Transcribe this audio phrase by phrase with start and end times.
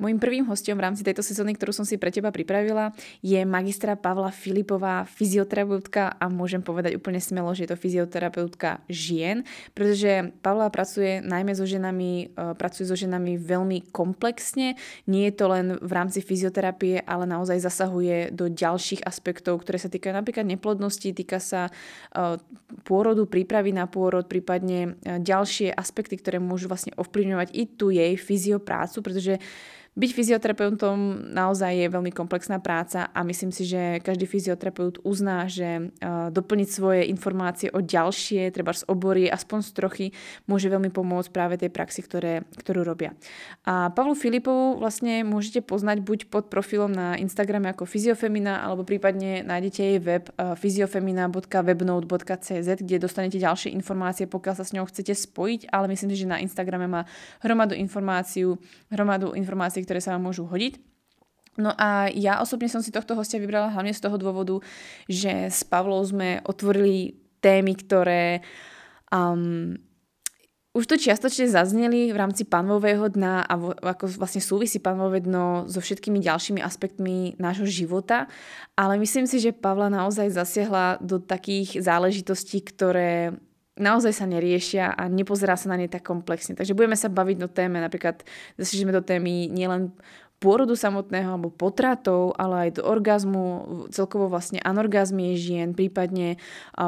[0.00, 4.00] Mojím prvým hostom v rámci tejto sezóny, ktorú som si pre teba pripravila, je magistra
[4.00, 9.44] Pavla Filipová, fyzioterapeutka a môžem povedať úplne smelo, že je to fyzioterapeutka žien,
[9.76, 14.80] pretože Pavla pracuje najmä so ženami, e, pracuje so ženami veľmi komplexne.
[15.04, 19.92] Nie je to len v rámci fyzioterapie, ale naozaj zasahuje do ďalších aspektov, ktoré sa
[19.92, 22.40] týkajú napríklad neplodnosti, týka sa e,
[22.88, 28.16] pôrodu, prípravy na pôrod, prípadne e, ďalšie aspekty, ktoré môžu vlastne ovplyvňovať i tu jej
[28.16, 29.36] fyzioprácu, pretože
[30.00, 35.92] byť fyzioterapeutom naozaj je veľmi komplexná práca a myslím si, že každý fyzioterapeut uzná, že
[35.92, 40.16] e, doplniť svoje informácie o ďalšie, treba z obory, aspoň z trochy,
[40.48, 43.12] môže veľmi pomôcť práve tej praxi, ktoré, ktorú robia.
[43.68, 49.44] A Pavlu Filipovu vlastne môžete poznať buď pod profilom na Instagrame ako Fyziofemina, alebo prípadne
[49.44, 55.68] nájdete jej web e, fyziofemina.webnote.cz, kde dostanete ďalšie informácie, pokiaľ sa s ňou chcete spojiť,
[55.68, 57.04] ale myslím si, že na Instagrame má
[57.44, 58.56] hromadu informáciu,
[58.88, 60.78] hromadu informácií informácií, ktoré sa vám môžu hodiť.
[61.58, 64.62] No a ja osobne som si tohto hostia vybrala hlavne z toho dôvodu,
[65.10, 68.46] že s Pavlou sme otvorili témy, ktoré
[69.10, 69.74] um,
[70.70, 75.66] už to čiastočne zazneli v rámci panového dna a vo, ako vlastne súvisí panvové dno
[75.66, 78.30] so všetkými ďalšími aspektmi nášho života,
[78.78, 83.34] ale myslím si, že Pavla naozaj zasiahla do takých záležitostí, ktoré
[83.78, 86.58] naozaj sa neriešia a nepozerá sa na ne tak komplexne.
[86.58, 88.26] Takže budeme sa baviť o téme, napríklad
[88.58, 89.94] zasižeme do témy nielen
[90.40, 93.44] pôrodu samotného alebo potratov, ale aj do orgazmu,
[93.92, 96.40] celkovo vlastne anorgazmie žien, prípadne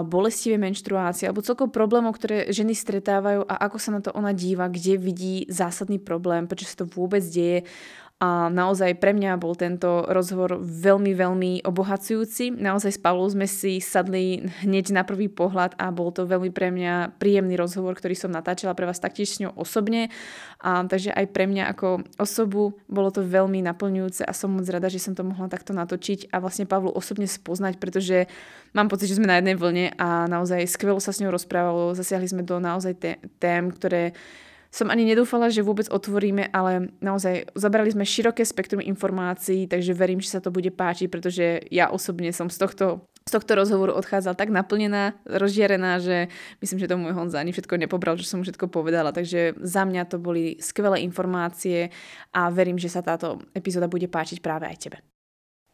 [0.08, 4.72] bolestivé menštruácie alebo celkovo problémov, ktoré ženy stretávajú a ako sa na to ona díva,
[4.72, 7.68] kde vidí zásadný problém, prečo sa to vôbec deje
[8.22, 12.54] a naozaj pre mňa bol tento rozhovor veľmi, veľmi obohacujúci.
[12.54, 16.70] Naozaj s Pavlou sme si sadli hneď na prvý pohľad a bol to veľmi pre
[16.70, 20.14] mňa príjemný rozhovor, ktorý som natáčala pre vás taktiež s ňou osobne.
[20.62, 24.86] A, takže aj pre mňa ako osobu bolo to veľmi naplňujúce a som moc rada,
[24.86, 28.30] že som to mohla takto natočiť a vlastne Pavlu osobne spoznať, pretože
[28.70, 31.98] mám pocit, že sme na jednej vlne a naozaj skvelo sa s ňou rozprávalo.
[31.98, 32.94] Zasiahli sme do naozaj
[33.42, 34.14] tém, ktoré
[34.72, 40.24] som ani nedúfala, že vôbec otvoríme, ale naozaj zabrali sme široké spektrum informácií, takže verím,
[40.24, 44.34] že sa to bude páčiť, pretože ja osobne som z tohto z tohto rozhovoru odchádzala
[44.34, 46.26] tak naplnená, rozžiarená, že
[46.58, 49.14] myslím, že to môj Honza ani všetko nepobral, že som mu všetko povedala.
[49.14, 51.94] Takže za mňa to boli skvelé informácie
[52.34, 54.98] a verím, že sa táto epizóda bude páčiť práve aj tebe.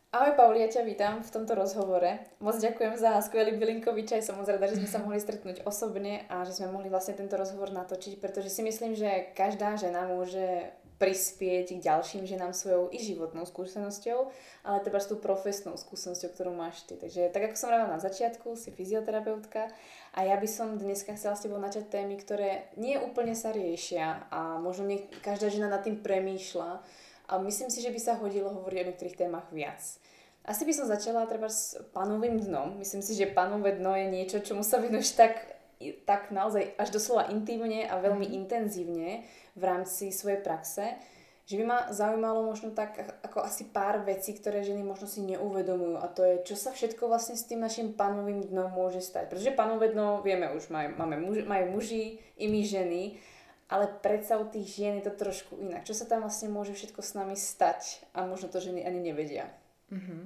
[0.09, 2.17] Ahoj Pauli, ja ťa vítam v tomto rozhovore.
[2.41, 4.25] Moc ďakujem za skvelý bylinkový čaj.
[4.25, 7.37] Som moc rada, že sme sa mohli stretnúť osobne a že sme mohli vlastne tento
[7.37, 12.97] rozhovor natočiť, pretože si myslím, že každá žena môže prispieť k ďalším ženám svojou i
[13.05, 14.33] životnou skúsenosťou,
[14.65, 16.97] ale treba s tú profesnou skúsenosťou, ktorú máš ty.
[16.97, 19.69] Takže tak ako som hovorila na začiatku, si fyzioterapeutka
[20.17, 24.25] a ja by som dneska chcela s tebou načať témy, ktoré nie úplne sa riešia
[24.33, 26.81] a možno nie každá žena nad tým premýšľa,
[27.29, 29.85] a myslím si, že by sa hodilo hovoriť o niektorých témach viac.
[30.49, 32.81] Asi by som začala treba s panovým dnom.
[32.81, 35.45] Myslím si, že panové dno je niečo, čomu sa venuješ tak,
[36.09, 38.33] tak naozaj až doslova intimne a veľmi mm.
[38.33, 40.97] intenzívne v rámci svojej praxe,
[41.45, 46.01] že by ma zaujímalo možno tak ako asi pár vecí, ktoré ženy možno si neuvedomujú
[46.01, 49.29] a to je, čo sa všetko vlastne s tým našim panovým dnom môže stať.
[49.29, 53.03] Pretože panové dno, vieme už, maj, máme muži, majú muži i my ženy,
[53.69, 55.85] ale predsa u tých žien je to trošku inak.
[55.85, 59.45] Čo sa tam vlastne môže všetko s nami stať a možno to ženy ani nevedia.
[59.93, 60.23] Mm-hmm.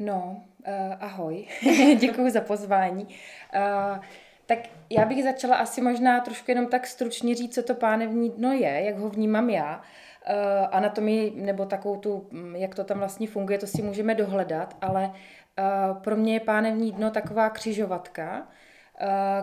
[0.00, 1.46] No, uh, ahoj,
[2.00, 3.04] děkuji za pozvání.
[3.04, 4.04] Uh,
[4.46, 4.58] tak
[4.90, 8.82] já bych začala asi možná trošku jenom tak stručně říct, co to pánevní dno je,
[8.84, 9.76] jak ho vnímám já.
[9.76, 14.76] Uh, anatomii nebo takovou tu, mm, jak to tam vlastně funguje, to si můžeme dohledat,
[14.80, 18.59] ale uh, pro mě je pánevní dno taková křižovatka, Eh,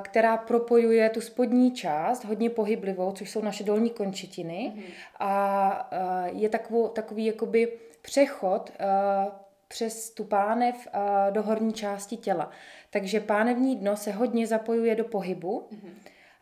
[0.02, 4.84] která propojuje tu spodní část, hodně pohyblivou, což jsou naše dolní končetiny mm.
[5.20, 8.86] a eh, je takovou, takový jakoby přechod eh,
[9.68, 10.88] přes tu pánev
[11.32, 12.52] do horní části těla.
[12.90, 15.92] Takže pánevní dno se hodně zapojuje do pohybu mm.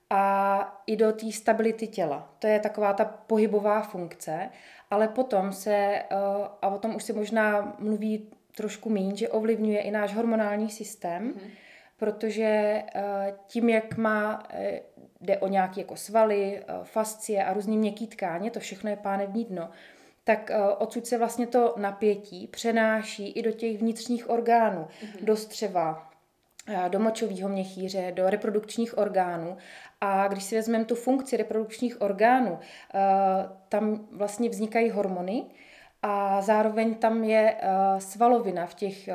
[0.09, 2.35] a i do té stability těla.
[2.39, 4.49] To je taková ta pohybová funkce,
[4.91, 6.05] ale potom se, eh,
[6.61, 11.23] a o tom už se možná mluví trošku méně, že ovlivňuje i náš hormonální systém,
[11.23, 11.41] mm.
[11.97, 14.81] Protože eh, tím, jak má, eh,
[15.21, 19.69] jde o nějaké jako svaly, fascie a různý měkký tkáně, to všechno je pánevní dno,
[20.23, 25.25] tak odsud se vlastně to napětí přenáší i do těch vnitřních orgánů, mm-hmm.
[25.25, 26.11] do střeva,
[26.87, 29.57] do močového měchýře, do reprodukčních orgánů.
[30.01, 32.59] A když si vezmeme tu funkci reprodukčních orgánů,
[33.69, 35.45] tam vlastně vznikají hormony
[36.01, 37.57] a zároveň tam je
[37.99, 39.09] svalovina v těch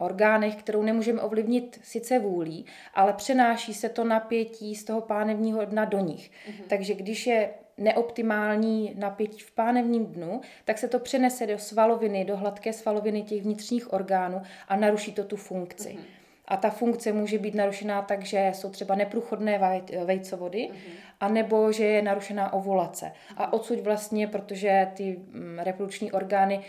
[0.00, 5.84] orgánech, kterou nemůžeme ovlivnit sice vůlí, ale přenáší se to napětí z toho pánevního dna
[5.84, 6.30] do nich.
[6.30, 6.64] Mm-hmm.
[6.68, 12.36] Takže když je neoptimální napětí v pánevním dnu, tak se to přenese do svaloviny, do
[12.36, 15.88] hladké svaloviny těch vnitřních orgánů a naruší to tu funkci.
[15.88, 16.20] Mm-hmm.
[16.44, 20.92] A ta funkce může být narušená tak, že jsou třeba neprůchodné vejcovody, mm-hmm.
[21.20, 23.06] anebo že je narušená ovulace.
[23.06, 23.34] Mm-hmm.
[23.36, 26.60] A odsud vlastně, protože ty mm, reprodukční orgány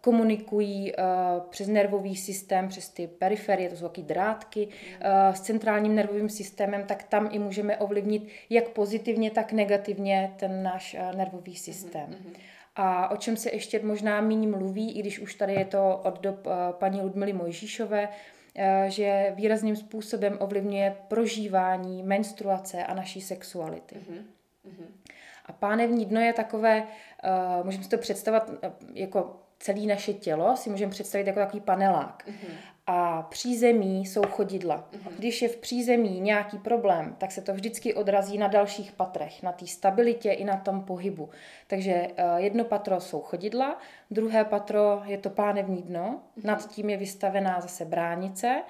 [0.00, 1.02] komunikují uh,
[1.50, 5.28] přes nervový systém, přes ty periferie, to jsou taky drátky, mm-hmm.
[5.28, 10.62] uh, s centrálním nervovým systémem, tak tam i můžeme ovlivnit jak pozitivně, tak negativně ten
[10.62, 12.10] náš uh, nervový systém.
[12.10, 12.36] Mm-hmm.
[12.76, 16.20] A o čem se ještě možná méně mluví, i když už tady je to od
[16.20, 16.46] dob
[16.78, 18.08] paní Ludmily Mojžíšové,
[18.60, 23.94] Eh, že výrazným způsobem ovlivňuje prožívání, menstruace a naší sexuality.
[23.94, 24.86] Mm-hmm.
[25.46, 28.56] A pánevní dno je takové, uh, můžeme si to představit uh,
[28.94, 32.24] jako celé naše tělo, si můžeme představit jako takový panelák.
[32.28, 34.88] Mm-hmm a přízemí jsou chodidla.
[34.92, 35.12] Mm-hmm.
[35.18, 39.52] Když je v přízemí nějaký problém, tak se to vždycky odrazí na dalších patrech, na
[39.52, 41.28] té stabilitě i na tom pohybu.
[41.66, 43.78] Takže uh, jedno patro jsou chodidla,
[44.10, 46.46] druhé patro je to pánevní dno, mm-hmm.
[46.46, 48.62] nad tím je vystavená zase bránice,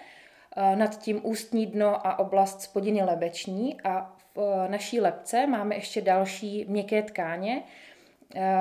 [0.56, 5.74] uh, nad tím ústní dno a oblast spodiny lebeční a v uh, naší lepce máme
[5.74, 7.87] ještě další měkké tkáně, Eh,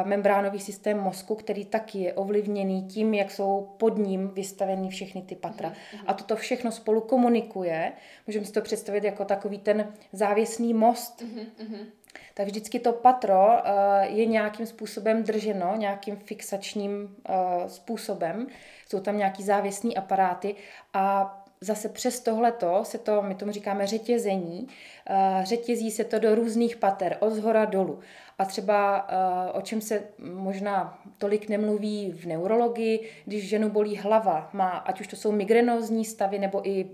[0.03, 5.35] membránový systém mozku, který taky je ovlivněný tím, jak jsou pod ním vystaveny všechny ty
[5.35, 5.69] patra.
[5.69, 6.03] Mm-hmm.
[6.07, 7.91] A toto všechno spolu komunikuje.
[8.27, 11.21] Můžeme si to představit jako takový ten závěsný most.
[11.21, 11.85] Mm-hmm.
[12.33, 18.47] Tak vždycky to patro uh, je nějakým způsobem drženo, nějakým fixačním uh, způsobem.
[18.89, 20.55] Jsou tam nějaký závěsní aparáty
[20.93, 24.67] a zase přes tohleto se to, my tomu říkáme řetězení,
[25.43, 27.99] řetězí se to do různých pater, od zhora dolů.
[28.37, 29.09] A třeba
[29.51, 30.03] uh, o čem se
[30.33, 36.05] možná tolik nemluví v neurologii, když ženu bolí hlava, má, ať už to jsou migrenózní
[36.05, 36.85] stavy nebo i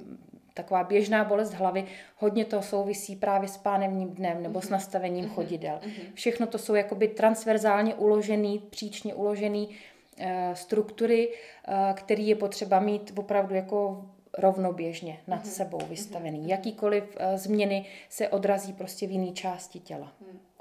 [0.54, 1.86] taková běžná bolest hlavy,
[2.18, 4.72] hodně to souvisí právě s pánevním dnem nebo s mhm.
[4.72, 5.34] nastavením mhm.
[5.34, 5.80] chodidel.
[5.86, 6.13] Mhm.
[6.13, 13.13] Všechno to jsou jakoby transverzálně uložený, příčně uložený uh, struktury, uh, který je potřeba mít
[13.16, 14.06] opravdu jako
[14.38, 16.50] rovnoběžně nad sebou vystavený.
[16.50, 20.12] Jakýkoliv změny se odrazí prostě v jiné části těla.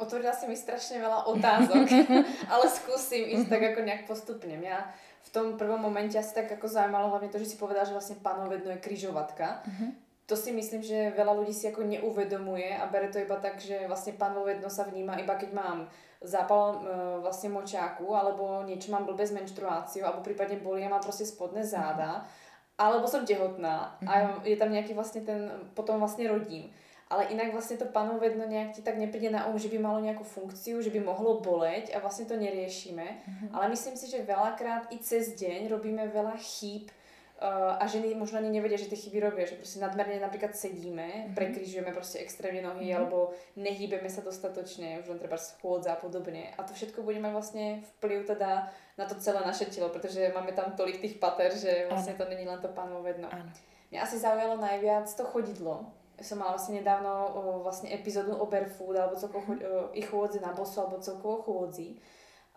[0.02, 1.86] Otvorila si mi strašně veľa otázok,
[2.52, 4.58] ale skúsim ísť tak ako nejak postupne.
[4.58, 4.76] Mňa
[5.22, 8.18] v tom prvom momente asi tak ako zaujímalo hlavne to, že si povedala, že vlastne
[8.18, 9.62] panovedno je kryžovatka.
[9.62, 9.90] Mm-hmm.
[10.26, 13.86] To si myslím, že veľa ľudí si ako neuvedomuje a bere to iba tak, že
[13.86, 15.86] vlastne panovedno sa vníma iba keď mám
[16.22, 16.78] zápal e,
[17.22, 21.62] vlastne močáku alebo niečo mám blbé s menštruáciou alebo prípadne bolí a mám proste spodné
[21.62, 22.26] záda.
[22.74, 24.50] Alebo som tehotná a mhm.
[24.50, 25.46] je tam nejaký vlastne ten,
[25.78, 26.74] potom vlastne rodím.
[27.12, 30.24] Ale inak vlastne to panovedno nejak ti tak nepríde na um, že by malo nejakú
[30.24, 33.04] funkciu, že by mohlo boleť a vlastne to neriešime.
[33.04, 33.48] Mm-hmm.
[33.52, 38.40] Ale myslím si, že veľakrát i cez deň robíme veľa chýb uh, a ženy možno
[38.40, 41.36] ani nevedia, že tie chyby robia, že proste nadmerne napríklad sedíme, mm-hmm.
[41.36, 42.96] prekryžujeme proste extrémne nohy mm-hmm.
[42.96, 46.56] alebo nehýbeme sa dostatočne, už len treba schôdza a podobne.
[46.56, 50.56] A to všetko bude mať vlastne vplyv teda na to celé naše telo, protože máme
[50.56, 52.24] tam tolik tých pater, že vlastně ano.
[52.24, 53.28] to není len to panovedno.
[53.28, 53.52] Ano.
[53.92, 55.92] Mě asi zaujalo najviac to chodidlo.
[56.22, 60.38] Som mala vlastne nedávno o, vlastne epizódu o barefoot alebo celkovo chod, o, i chôdzi
[60.40, 61.98] na bosu alebo celkovo chôdzi.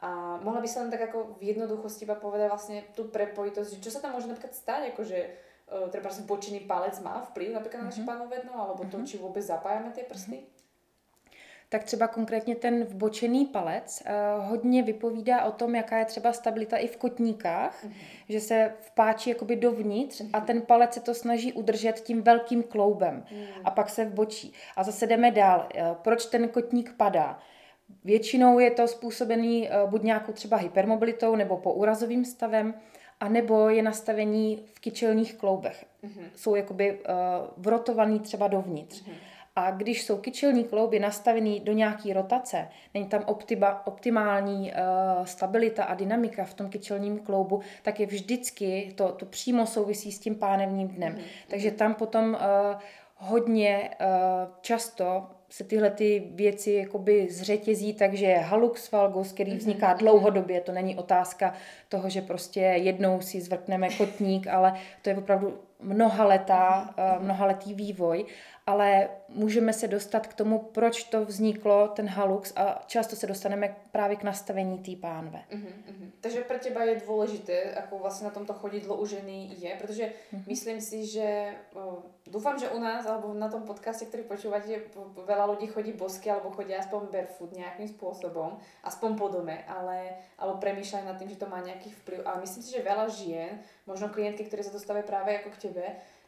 [0.05, 3.83] A mohla by sa len tak ako v jednoduchosti iba povedať vlastne tú prepojitosť, že
[3.83, 5.19] čo sa tam môže napríklad stať, akože
[5.89, 8.13] treba bočený palec má vplyv napríklad na naše mm-hmm.
[8.13, 9.09] panovedno, alebo to, mm-hmm.
[9.09, 10.37] či vôbec zapájame tie prsty?
[10.37, 10.54] Mm-hmm
[11.75, 16.77] tak třeba konkrétně ten vbočený palec uh, hodně vypovídá o tom, jaká je třeba stabilita
[16.77, 17.93] i v kotníkách, mm-hmm.
[18.29, 20.29] že se vpáčí jakoby dovnitř mm-hmm.
[20.33, 23.61] a ten palec se to snaží udržet tím velkým kloubem mm-hmm.
[23.63, 24.53] a pak se vbočí.
[24.75, 25.69] A zase jdeme dál.
[25.75, 27.39] Uh, proč ten kotník padá?
[28.03, 32.73] Většinou je to způsobený uh, buď nějakou třeba hypermobilitou nebo poúrazovým stavem,
[33.19, 35.85] a nebo je nastavení v kyčelních kloubech.
[36.03, 36.25] Mm-hmm.
[36.35, 37.05] Jsou jakoby uh,
[37.57, 39.03] vrotovaný třeba dovnitř.
[39.03, 39.34] Mm-hmm.
[39.55, 45.83] A když jsou kyčelní klouby nastavený do nějaké rotace, není tam optima, optimální uh, stabilita
[45.83, 50.35] a dynamika v tom kyčelním kloubu, tak je vždycky, to, to přímo souvisí s tím
[50.35, 51.13] pánevním dnem.
[51.13, 51.47] Mm-hmm.
[51.47, 52.79] Takže tam potom uh,
[53.15, 54.07] hodně uh,
[54.61, 60.71] často se tyhle ty věci jakoby zřetězí, takže halux valgus, který mhm, vzniká dlouhodobě, to
[60.71, 61.53] není otázka
[61.89, 68.25] toho, že prostě jednou si zvrkneme kotník, ale to je opravdu mnohaletá, uh, mnohaletý vývoj
[68.65, 73.75] ale můžeme se dostat k tomu, proč to vzniklo, ten halux a často se dostaneme
[73.91, 75.43] právě k nastavení té pánve.
[75.51, 76.11] Uh-huh, uh-huh.
[76.21, 80.43] Takže pro těba je důležité, jako vlastně na tomto chodidlo u ženy je, protože uh-huh.
[80.47, 84.81] myslím si, že uh, doufám, že u nás, alebo na tom podcaste, který počúvate,
[85.13, 90.57] veľa ľudí chodí bosky, alebo chodí aspoň barefoot nějakým způsobem, aspoň po dome, ale, alebo
[90.57, 92.19] premýšľajú nad tým, že to má nějaký vplyv.
[92.25, 95.85] A myslím si, že veľa žien, možno klientky, které se dostávají právě jako k tebe,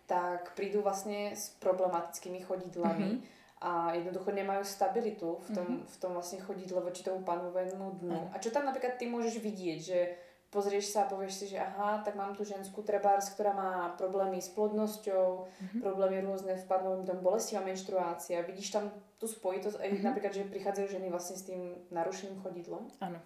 [0.07, 3.59] tak prídu vlastne s problematickými chodidlami mm-hmm.
[3.59, 5.91] a jednoducho nemajú stabilitu v tom, mm-hmm.
[5.91, 8.19] v tom vlastne chodidle voči tomu panovému dnu.
[8.25, 8.31] Mm.
[8.31, 9.99] A čo tam napríklad ty môžeš vidieť, že
[10.47, 14.39] pozrieš sa a povieš si, že aha, tak mám tu ženskú trebárs, ktorá má problémy
[14.39, 15.81] s plodnosťou, mm-hmm.
[15.83, 18.47] problémy rôzne v panovom tom bolestivá menštruácia.
[18.47, 18.87] Vidíš tam
[19.19, 20.07] tú spojitosť, aj mm-hmm.
[20.07, 22.87] napríklad, že prichádzajú ženy vlastne s tým narušeným chodidlom?
[23.03, 23.19] Áno.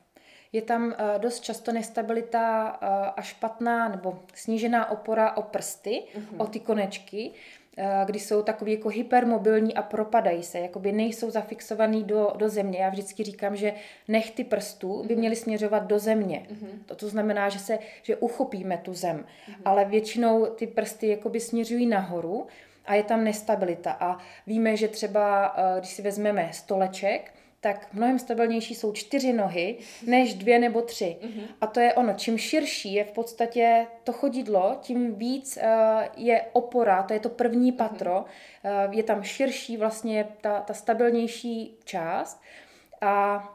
[0.53, 6.35] Je tam uh, dost často nestabilita uh, a špatná nebo snížená opora o prsty, uh-huh.
[6.37, 7.31] o ty konečky,
[7.77, 12.79] uh, kdy jsou takový jako hypermobilní a propadají se, jakoby nejsou zafixovaný do, do země.
[12.79, 13.73] Já vždycky říkám, že
[14.07, 15.19] nechty prstů by mhm.
[15.19, 16.47] měly směřovat do země.
[16.49, 16.69] Uh-huh.
[16.85, 19.55] To, to znamená, že se že uchopíme tu zem, uh-huh.
[19.65, 22.47] ale většinou ty prsty jakoby směřují nahoru
[22.85, 23.91] a je tam nestabilita.
[23.99, 24.17] A
[24.47, 29.77] víme, že třeba, když si vezmeme stoleček, tak mnohem stabilnější jsou čtyři nohy
[30.07, 31.17] než dvě nebo tři.
[31.21, 31.43] Mm-hmm.
[31.61, 35.63] A to je ono, čím širší je v podstatě to chodidlo, tím víc uh,
[36.17, 37.77] je opora, to je to první mhm.
[37.77, 38.25] patro,
[38.63, 38.87] mm-hmm.
[38.87, 42.41] uh, je tam širší vlastně ta, ta stabilnější část
[43.01, 43.47] a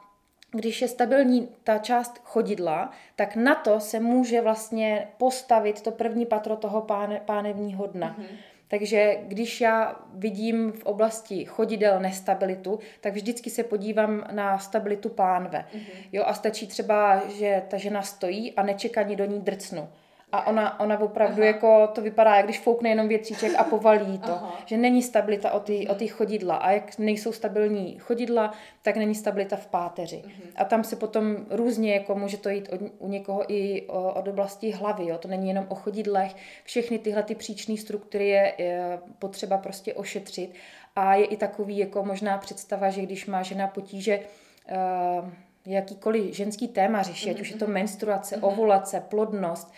[0.50, 6.26] když je stabilní ta část chodidla, tak na to se může vlastně postavit to první
[6.26, 8.16] patro toho páne, pánevního dna.
[8.18, 8.36] Mm-hmm.
[8.68, 15.64] Takže když já vidím v oblasti chodidel nestabilitu, tak vždycky se podívám na stabilitu pánve.
[15.75, 16.08] Mm-hmm.
[16.12, 19.88] Jo, a stačí třeba, že ta žena stojí a nečekaně do ní drcnu.
[20.33, 21.47] A ona, ona opravdu Aha.
[21.47, 24.33] jako to vypadá, jak když foukne jenom větříček a povalí to.
[24.33, 24.59] Aha.
[24.66, 26.56] Že není stabilita o ty, o ty chodidla.
[26.56, 28.52] A jak nejsou stabilní chodidla,
[28.83, 30.23] tak není stabilita v páteři.
[30.26, 30.50] Uh-huh.
[30.56, 34.28] A tam se potom různě, jako může to jít od, u někoho i o, od
[34.28, 35.06] oblasti hlavy.
[35.06, 35.18] Jo.
[35.18, 36.37] To není jenom o chodidlech.
[36.64, 40.54] Všechny tyhle ty příčné struktury je, je potřeba prostě ošetřit.
[40.97, 45.28] A je i takový jako možná představa, že když má žena potíže uh,
[45.66, 48.47] jakýkoliv ženský téma řeší, ať už je to menstruace, uh-huh.
[48.52, 49.73] ovulace, plodnost,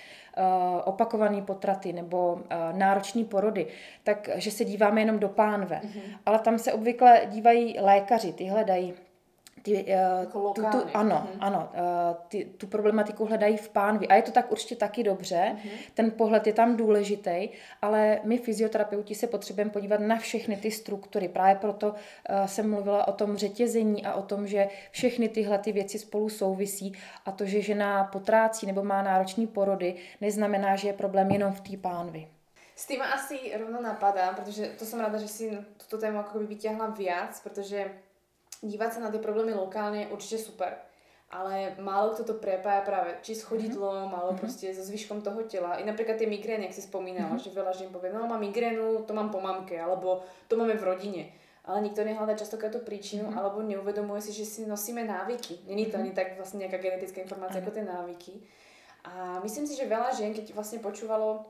[0.85, 3.67] opakované potraty nebo eh, náročné porody,
[4.05, 5.81] takže se díváme jenom do pánve.
[5.85, 6.19] Mm-hmm.
[6.27, 8.95] Ale tam se obvykle dívají lékaři, ty hledají
[9.63, 9.87] ty,
[10.33, 11.39] uh, tu, tu, ano, mm-hmm.
[11.41, 14.09] ano, uh, ty, tu problematiku hledají v pánvi.
[14.09, 15.71] A je to tak určitě taky dobře, mm-hmm.
[15.95, 17.49] ten pohled je tam důležitý,
[17.83, 21.29] ale my fyzioterapeuti se potřebujeme podívat na všechny ty struktury.
[21.29, 25.73] Právě proto uh, jsem mluvila o tom řetězení a o tom, že všechny tyhle ty
[25.73, 26.93] věci spolu souvisí
[27.27, 31.61] a to, že žena potrácí nebo má náročné porody, neznamená, že je problém jenom v
[31.61, 32.29] té pánvi.
[32.77, 36.47] S tým asi rovno napadá, protože to jsem ráda, že si tuto tému jako by
[36.47, 37.85] vyťahla viac, protože
[38.63, 40.75] dívať sa na tie problémy lokálne je určite super.
[41.29, 44.17] Ale málo kto to prepája práve či s chodidlom, mm-hmm.
[44.17, 44.41] alebo mhm.
[44.41, 45.77] proste so zvyškom toho tela.
[45.77, 47.53] I napríklad tie migrény, jak si spomínala, mm-hmm.
[47.53, 50.87] že veľa žien povie, no mám migrénu, to mám po mamke, alebo to máme v
[50.89, 51.25] rodine.
[51.69, 53.39] Ale nikto nehľadá častokrát tú príčinu, mm-hmm.
[53.45, 55.69] alebo neuvedomuje si, že si nosíme návyky.
[55.69, 56.09] Není to mm-hmm.
[56.09, 57.69] ani tak vlastne nejaká genetická informácia mm-hmm.
[57.69, 58.33] ako tie návyky.
[59.05, 59.13] A
[59.45, 61.45] myslím si, že veľa žien, keď vlastne počúvalo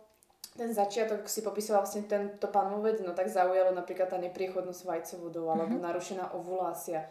[0.59, 5.79] ten začiatok si popisoval vlastne tento panovec, no tak zaujalo napríklad tá nepriechodnosť vajcovodov alebo
[5.79, 5.87] mm-hmm.
[5.87, 7.07] narušená ovulácia.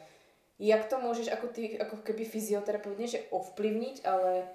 [0.60, 4.50] Jak to môžeš ako ty, ako keby fyzioterapeut, nie že ovplyvniť, ale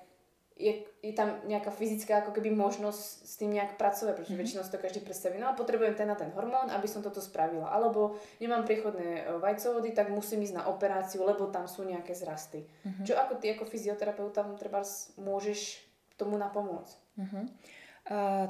[0.61, 4.45] je, je tam nejaká fyzická ako keby možnosť s tým nejak pracovať, pretože mm-hmm.
[4.45, 7.25] väčšinou si to každý predstaví, no a potrebujem ten na ten hormón, aby som toto
[7.25, 7.73] spravila.
[7.73, 12.69] Alebo nemám priechodné e, vajcovody, tak musím ísť na operáciu, lebo tam sú nejaké zrasty.
[12.85, 13.05] Mm-hmm.
[13.09, 14.85] Čo ako ty ako fyzioterapeut tam treba
[15.17, 15.81] môžeš
[16.21, 16.95] tomu napomôcť?
[17.17, 17.45] Mm-hmm.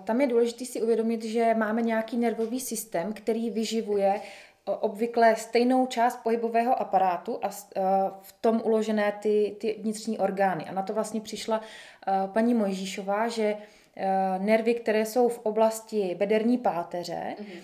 [0.04, 4.20] Tam je důležité si uvědomit, že máme nějaký nervový systém, který vyživuje
[4.64, 7.48] obvykle stejnou část pohybového aparátu a
[8.22, 10.64] v tom uložené ty, ty vnitřní orgány.
[10.64, 11.60] A na to vlastně přišla
[12.26, 13.56] paní Mojžíšová, že
[14.38, 17.62] nervy, které jsou v oblasti bederní páteře, mm-hmm.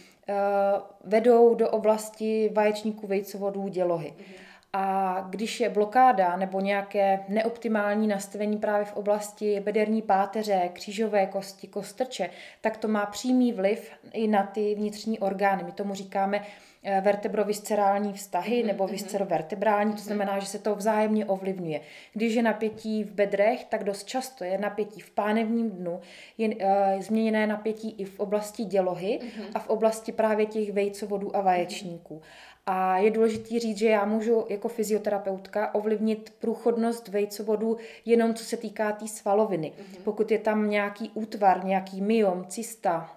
[1.05, 4.15] vedou do oblasti vaječníků, vejcovodů, dělohy.
[4.19, 4.48] Mm-hmm.
[4.73, 11.67] A když je blokáda nebo nějaké neoptimální nastavení právě v oblasti bederní páteře, křížové kosti,
[11.67, 15.63] kostrče, tak to má přímý vliv i na ty vnitřní orgány.
[15.63, 16.43] My tomu říkáme
[16.83, 18.67] eh, vertebroviscerální vztahy mm-hmm.
[18.67, 18.93] nebo mhm.
[18.93, 20.05] viscerovertebrální, to mhm.
[20.05, 21.81] znamená, že se to vzájemně ovlivňuje.
[22.13, 26.01] Když je napětí v bedrech, tak dost často je napětí v pánevním dnu,
[26.39, 26.55] je uh,
[27.01, 29.21] změněné napětí i v oblasti dělohy
[29.55, 32.23] a v oblasti právě těch vejcovodů a vaječníků.
[32.71, 38.57] A je důležité říct, že já můžu jako fyzioterapeutka ovlivnit průchodnost vejcovodu jenom co se
[38.57, 39.73] týká té tý svaloviny.
[39.73, 40.03] Mm-hmm.
[40.05, 43.17] Pokud je tam nějaký útvar, nějaký myom, cysta,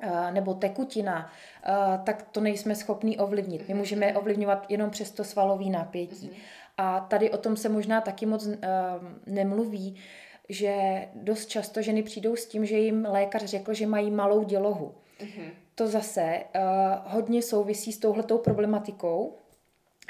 [0.00, 1.32] eh, nebo tekutina,
[1.64, 3.68] eh, tak to nejsme schopní ovlivnit.
[3.68, 6.28] My můžeme ovlivňovat jenom přes to svalový napětí.
[6.28, 6.62] Mm-hmm.
[6.78, 8.54] A tady o tom se možná taky moc uh,
[9.26, 9.96] nemluví,
[10.48, 10.74] že
[11.14, 14.94] dost často ženy přijdou s tím, že jim lékař řekl, že mají malou dělohu.
[15.20, 15.50] Mm-hmm.
[15.74, 16.62] To zase uh,
[17.12, 19.34] hodně souvisí s touhletou problematikou,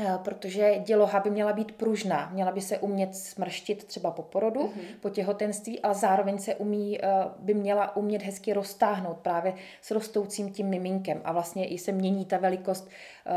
[0.01, 4.61] uh, protože děloha by měla být pružná, měla by se umět smrštit třeba po porodu,
[4.61, 5.01] mm-hmm.
[5.01, 10.53] po těhotenství, ale zároveň se umí, uh, by měla umět hezky roztáhnout právě s rostoucím
[10.53, 12.89] tím miminkem a vlastně i se mění ta velikost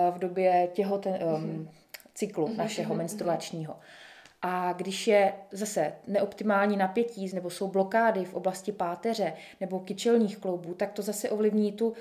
[0.09, 1.67] uh, v době těhoten, um, mm-hmm
[2.15, 2.97] cyklu mm-hmm, našeho mm-hmm.
[2.97, 3.75] menstruačního.
[4.47, 10.73] A když je zase neoptimální napětí nebo jsou blokády v oblasti páteře nebo kyčelních kloubů,
[10.73, 11.95] tak to zase ovlivní tu uh,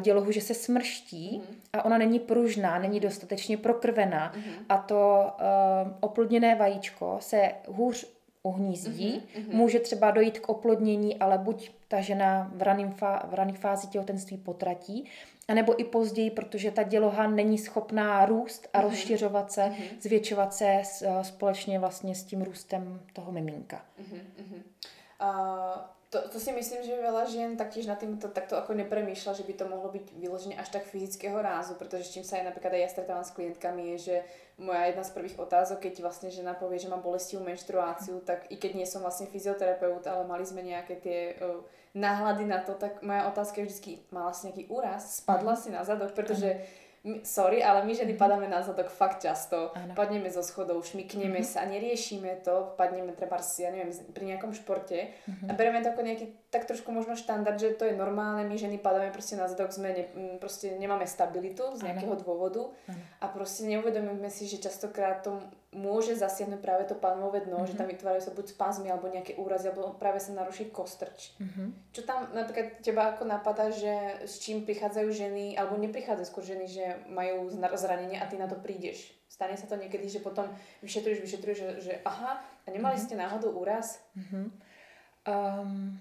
[0.00, 1.56] dělohu, že se smrští mm-hmm.
[1.72, 4.64] a ona není pružná, není dostatečně prokrvená mm-hmm.
[4.68, 8.06] a to uh, oplodněné vajíčko se hůř
[8.42, 9.22] uhnízdí.
[9.36, 9.54] Mm-hmm.
[9.54, 15.04] Může třeba dojít k oplodnění, ale buď ta žena v rané fá- fázi těhotenství potratí,
[15.48, 18.82] anebo i později, protože ta děloha není schopná růst a mm-hmm.
[18.82, 20.00] rozšiřovat se, mm-hmm.
[20.00, 23.84] zvětšovat se s, společně vlastně s tím růstem toho miminka.
[24.00, 24.62] Mm-hmm.
[25.22, 25.80] Uh,
[26.14, 29.54] to, to si myslím, že veľa žien taktiež nad týmto takto ako nepremýšľa, že by
[29.58, 32.82] to mohlo byť vyložené až tak fyzického rázu, pretože s čím sa aj napríklad aj
[32.86, 34.16] ja stretávam s klientkami je, že
[34.62, 38.54] moja jedna z prvých otázok, keď vlastne žena povie, že má bolestivú menštruáciu, tak i
[38.54, 41.58] keď nie som vlastne fyzioterapeut, ale mali sme nejaké tie uh,
[41.98, 45.82] náhľady na to, tak moja otázka je vždycky, mala si nejaký úraz, spadla si na
[45.82, 46.83] zadok, pretože uh
[47.22, 49.76] sorry, ale my ženy padáme na zadok fakt často.
[49.76, 49.92] Ano.
[49.92, 51.52] Padneme zo schodov, šmikneme mm-hmm.
[51.52, 55.48] sa, neriešime to, padneme treba ja neviem, pri nejakom športe mm-hmm.
[55.48, 58.80] a bereme to ako nejaký tak trošku možno štandard, že to je normálne, my ženy
[58.80, 60.04] padáme proste na zadok, sme ne,
[60.40, 62.22] proste nemáme stabilitu z nejakého ano.
[62.24, 63.02] dôvodu ano.
[63.20, 65.44] a proste neuvedomíme si, že častokrát to
[65.74, 67.70] môže zasiahnuť práve to pánové dno, mm-hmm.
[67.74, 71.34] že tam vytvárajú sa buď spazmy alebo nejaké úrazy, alebo práve sa naruší kostrč.
[71.42, 71.68] Mm-hmm.
[71.92, 76.70] Čo tam napríklad teba ako napadá, že s čím prichádzajú ženy, alebo neprichádzajú skôr ženy,
[76.70, 79.10] že majú zranenie a ty na to prídeš.
[79.26, 80.46] Stane sa to niekedy, že potom
[80.80, 83.06] vyšetruješ, vyšetruješ, že, že aha, a nemali mm-hmm.
[83.10, 83.98] ste náhodou úraz?
[84.14, 84.46] Mm-hmm.
[85.24, 86.00] Um,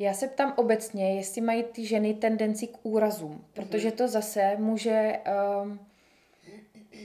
[0.00, 3.96] já se ptám obecně, jestli mají ty ženy tendenci k úrazům, protože mhm.
[3.96, 5.18] to zase může
[5.62, 5.80] um,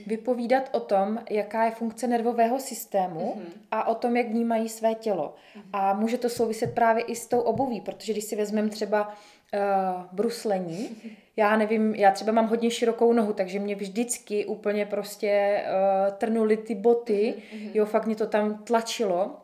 [0.06, 3.60] vypovídat o tom, jaká je funkce nervového systému mm-hmm.
[3.70, 5.34] a o tom, jak vnímají své tělo.
[5.34, 5.62] Mm-hmm.
[5.72, 10.04] A může to souviset právě i s tou obuví, protože když si vezmeme třeba uh,
[10.12, 11.10] bruslení, mm-hmm.
[11.36, 16.56] já nevím, já třeba mám hodně širokou nohu, takže mě vždycky úplně prostě uh, trnuly
[16.56, 17.70] ty boty, mm-hmm.
[17.74, 19.36] jo, fakt mě to tam tlačilo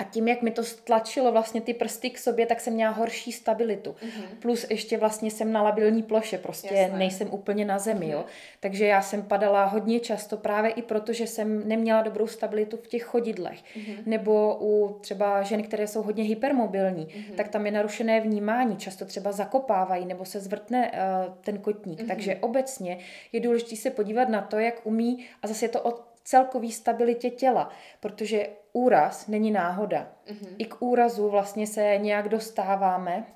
[0.00, 3.32] a tím, jak mi to stlačilo vlastně ty prsty k sobě, tak jsem měla horší
[3.32, 3.90] stabilitu.
[3.90, 4.38] Mm-hmm.
[4.42, 6.98] Plus ještě vlastně jsem na labilní ploše, prostě Jasné.
[6.98, 8.12] nejsem úplně na zemi, mm-hmm.
[8.12, 8.24] jo.
[8.60, 12.86] Takže já jsem padala hodně často právě i proto, že jsem neměla dobrou stabilitu v
[12.86, 13.58] těch chodidlech.
[13.58, 13.96] Mm-hmm.
[14.06, 17.34] Nebo u třeba žen, které jsou hodně hypermobilní, mm-hmm.
[17.34, 22.00] tak tam je narušené vnímání, často třeba zakopávají nebo se zvrtne uh, ten kotník.
[22.00, 22.06] Mm-hmm.
[22.06, 22.98] Takže obecně
[23.32, 27.30] je důležité se podívat na to, jak umí, a zase je to o celkové stabilitě
[27.30, 30.12] těla, protože úraz není náhoda.
[30.26, 30.54] Mm-hmm.
[30.58, 33.26] I k úrazu vlastně se nějak dostáváme.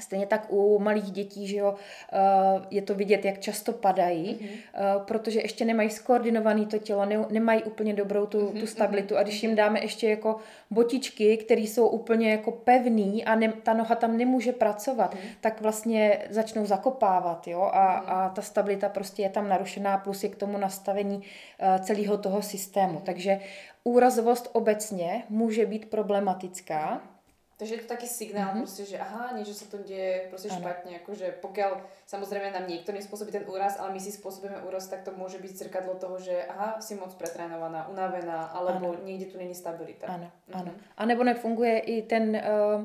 [0.00, 1.74] Stejně tak u malých dětí, že jo,
[2.12, 2.18] eh,
[2.70, 5.04] je to vidět, jak často padají, mm-hmm.
[5.04, 8.60] protože ještě nemají skoordinované to tělo, nemají úplně dobrou tu, mm-hmm.
[8.60, 9.16] tu stabilitu.
[9.16, 10.36] A když jim dáme ještě jako
[10.70, 15.36] botičky, které jsou úplně jako pevný a ne, ta noha tam nemůže pracovat, mm-hmm.
[15.40, 18.04] tak vlastně začnou zakopávat, jo, a, mm-hmm.
[18.06, 22.42] a ta stabilita prostě je tam narušená, plus je k tomu nastavení uh, celého toho
[22.42, 23.00] systému.
[23.04, 23.40] Takže
[23.84, 27.00] úrazovost obecně může být problematická.
[27.54, 28.66] Takže je to taký signál mm-hmm.
[28.66, 30.58] proste, že aha, niečo sa tu deje proste ano.
[30.58, 35.06] špatne, akože pokiaľ samozrejme nám niekto nespôsobí ten úraz, ale my si spôsobíme úraz, tak
[35.06, 39.06] to môže byť zrkadlo toho, že aha, si moc pretrénovaná, unavená, alebo ano.
[39.06, 40.10] niekde tu není stabilita.
[40.10, 40.58] Ano, mm-hmm.
[40.58, 40.70] ano.
[40.98, 42.82] A nebo nefunguje i ten uh,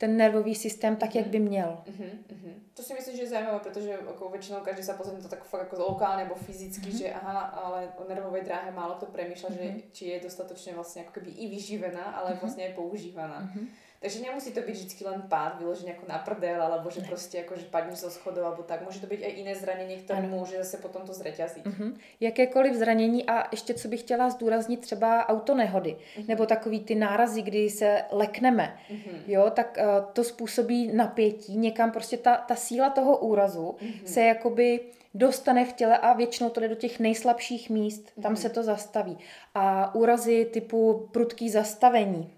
[0.00, 1.78] ten nervový systém tak, jak by měl.
[1.86, 2.54] Uh-huh, uh-huh.
[2.74, 5.60] To si myslím, že je zajímavé, protože jako většinou každý se pozrie to tak fakt
[5.60, 6.98] jako lokálně nebo fyzicky, uh-huh.
[6.98, 9.74] že aha, ale o nervové dráhe málo kdo přemýšlel, uh-huh.
[9.74, 12.40] že či je dostatečně vlastně jako i vyživená, ale uh-huh.
[12.40, 13.40] vlastně je používaná.
[13.42, 13.66] Uh-huh.
[14.00, 17.08] Takže nemusí to byť vždy len pád, vyložený ako na prdel, alebo že ne.
[17.08, 18.80] proste ako, že padneš zo schodov, alebo tak.
[18.80, 21.66] Môže to být aj iné zranění, které může zase potom to zreťazit.
[21.66, 21.92] Uh-huh.
[22.20, 26.28] Jakékoliv zranění a ještě co bych chtěla zdůraznit, třeba autonehody, uh-huh.
[26.28, 29.20] nebo takový ty nárazy, kdy se lekneme, uh-huh.
[29.26, 34.04] jo, tak uh, to způsobí napětí, někam prostě ta, ta síla toho úrazu uh-huh.
[34.04, 34.80] se jakoby
[35.14, 38.36] dostane v těle a většinou to jde do těch nejslabších míst, tam mm-hmm.
[38.36, 39.18] se to zastaví.
[39.54, 42.32] A úrazy typu prudký zastavení,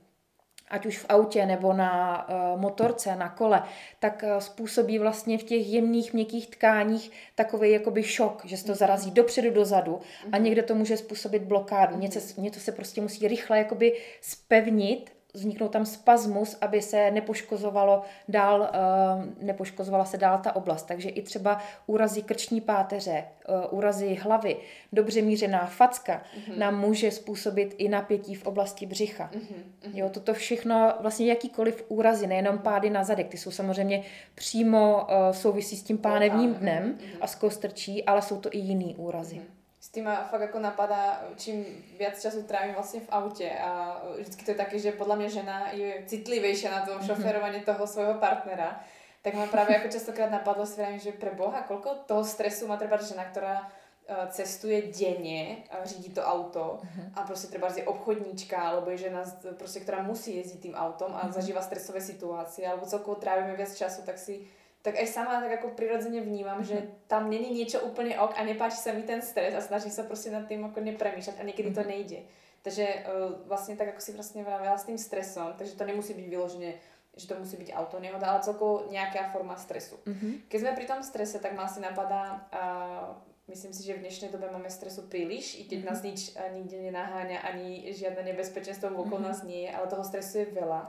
[0.72, 3.62] ať už v autě nebo na uh, motorce, na kole,
[3.98, 8.74] tak uh, způsobí vlastně v těch jemných, měkkých tkáních takový jakoby šok, že se to
[8.74, 10.00] zarazí dopředu, dozadu
[10.32, 11.98] a někde to může způsobit blokádu.
[11.98, 18.70] Něco, něco se prostě musí rychle jakoby spevnit vzniknou tam spazmus, aby se nepoškozovalo dál,
[18.72, 20.82] eh, nepoškozovala se dál ta oblast.
[20.82, 24.56] Takže i třeba úrazy krční páteře, eh, úrazy hlavy,
[24.92, 26.58] dobře mířená facka mm-hmm.
[26.58, 29.30] nám může způsobit i napětí v oblasti břicha.
[29.32, 29.90] Mm-hmm.
[29.94, 34.02] Jo, toto všechno, vlastně jakýkoliv úrazy, nejenom pády na zadek, ty jsou samozřejmě
[34.34, 37.16] přímo uh, souvisí s tím pánevním dnem mm-hmm.
[37.20, 39.36] a s kostrčí, ale jsou to i jiný úrazy.
[39.36, 39.61] Mm-hmm
[39.92, 41.68] s tým ma fakt ako napadá, čím
[42.00, 45.56] viac času trávim vlastne v aute a vždycky to je také, že podľa mňa žena
[45.76, 47.04] je citlivejšia na to mhm.
[47.12, 48.80] šoferovanie toho svojho partnera,
[49.20, 52.80] tak ma práve ako častokrát napadlo si vrajím, že pre Boha, koľko toho stresu má
[52.80, 53.68] treba žena, ktorá
[54.08, 57.12] e, cestuje denne, řídí to auto uh-huh.
[57.12, 59.28] a prostě třeba je obchodníčka alebo je žena,
[59.60, 61.36] prostě, ktorá musí jezdit tým autom a uh-huh.
[61.36, 64.48] zažíva stresové situácie alebo celkovo trávime viac času, tak si
[64.82, 66.74] tak aj sama tak ako prirodzene vnímam, mm-hmm.
[66.74, 70.02] že tam není niečo úplne ok a nepáči sa mi ten stres a snažím sa
[70.02, 71.74] prostě nad tým ako nepremýšľať a mm-hmm.
[71.74, 71.88] to mhm.
[71.88, 72.18] nejde.
[72.62, 76.26] Takže uh, vlastne tak, ako si vlastne vravela s tým stresom, takže to nemusí byť
[76.28, 76.74] vyloženě
[77.12, 80.00] že to musí byť autonehoda, ale celkovo nejaká forma stresu.
[80.08, 80.48] Mm-hmm.
[80.48, 83.20] Keď sme pri tom strese, tak ma asi napadá, uh,
[83.52, 85.92] myslím si, že v dnešnej dobe máme stresu príliš, i keď mm-hmm.
[85.92, 89.28] nás nič uh, nikde nenaháňa, ani žiadne nebezpečenstvo okolo mm-hmm.
[89.28, 90.88] nás nie je, ale toho stresu je veľa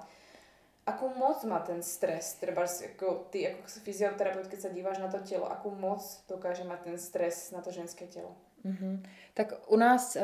[0.85, 5.19] akú moc má ten stres, treba ako ty ako fyzioterapeut, keď sa díváš na to
[5.23, 8.35] tělo, akú moc dokáže mať ten stres na to ženské tělo?
[8.65, 9.03] Mm-hmm.
[9.33, 10.21] Tak u nás uh,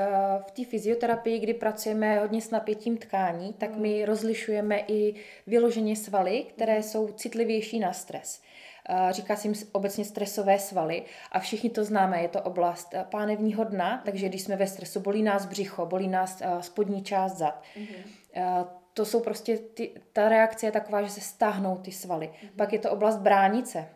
[0.48, 3.82] v té fyzioterapii, kdy pracujeme hodně s napětím tkání, tak mm.
[3.82, 5.15] my rozlišujeme i
[5.48, 6.84] vyloženě svaly, které mm.
[6.84, 8.41] jsou citlivější na stres.
[8.89, 13.04] Uh, říká se jim obecně stresové svaly a všichni to známe, je to oblast uh,
[13.04, 17.38] pánevního dna, takže když jsme ve stresu, bolí nás břicho, bolí nás uh, spodní část
[17.38, 17.63] zad.
[17.78, 18.67] Mm-hmm.
[18.93, 22.28] To jsou prostě, ty, ta reakce je taková, že se stáhnou ty svaly.
[22.28, 22.49] Mm-hmm.
[22.56, 23.88] Pak je to oblast bránice,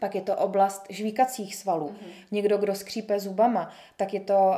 [0.00, 1.88] pak je to oblast žvíkacích svalů.
[1.88, 2.12] Mm-hmm.
[2.30, 4.52] Někdo, kdo skřípe zubama, tak je to,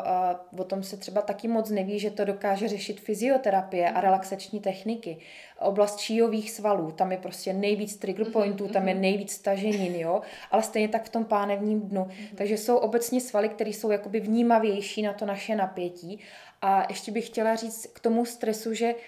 [0.53, 3.99] uh, o tom se třeba taky moc neví, že to dokáže řešit fyzioterapie mm-hmm.
[3.99, 5.19] a relaxační techniky.
[5.59, 8.73] Oblast číjových svalů, tam je prostě nejvíc trigger mhm, pointů, mm-hmm.
[8.73, 9.03] tam je mhm.
[9.03, 10.21] nejvíc staženin, jo,
[10.51, 12.05] ale stejně tak v tom pánevním dnu.
[12.05, 12.35] Mm-hmm.
[12.35, 16.21] Takže jsou obecně svaly, které jsou jakoby vnímavější na to naše napětí.
[16.63, 19.01] A ještě bych chtěla říct k tomu stresu, že uh,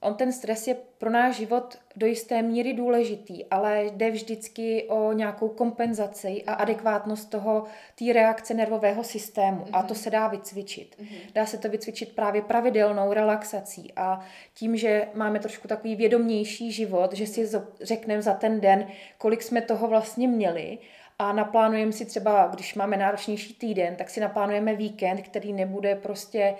[0.00, 5.12] on ten stres je pro náš život do jisté míry důležitý, ale jde vždycky o
[5.12, 7.64] nějakou kompenzaci a adekvátnost toho,
[7.98, 9.64] té reakce nervového systému.
[9.64, 9.78] Mm-hmm.
[9.78, 10.02] A to mhm.
[10.02, 10.96] se dá vycvičit.
[11.00, 11.32] Mm-hmm.
[11.34, 14.20] Dá se to vycvičit právě pravidelnou relaxací a
[14.54, 17.48] tím, že máme trošku takový vědomější život, že si
[17.80, 18.86] řekneme za ten den,
[19.18, 20.78] kolik jsme toho vlastně měli
[21.18, 26.54] a naplánujeme si třeba, když máme náročnější týden, tak si naplánujeme víkend, který nebude prostě,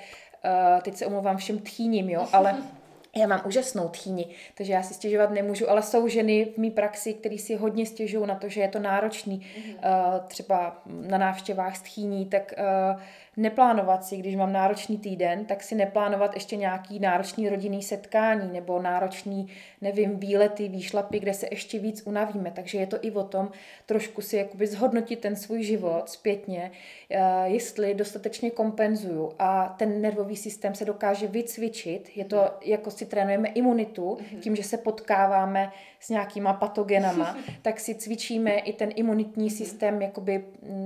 [0.45, 2.57] uh, teď se omlouvám všem tchýním, jo, ale
[3.17, 7.15] já mám úžasnou tchýni, takže já si stěžovat nemůžu, ale jsou ženy v mý praxi,
[7.15, 9.75] které si hodně stěžují na to, že je to náročný, mm-hmm.
[9.75, 13.01] uh, třeba na návštěvách s tchýní, tak uh,
[13.37, 18.83] neplánovat si, když mám náročný týden, tak si neplánovat ještě nějaký náročný rodinný setkání nebo
[18.83, 19.49] náročný,
[19.81, 22.51] nevím, výlety, výšlapy, kde se ještě víc unavíme.
[22.51, 23.51] Takže je to i o tom
[23.87, 26.71] trošku si jakoby zhodnotit ten svůj život zpětně,
[27.11, 32.17] eh, jestli dostatečně kompenzuju a ten nervový systém se dokáže vycvičit.
[32.17, 34.41] Je to, jako si trénujeme imunitu, mhm.
[34.41, 35.73] tím, že se potkáváme
[36.07, 39.57] s nějakýma patogenama, tak si cvičíme i ten imunitní mhm.
[39.57, 40.45] systém jakoby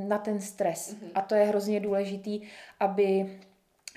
[0.09, 0.95] na ten stres.
[0.95, 1.11] Mhm.
[1.15, 2.41] A to je hrozně důležitý,
[2.81, 3.39] aby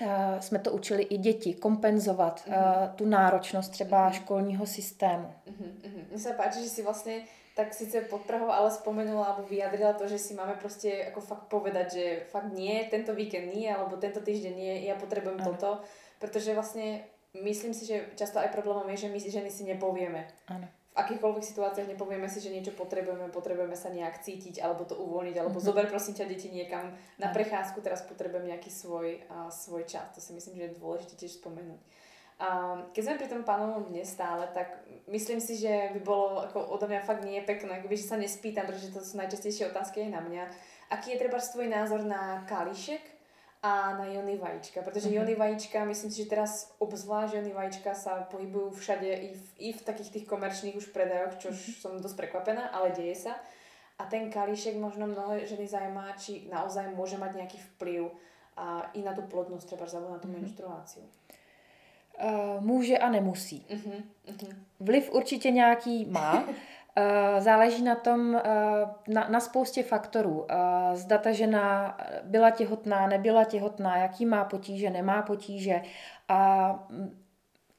[0.02, 0.08] uh,
[0.40, 2.54] jsme to učili i děti, kompenzovat uh,
[2.94, 5.32] tu náročnost třeba školního systému.
[6.10, 7.14] Mně se páči, že si vlastně
[7.56, 11.92] tak sice podprahov, ale spomenula alebo vyjadrila to, že si máme prostě jako fakt povedať,
[11.92, 15.50] že fakt nie, tento víkend nie, alebo tento týždeň nie, ja potrebujem ano.
[15.50, 15.80] toto,
[16.18, 17.04] protože vlastně
[17.42, 20.26] myslím si, že často aj problémom je, že my ženy si nepovieme.
[20.48, 24.94] Ano v akýchkoľvek situáciách nepovieme si, že niečo potrebujeme, potrebujeme sa nejak cítiť, alebo to
[24.94, 25.66] uvoľniť, alebo mm-hmm.
[25.74, 30.14] zober prosím ťa deti niekam na prechádzku, teraz potrebujem nejaký svoj, uh, svoj čas.
[30.14, 31.82] To si myslím, že je dôležité tiež spomenúť.
[32.38, 36.66] A keď sme pri tom pánovom dne stále, tak myslím si, že by bolo ako
[36.78, 40.22] odo mňa fakt nie pekné, že sa nespýtam, pretože to sú najčastejšie otázky aj na
[40.22, 40.44] mňa.
[40.94, 43.13] Aký je treba tvoj názor na kališek
[43.64, 45.14] a na jony vajíčka, protože mm-hmm.
[45.14, 49.68] jony vajíčka, myslím si, že teraz obzvlášť jony vajíčka sa pohybujú všade i v, i
[49.72, 51.80] v takých tých komerčných už predajoch, čož mm-hmm.
[51.80, 53.40] som dosť prekvapená, ale deje sa.
[53.96, 58.12] A ten kalíšek možno mnoho ženy zajímá, či naozaj môže mať nejaký vplyv
[58.60, 60.40] a i na tu plodnosť, třeba na tu mm-hmm.
[60.44, 61.02] menstruáciu.
[62.14, 63.66] Uh, může a nemusí.
[63.70, 64.56] Uh-huh, uh-huh.
[64.80, 66.44] Vliv určitě nějaký má.
[66.96, 68.42] Eh, záleží na tom, eh,
[69.08, 70.46] na, na spoustě faktorů.
[70.48, 70.56] Eh,
[70.96, 75.82] zda ta žena byla těhotná, nebyla těhotná, jaký má potíže, nemá potíže.
[76.28, 77.20] A mm,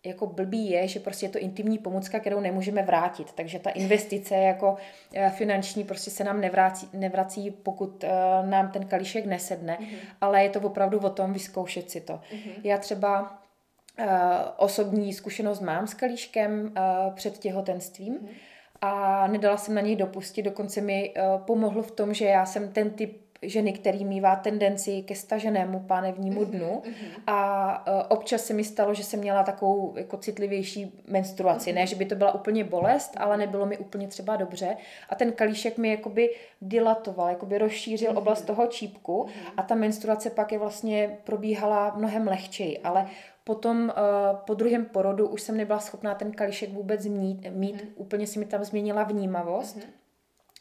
[0.06, 3.32] jako blbý je, že prostě je to intimní pomůcka, kterou nemůžeme vrátit.
[3.32, 4.78] Takže ta investice jako
[5.30, 8.06] finanční prostě se nám nevrací, nevrací pokud
[8.46, 9.98] nám ten kalíšek nesedne, mm-hmm.
[10.22, 12.14] ale je to opravdu o tom vyzkoušet si to.
[12.14, 12.54] Mm-hmm.
[12.64, 13.22] Já třeba
[14.00, 14.06] uh,
[14.58, 20.46] osobní zkušenost mám s kalíškem uh, před těhotenstvím, mm-hmm a nedala jsem na něj dopustit,
[20.46, 25.02] dokonce mi uh, pomohlo v tom, že já jsem ten typ ženy, který mývá tendenci
[25.02, 26.82] ke staženému pánevnímu mhm, dnu.
[26.86, 27.22] mm-hmm.
[27.28, 31.96] a uh, občas se mi stalo, že jsem měla takovou jako citlivější menstruaci, ne, že
[31.96, 34.78] by to byla úplně bolest, ale nebylo mi úplně třeba dobře.
[35.10, 36.30] A ten kalíšek mi jakoby
[36.62, 39.28] dilatoval, jakoby rozšířil oblast toho čípku.
[39.58, 43.08] A ta menstruace pak je vlastně probíhala mnohem lehčeji, ale
[43.48, 47.90] Potom uh, po druhém porodu už jsem nebyla schopná ten kalíšek vůbec mít, mít mm.
[47.96, 49.76] úplně si mi tam změnila vnímavost.
[49.76, 49.84] Mm.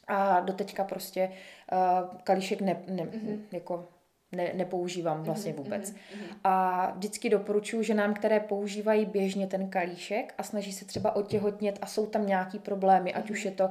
[0.08, 1.30] A doteďka prostě
[1.72, 3.38] uh, kalíšek ne, ne, mm-hmm.
[3.52, 3.88] jako
[4.32, 5.92] ne, nepoužívám vlastně vůbec.
[5.92, 6.36] Mm-hmm.
[6.44, 11.86] A vždycky doporučuji ženám, které používají běžně ten kalíšek a snaží se třeba otěhotnět a
[11.86, 13.32] jsou tam nějaký problémy, ať mm-hmm.
[13.32, 13.70] už je to uh,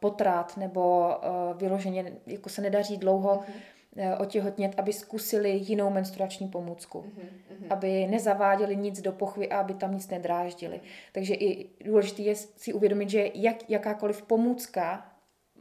[0.00, 3.71] potrat nebo uh, vyloženě jako se nedaří dlouho mm-hmm.
[3.96, 7.00] Uh, otěhotnět, aby zkusili jinou menstruační pomůcku.
[7.00, 7.66] Mm-hmm.
[7.70, 10.80] Aby nezaváděli nic do pochvy a aby tam nic nedráždili.
[11.12, 15.11] Takže i důležité je si uvědomit, že jak, jakákoliv pomůcka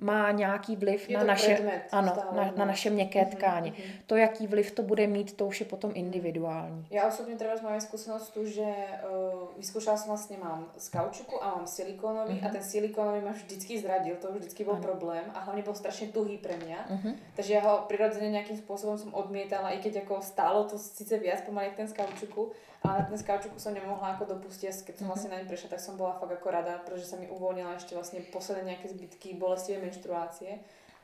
[0.02, 3.72] má nějaký vliv na naše, předmět, ano, na, na naše měkké mm-hmm, tkáně.
[3.72, 3.92] Mm-hmm.
[4.06, 6.88] To, jaký vliv to bude mít, to už je potom individuální.
[6.92, 11.56] Já osobně třeba mám zkušenost tu, že uh, vyzkoušela jsem vlastně, mám z kaučuku a
[11.56, 12.48] mám silikonový mm-hmm.
[12.48, 14.82] a ten silikonový ma vždycky zradil, to vždycky byl ano.
[14.82, 16.78] problém a hlavně byl strašně tuhý pre mě.
[16.90, 17.16] Mm-hmm.
[17.36, 21.42] Takže já ho přirozeně nějakým způsobem jsem odmietala, i keď jako stálo to sice víc
[21.46, 25.06] pomaly jak ten z kaučuku, ale ten z kaučuku jsem nemohla jako dopustit, keď jsem
[25.06, 25.10] mm-hmm.
[25.10, 27.96] vlastně na něm prešla, tak jsem byla fakt jako rada, protože se mi uvolnila ještě
[27.96, 30.60] vlastně posledné nějaké zbytky bolestivé menštruácie.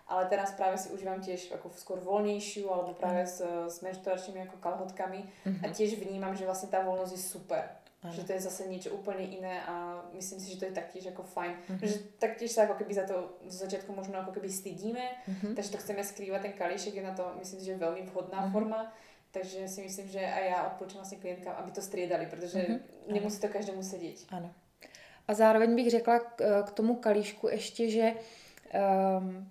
[0.07, 4.55] Ale teraz práve si užívam tiež ako skôr voľnejšiu alebo práve s, s menštruačnými ako
[4.63, 5.63] kalhotkami mm-hmm.
[5.63, 7.63] a tiež vnímam, že vlastne tá voľnosť je super.
[7.99, 8.15] Ano.
[8.15, 11.27] Že to je zase niečo úplne iné a myslím si, že to je taktiež ako
[11.27, 11.53] fajn.
[11.59, 11.83] Mm-hmm.
[11.83, 15.53] Že taktiež sa ako keby za to z začiatku možno ako keby stydíme, mm-hmm.
[15.59, 18.55] takže to chceme skrývať, ten kalíšek je na to myslím si, že veľmi vhodná mm-hmm.
[18.55, 18.87] forma.
[19.31, 22.79] Takže si myslím, že aj já odporučuji vlastně klientkám, aby to striedali, protože mm-hmm.
[23.13, 24.15] nemusí to každému sedět.
[24.29, 24.51] Ano.
[25.27, 28.13] A zároveň bych řekla k, k tomu kalíšku ještě, že
[29.19, 29.49] um,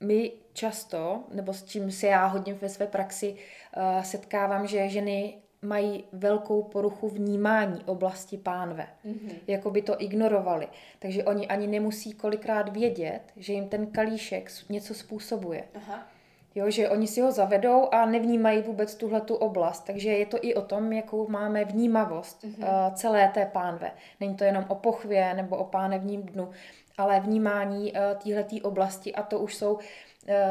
[0.00, 5.38] my často, nebo s čím se já hodně ve své praxi uh, setkávám, že ženy
[5.62, 8.86] mají velkou poruchu vnímání oblasti pánve.
[9.06, 9.32] Mm-hmm.
[9.46, 10.68] Jako by to ignorovali.
[10.98, 15.64] Takže oni ani nemusí kolikrát vědět, že jim ten kalíšek něco způsobuje.
[15.74, 16.08] Aha.
[16.54, 19.80] Jo, že oni si ho zavedou a nevnímají vůbec tuhle tu oblast.
[19.80, 22.88] Takže je to i o tom, jakou máme vnímavost mm-hmm.
[22.88, 23.90] uh, celé té pánve.
[24.20, 26.50] Není to jenom o pochvě nebo o pánevním dnu,
[26.98, 29.80] ale vnímání uh, téhleté oblasti a to už jsou uh,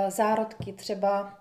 [0.07, 1.39] zárodky třeba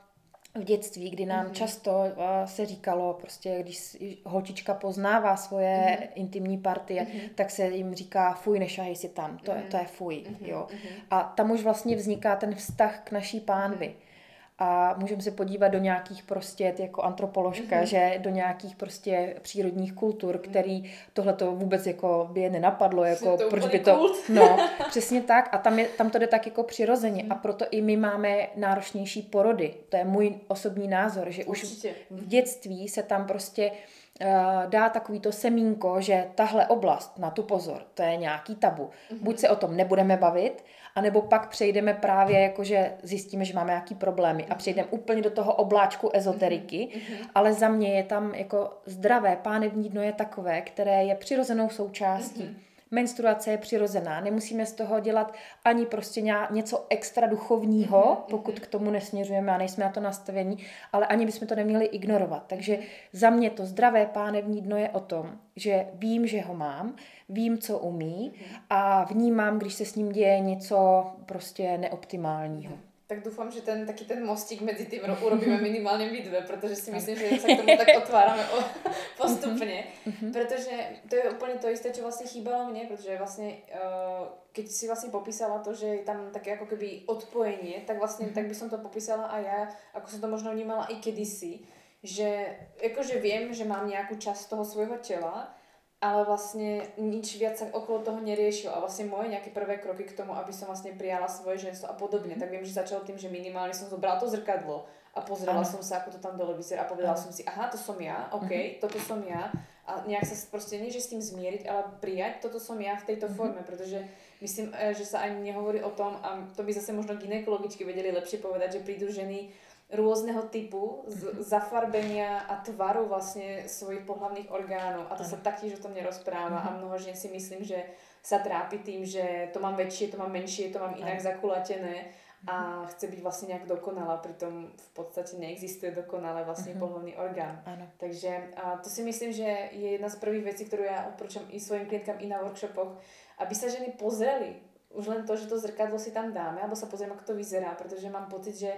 [0.55, 1.53] v dětství, kdy nám mm-hmm.
[1.53, 6.09] často uh, se říkalo, prostě když holčička poznává svoje mm-hmm.
[6.15, 7.31] intimní partie, mm-hmm.
[7.35, 9.69] tak se jim říká fuj, nešahej si tam, to, mm-hmm.
[9.71, 10.49] to je fuj, mm-hmm.
[10.49, 10.67] jo.
[10.71, 11.03] Mm-hmm.
[11.11, 13.87] A tam už vlastně vzniká ten vztah k naší pánvi.
[13.87, 14.12] Mm-hmm
[14.59, 17.83] a můžeme se podívat do nějakých prostě, jako antropoložka, mm-hmm.
[17.83, 20.43] že do nějakých prostě přírodních kultur, mhm.
[20.43, 24.29] který tohle to vůbec jako by je nenapadlo, jako to proč by to, kult.
[24.29, 24.57] no,
[24.89, 27.33] přesně tak a tam, je, tam to jde tak jako přirozeně mm.
[27.33, 31.95] a proto i my máme náročnější porody, to je můj osobní názor, že Určitě.
[32.11, 37.31] už v dětství se tam prostě uh, dá takový to semínko, že tahle oblast, na
[37.31, 38.85] tu pozor, to je nějaký tabu.
[38.85, 39.23] Mm-hmm.
[39.23, 43.95] Buď se o tom nebudeme bavit, anebo pak přejdeme právě, jakože zjistíme, že máme nějaký
[43.95, 47.29] problémy a přejdeme úplně do toho obláčku ezoteriky, mm-hmm.
[47.35, 52.43] ale za mě je tam jako zdravé pánevní dno je takové, které je přirozenou součástí.
[52.43, 54.21] Mm-hmm menstruace je přirozená.
[54.21, 58.31] Nemusíme z toho dělat ani prostě něco extra duchovního, mm-hmm.
[58.31, 60.59] pokud k tomu nesměřujeme a nejsme na to nastavení,
[60.93, 62.45] ale ani bychom to neměli ignorovat.
[62.47, 62.79] Takže
[63.13, 66.97] za mě to zdravé pánevní dno je o tom, že vím, že ho mám,
[67.29, 68.33] vím, co umí
[68.71, 74.05] a vnímám, když se s ním děje něco prostě neoptimálního tak doufám, že ten taký
[74.05, 77.77] ten mostík mezi tím urobíme minimálně my dve, protože si myslím, že se k tomu
[77.77, 78.47] tak otváráme
[79.17, 80.33] postupně, mm-hmm.
[80.33, 80.71] protože
[81.09, 85.11] to je úplně to isté, čo vlastně chýbalo mně, protože vlastně, uh, keď si vlastně
[85.11, 88.35] popísala to, že je tam také jako keby odpojení, tak vlastně mm-hmm.
[88.35, 91.61] tak by som to popísala a já, ako som to možno vnímala i kedysi,
[92.03, 92.47] že
[92.83, 95.55] jakože vím, že mám nějakou část toho svojho těla,
[96.03, 100.19] ale vlastne nič viac sa okolo toho neriešil a vlastne moje nejaké prvé kroky k
[100.19, 103.31] tomu, aby som vlastne prijala svoje ženstvo a podobne, tak viem, že začalo tým, že
[103.31, 104.83] minimálne som zobrala to zrkadlo
[105.15, 105.69] a pozrela ano.
[105.69, 107.23] som sa, ako to tam dole vyzerá a povedala ano.
[107.23, 108.83] som si, aha, to som ja, OK, uh-huh.
[108.83, 109.55] toto som ja
[109.87, 113.07] a nejak sa proste, nie že s tým zmieriť, ale prijať, toto som ja v
[113.15, 113.39] tejto uh-huh.
[113.39, 114.03] forme, pretože
[114.43, 118.11] myslím, e, že sa ani nehovorí o tom, a to by zase možno ginekologičky vedeli
[118.11, 119.55] lepšie povedať, že prídu ženy
[119.93, 121.45] rôzneho typu, z, mm-hmm.
[121.45, 125.13] zafarbenia a tvaru vlastne svojich pohlavných orgánov.
[125.13, 126.77] A to sa taktiež o tom nerozpráva a mhm.
[126.81, 127.77] mnoho žien si myslím, že
[128.23, 131.27] sa trápi tým, že to mám väčšie, to mám menšie, to mám inak ano.
[131.27, 131.97] zakulatené
[132.43, 136.83] a chce byť vlastne nejak dokonalá, pritom v podstate neexistuje dokonale vlastne uh-huh.
[136.83, 137.63] pohľadný orgán.
[137.63, 137.87] Ano.
[138.03, 141.63] Takže a to si myslím, že je jedna z prvých vecí, ktorú ja odporúčam i
[141.63, 142.99] svojim klientkám i na workshopoch,
[143.39, 144.59] aby sa ženy pozreli.
[144.91, 147.79] Už len to, že to zrkadlo si tam dáme, alebo sa pozrieme, ako to vyzerá,
[147.79, 148.75] pretože mám pocit, že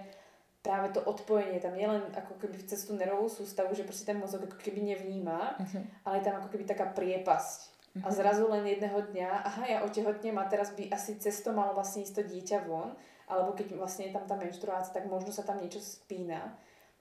[0.65, 4.17] práve to odpojenie tam nie len ako keby cez tú nervovú sústavu, že proste ten
[4.17, 5.83] mozog ako keby nevníma, uh-huh.
[6.09, 7.59] ale je tam ako keby taká priepasť.
[7.69, 8.03] Uh-huh.
[8.03, 12.03] A zrazu len jedného dňa, aha, ja otehotnem a teraz by asi cesto malo vlastne
[12.09, 12.97] ísť to dieťa von
[13.29, 16.53] alebo keď vlastne je tam tá menštruácia, tak možno sa tam niečo spína.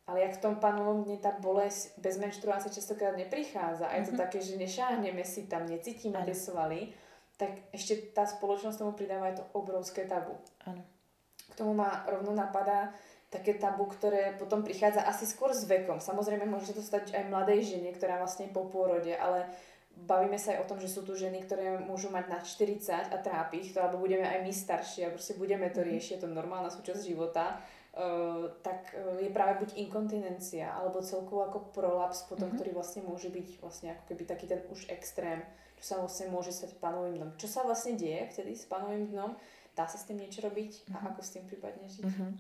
[0.04, 4.15] Ale jak v tom panovom dne tá bolesť bez menštruácie častokrát neprichádza a je to
[4.15, 4.23] mm-hmm.
[4.23, 6.91] také, že nešáhneme si tam, necítime tie svaly,
[7.39, 10.36] tak ešte tá spoločnosť tomu pridáva aj to obrovské tabu.
[10.67, 10.84] Ano.
[11.47, 12.91] K tomu ma rovno napadá
[13.34, 15.98] také tabu, ktoré potom prichádza asi skôr s vekom.
[15.98, 19.50] Samozrejme, môže to stať aj mladej žene, ktorá vlastne po pôrode, ale
[19.93, 23.17] bavíme sa aj o tom, že sú tu ženy, ktoré môžu mať na 40 a
[23.22, 25.89] trápi ich to, alebo budeme aj my starší a proste budeme to mhm.
[25.89, 27.62] riešiť, je to normálna súčasť života,
[27.93, 32.58] uh, tak uh, je práve buď inkontinencia, alebo celkovo ako prolaps potom, mm-hmm.
[32.58, 35.46] ktorý vlastne môže byť vlastne ako keby taký ten už extrém,
[35.78, 37.32] čo sa vlastne môže stať panovým dnom.
[37.38, 39.38] Čo sa vlastne deje vtedy s panovým dnom?
[39.74, 41.06] Dá sa s tým niečo robiť a mhm.
[41.13, 42.06] ako s tým prípadne žiť?
[42.06, 42.32] Mm-hmm.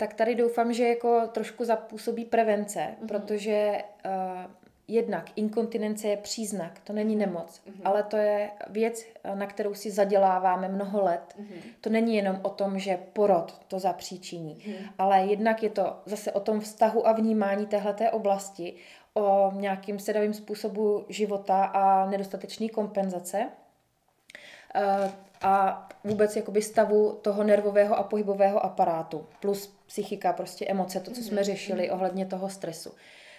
[0.00, 3.06] Tak tady doufám, že jako trošku zapůsobí prevence, mm-hmm.
[3.06, 4.52] protože uh,
[4.88, 7.80] jednak inkontinence je příznak, to není nemoc, mm-hmm.
[7.84, 11.34] ale to je věc, na kterou si zaděláváme mnoho let.
[11.40, 11.60] Mm-hmm.
[11.80, 14.90] To není jenom o tom, že porod to zapříčiní, mm-hmm.
[14.98, 18.74] ale jednak je to zase o tom vztahu a vnímání téhleté oblasti,
[19.14, 23.46] o nějakým sedavým způsobu života a nedostatečné kompenzace
[24.74, 25.10] eh,
[25.40, 31.20] a vůbec jakoby stavu toho nervového a pohybového aparátu, plus psychika, prostě emoce, to, co
[31.22, 31.44] jsme mhm.
[31.44, 32.92] řešili ohledně toho stresu.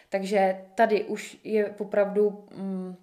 [0.09, 2.95] Takže tady už je opravdu mm,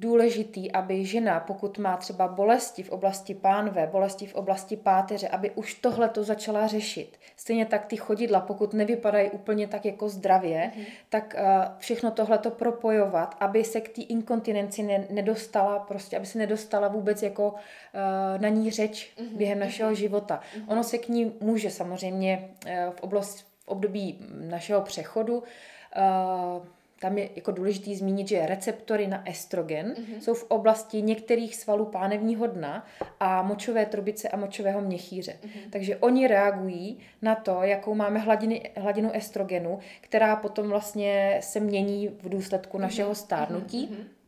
[0.00, 5.50] důležitý, aby žena, pokud má třeba bolesti v oblasti pánve, bolesti v oblasti páteře, aby
[5.50, 7.18] už tohle to začala řešit.
[7.36, 10.84] Stejně tak ty chodidla, pokud nevypadají úplně tak jako zdravě, mm-hmm.
[11.08, 11.44] tak uh,
[11.78, 16.88] všechno tohle to propojovat, aby se k té inkontinenci ne, nedostala, prostě, aby se nedostala
[16.88, 19.36] vůbec jako uh, na ní řeč mm-hmm.
[19.36, 19.94] během našeho mm-hmm.
[19.94, 20.40] života.
[20.40, 20.64] Mm-hmm.
[20.68, 25.38] Ono se k ní může samozřejmě uh, v oblasti období našeho přechodu.
[25.38, 26.64] Uh,
[27.00, 30.18] tam je jako důležité zmínit, že receptory na estrogen mm-hmm.
[30.18, 32.86] jsou v oblasti některých svalů pánevního dna
[33.20, 35.32] a močové trubice a močového měchýře.
[35.42, 35.70] Mm-hmm.
[35.70, 42.08] Takže oni reagují na to, jakou máme hladiny, hladinu estrogenu, která potom vlastně se mění
[42.08, 42.80] v důsledku mm-hmm.
[42.80, 43.88] našeho stárnutí.
[43.88, 44.19] Mm-hmm.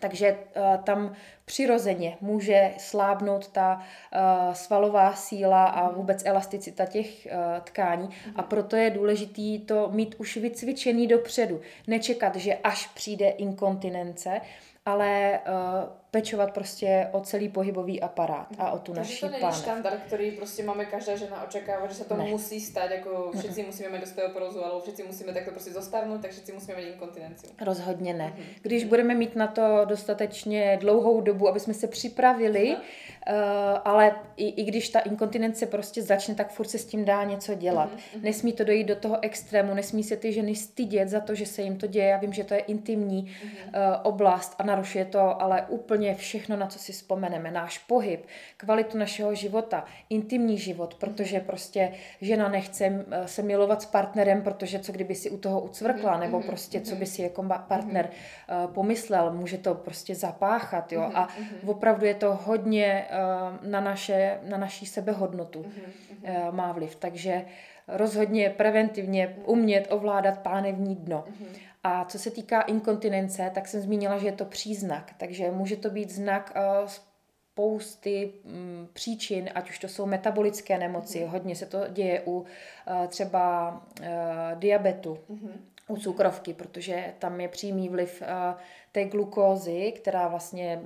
[0.00, 1.12] Takže uh, tam
[1.44, 5.94] přirozeně může slábnout ta uh, svalová síla a mhm.
[5.94, 8.32] vůbec elasticita těch uh, tkání mm.
[8.36, 11.60] a proto je důležité to mít už vycvičený dopředu.
[11.86, 14.40] Nečekat, že až přijde inkontinence,
[14.86, 19.52] ale uh, pečovat prostě o celý pohybový aparát a o tu Takže naší to není
[19.52, 22.24] štandard, který prostě máme každá žena očekává, že se to ne.
[22.24, 26.52] musí stát, jako všetci musíme mít osteoporózu, alebo všetci musíme takto prostě zostarnout, tak všetci
[26.52, 27.46] musíme mít inkontinenci.
[27.60, 28.32] Rozhodně ne.
[28.36, 28.44] Uh-huh.
[28.62, 32.76] Když budeme mít na to dostatečně dlouhou dobu, aby jsme se připravili, uh-huh.
[32.76, 37.24] uh, ale i, i když ta inkontinence prostě začne, tak furt se s tím dá
[37.24, 37.90] něco dělat.
[37.94, 38.22] Uh-huh.
[38.22, 41.62] Nesmí to dojít do toho extrému, nesmí se ty ženy stydět za to, že se
[41.62, 42.08] jim to děje.
[42.08, 43.48] Já vím, že to je intimní uh-huh.
[43.48, 47.50] uh, oblast a narušuje to ale úplně úplně všechno, na co si vzpomeneme.
[47.50, 53.86] Náš pohyb, kvalitu našeho života, intimní život, protože prostě žena nechce eh, se milovat s
[53.86, 57.42] partnerem, protože co kdyby si u toho ucvrkla, nebo mhm, prostě co by si jako
[57.68, 58.64] partner mhm.
[58.64, 61.10] eh, pomyslel, může to prostě zapáchat, jo.
[61.14, 65.64] A mhm, opravdu je to hodně eh, na, naše, na naší sebehodnotu
[66.50, 66.96] má vliv.
[66.96, 67.44] Takže
[67.88, 71.24] rozhodně preventivně umět ovládat pánevní dno.
[71.82, 75.90] A co se týká inkontinence, tak jsem zmínila, že je to příznak, takže může to
[75.90, 81.30] být znak uh, spousty um, příčin, ať už to jsou metabolické nemoci, mm.
[81.30, 82.46] hodně se to děje u uh,
[83.06, 84.06] třeba uh,
[84.58, 88.22] diabetu, mm u cukrovky, protože tam je přímý vliv
[88.92, 90.80] té glukózy, která vlastně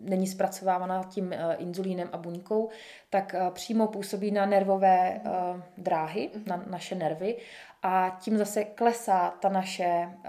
[0.00, 2.68] není zpracovávána tím inzulínem a buňkou,
[3.10, 5.20] tak přímo působí na nervové
[5.78, 7.36] dráhy, mm na naše nervy
[7.82, 10.22] a tím zase klesá ta naše uh,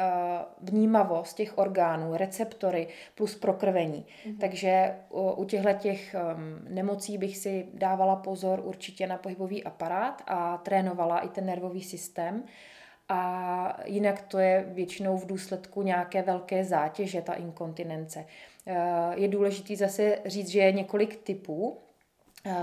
[0.69, 4.05] vnímavost těch orgánů, receptory plus prokrvení.
[4.05, 4.37] Mm-hmm.
[4.39, 10.21] Takže u, u těchto těch um, nemocí bych si dávala pozor určitě na pohybový aparát
[10.27, 12.43] a trénovala i ten nervový systém.
[13.09, 18.25] A jinak to je většinou v důsledku nějaké velké zátěže, ta inkontinence.
[18.65, 18.73] Uh,
[19.13, 21.90] je důležité zase říct, že je několik typů eh,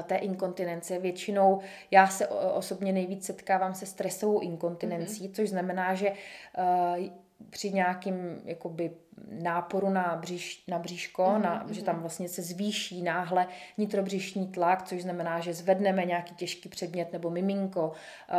[0.07, 0.99] té inkontinence.
[0.99, 1.61] Většinou
[1.91, 5.33] já se osobně nejvíc setkávám se stresovou inkontinencí, mm-hmm.
[5.33, 7.07] což znamená, že uh,
[7.51, 8.91] při nějakým jakoby
[9.43, 11.43] náporu na, bříš, na bříško, mm-hmm.
[11.43, 13.47] na, že tam vlastně se zvýší náhle
[13.79, 17.93] nitrobřišní tlak, což znamená, že zvedneme nějaký těžký předmět nebo miminko,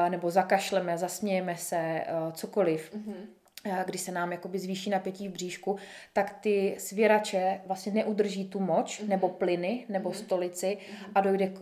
[0.10, 2.94] nebo zakašleme, zasmějeme se, cokoliv.
[2.94, 3.39] Mm-hmm
[3.86, 5.78] když se nám jakoby zvýší napětí v bříšku,
[6.14, 9.08] tak ty svěrače vlastně neudrží tu moč, mm-hmm.
[9.08, 10.24] nebo plyny, nebo mm-hmm.
[10.24, 11.12] stolici mm-hmm.
[11.16, 11.60] a dojde k,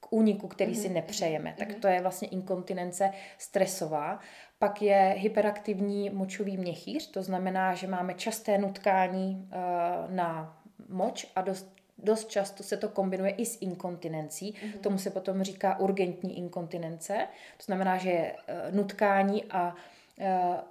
[0.00, 0.82] k úniku, který mm-hmm.
[0.82, 1.50] si nepřejeme.
[1.50, 1.66] Mm-hmm.
[1.68, 4.20] Tak to je vlastně inkontinence stresová.
[4.58, 11.42] Pak je hyperaktivní močový měchýř, to znamená, že máme časté nutkání uh, na moč a
[11.42, 14.52] dost dost často se to kombinuje i s inkontinencí.
[14.52, 14.78] Mm-hmm.
[14.78, 17.28] Tomu se potom říká urgentní inkontinence.
[17.56, 18.34] To znamená, že je
[18.70, 19.93] nutkání a Eh,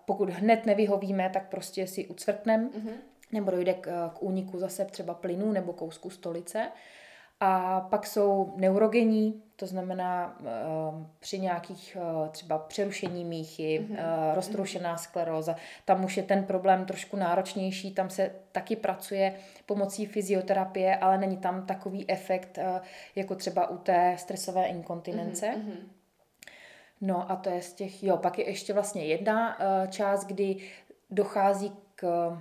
[0.05, 2.93] pokud hned nevyhovíme, tak prostě si ucvrtnem, mm-hmm.
[3.31, 6.71] nebo dojde k, k úniku zase třeba plynu nebo kousku stolice.
[7.39, 10.47] A pak jsou neurogenní, to znamená uh,
[11.19, 13.91] při nějakých uh, třeba přerušení míchy, mm-hmm.
[13.91, 15.55] uh, roztroušená skleróza.
[15.85, 19.35] Tam už je ten problém trošku náročnější, tam se taky pracuje
[19.65, 22.79] pomocí fyzioterapie, ale není tam takový efekt, uh,
[23.15, 25.53] jako třeba u té stresové inkontinence.
[25.57, 26.02] Mm-hmm.
[27.05, 30.57] No a to je z těch, jo, pak je ještě vlastně jedna uh, část, kdy
[31.09, 32.31] dochází k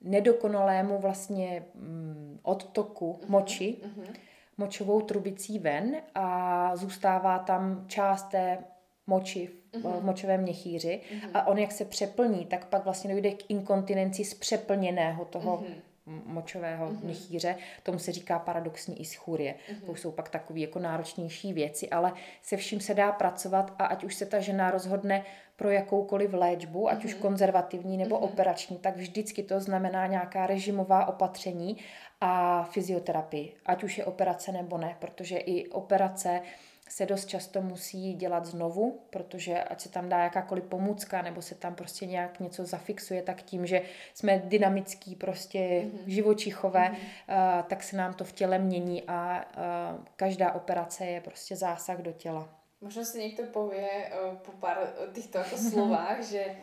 [0.00, 4.14] nedokonalému vlastně um, odtoku uh-huh, moči, uh-huh.
[4.58, 8.58] močovou trubicí ven a zůstává tam část té
[9.06, 10.00] moči uh-huh.
[10.00, 11.30] v močovém měchýři uh-huh.
[11.34, 15.87] a on jak se přeplní, tak pak vlastně dojde k inkontinenci z přeplněného toho uh-huh
[16.24, 17.04] močového mm-hmm.
[17.04, 17.56] měchýře.
[17.82, 19.54] Tomu se říká paradoxní ischurie.
[19.54, 19.86] Mm-hmm.
[19.86, 24.04] To jsou pak takové jako náročnější věci, ale se vším se dá pracovat a ať
[24.04, 25.24] už se ta žena rozhodne
[25.56, 27.04] pro jakoukoliv léčbu, ať mm-hmm.
[27.04, 27.22] už mhm.
[27.22, 28.24] konzervativní nebo mm-hmm.
[28.24, 31.76] operační, tak vždycky to znamená nějaká režimová opatření
[32.20, 36.40] a fyzioterapii, ať už je operace nebo ne, protože i operace
[36.88, 41.54] se dost často musí dělat znovu, protože ať se tam dá jakákoliv pomůcka nebo se
[41.54, 43.82] tam prostě nějak něco zafixuje, tak tím, že
[44.14, 45.98] jsme dynamický, prostě mm-hmm.
[46.06, 47.58] živočichové, mm-hmm.
[47.58, 51.98] uh, tak se nám to v těle mění a uh, každá operace je prostě zásah
[51.98, 52.48] do těla.
[52.80, 53.88] Možná si někdo pově
[54.30, 54.78] uh, po pár
[55.12, 56.56] těchto jako slovách, že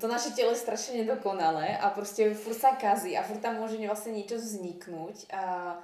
[0.00, 3.86] to naše tělo je strašně nedokonalé a prostě furt se kazí a furt tam může
[3.86, 5.78] vlastně něco vzniknout a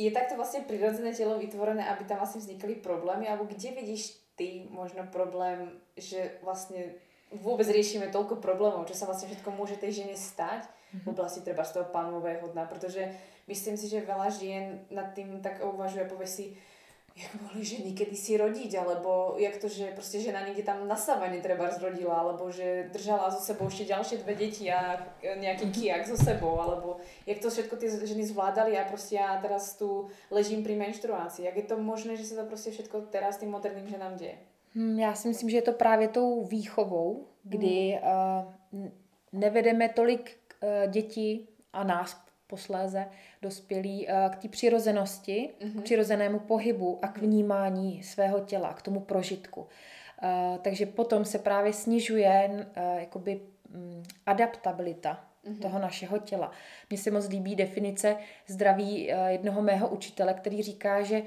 [0.00, 4.64] je takto vlastne prirodzené telo vytvorené, aby tam vlastne vznikali problémy, alebo kde vidíš ty
[4.72, 6.96] možno problém, že vlastne
[7.28, 11.10] vôbec riešime toľko problémov, čo sa vlastne všetko môže tej žene stať v mhm.
[11.14, 13.12] oblasti treba z toho pánového dna, protože
[13.46, 16.44] myslím si, že veľa žien nad tým tak uvažuje, povie si,
[17.16, 21.40] jak mohli ženy kedysi rodiť, alebo jak to, že prostě žena někde tam na savane
[21.40, 25.80] treba zrodila, alebo že držala so sebou ještě další dvě děti a nějaký mm-hmm.
[25.80, 26.96] kijak so sebou, alebo
[27.26, 31.42] jak to všetko ty ženy zvládali a prostě já teraz tu ležím při menštruaci.
[31.42, 34.38] Jak je to možné, že se to prostě všetko teraz tým moderným ženám děje?
[34.74, 38.82] Hmm, já si myslím, že je to právě tou výchovou, kdy hmm.
[38.82, 38.88] uh,
[39.32, 43.06] nevedeme tolik uh, dětí a nás posléze
[43.42, 45.70] dospělí eh, k té přirozenosti, mm-hmm.
[45.70, 45.82] k mhm.
[45.82, 47.26] přirozenému pohybu a k mhm.
[47.26, 49.66] vnímání svého těla, k tomu prožitku.
[50.22, 55.58] Eh, takže potom se právě snižuje eh, jakoby mm, adaptabilita mm-hmm.
[55.58, 56.50] toho našeho těla.
[56.90, 61.22] Mně se moc líbí definice zdraví jednoho mého učitele, který říká, že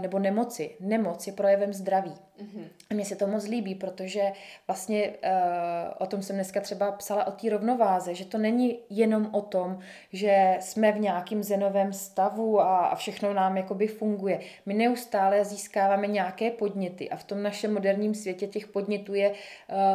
[0.00, 0.76] nebo nemoci.
[0.80, 2.14] Nemoc je projevem zdraví.
[2.40, 2.64] Mm-hmm.
[2.90, 4.22] A mně se to moc líbí, protože
[4.66, 5.14] vlastně uh,
[5.98, 9.78] o tom jsem dneska třeba psala o té rovnováze, že to není jenom o tom,
[10.12, 14.40] že jsme v nějakém zenovém stavu a, a všechno nám jakoby funguje.
[14.66, 19.36] My neustále získáváme nějaké podněty a v tom našem moderním světě těch podnětů je uh,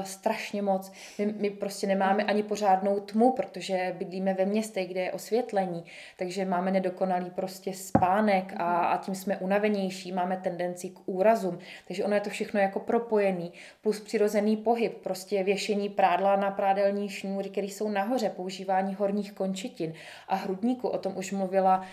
[0.04, 0.91] strašně moc.
[1.18, 5.86] My, my prostě nemáme ani pořádnou tmu, protože bydlíme ve městě, kde je osvětlení,
[6.18, 11.60] takže máme nedokonalý prostě spánek a, a tím jsme unavenější, máme tendenci k úrazům.
[11.88, 17.10] Takže ono je to všechno jako propojený, plus přirozený pohyb, prostě věšení prádla na prádelní
[17.10, 19.94] šňůry, které jsou nahoře, používání horních končetin
[20.28, 20.88] a hrudníku.
[20.88, 21.86] O tom už mluvila uh,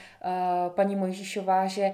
[0.74, 1.92] paní Mojžíšová, že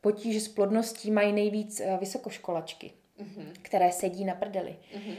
[0.00, 3.46] potíže s plodností mají nejvíc uh, vysokoškolačky, mm-hmm.
[3.62, 4.76] které sedí na prdeli.
[4.94, 5.16] Mm-hmm.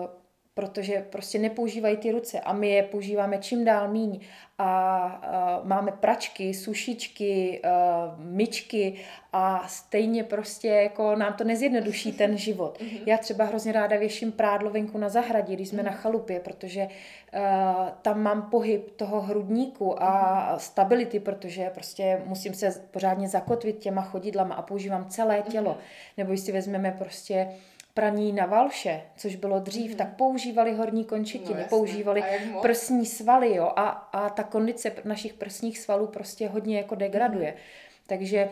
[0.00, 0.06] Uh,
[0.54, 4.20] protože prostě nepoužívají ty ruce a my je používáme čím dál míň
[4.58, 8.94] a uh, máme pračky, sušičky, uh, myčky
[9.32, 12.80] a stejně prostě jako nám to nezjednoduší ten život.
[12.80, 12.98] Mhm.
[13.06, 16.00] Já třeba hrozně ráda věším prádlo venku na zahradě, když jsme na mhm.
[16.00, 20.58] chalupě, protože uh, tam mám pohyb toho hrudníku a mhm.
[20.58, 25.78] stability, protože prostě musím se pořádně zakotvit těma chodidlama a používám celé tělo.
[26.16, 27.48] Nebo když si vezmeme prostě
[27.94, 29.96] praní na valše, což bylo dřív, mm.
[29.96, 32.22] tak používali horní končetiny, no, používali
[32.62, 37.50] prsní svaly, jo, a, a ta kondice našich prsních svalů prostě hodně jako degraduje.
[37.50, 37.58] Mm.
[38.06, 38.48] Takže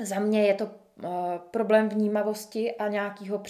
[0.00, 0.70] za mě je to
[1.04, 3.42] Eh, problém vnímavosti a nějakého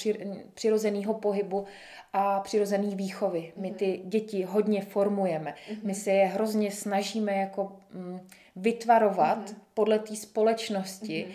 [0.55, 1.65] přirozeného pohybu
[2.13, 3.53] a přirozené výchovy.
[3.57, 5.55] My ty děti hodně formujeme.
[5.83, 8.21] My se je hrozně snažíme jako mm,
[8.57, 9.39] vytvarovat
[9.75, 11.27] podle té společnosti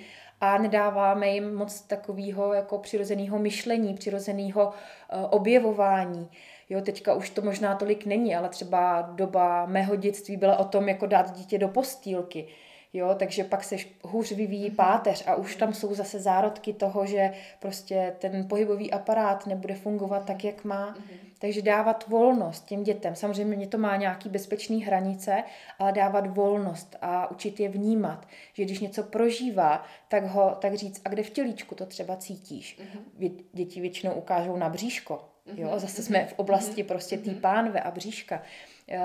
[0.43, 6.29] a nedáváme jim moc takového jako přirozeného myšlení, přirozeného uh, objevování.
[6.69, 10.89] Jo, teďka už to možná tolik není, ale třeba doba mého dětství byla o tom,
[10.89, 12.47] jako dát dítě do postýlky.
[12.93, 14.75] Jo, takže pak se hůř vyvíjí mhm.
[14.75, 20.25] páteř a už tam jsou zase zárodky toho, že prostě ten pohybový aparát nebude fungovat
[20.25, 20.85] tak, jak má.
[20.89, 21.17] Mhm.
[21.39, 23.15] Takže dávat volnost těm dětem.
[23.15, 25.43] Samozřejmě to má nějaký bezpečný hranice,
[25.79, 31.01] ale dávat volnost a učit je vnímat, že když něco prožívá, tak ho tak říct,
[31.05, 32.79] a kde v tělíčku to třeba cítíš.
[32.79, 33.37] Mhm.
[33.53, 35.29] Děti většinou ukážou na bříško.
[35.55, 38.41] Jo, zase jsme v oblasti prostě té pánve a bříška.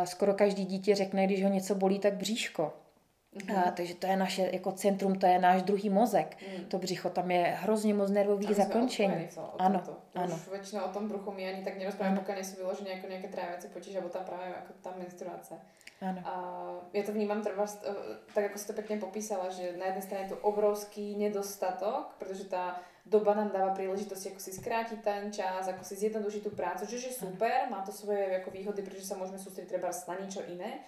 [0.05, 2.73] Skoro každý dítě řekne, když ho něco bolí, tak bříško.
[3.39, 3.69] Mm-hmm.
[3.69, 6.37] A, takže to je naše jako centrum, to je náš druhý mozek.
[6.59, 6.65] Mm.
[6.65, 9.29] To břicho, tam je hrozně moc nervových zakončení.
[9.59, 9.97] ano, to.
[10.15, 10.35] ano.
[10.35, 13.69] Už většinou o tom bruchu my ani tak nerozprávame, pokud nejsou vyložené jako nějaké tráviace
[13.69, 15.55] potíž, nebo tam právě jako ta menstruace.
[16.01, 16.23] Ano.
[16.25, 16.35] A
[16.93, 17.93] já to vnímám třeba, eh,
[18.35, 22.81] tak jako jste pěkně popísala, že na jedné straně je to obrovský nedostatok, protože ta
[23.09, 27.01] doba nám dáva príležitosť ako si skrátiť ten čas, ako si zjednodušiť tú prácu, čo
[27.01, 30.85] je super, má to svoje ako výhody, pretože sa môžeme sústrediť treba na niečo iné,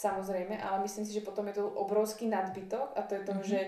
[0.00, 3.52] Samozrejme, ale myslím si, že potom je to obrovský nadbytok a to je toho, mm-hmm.
[3.52, 3.60] že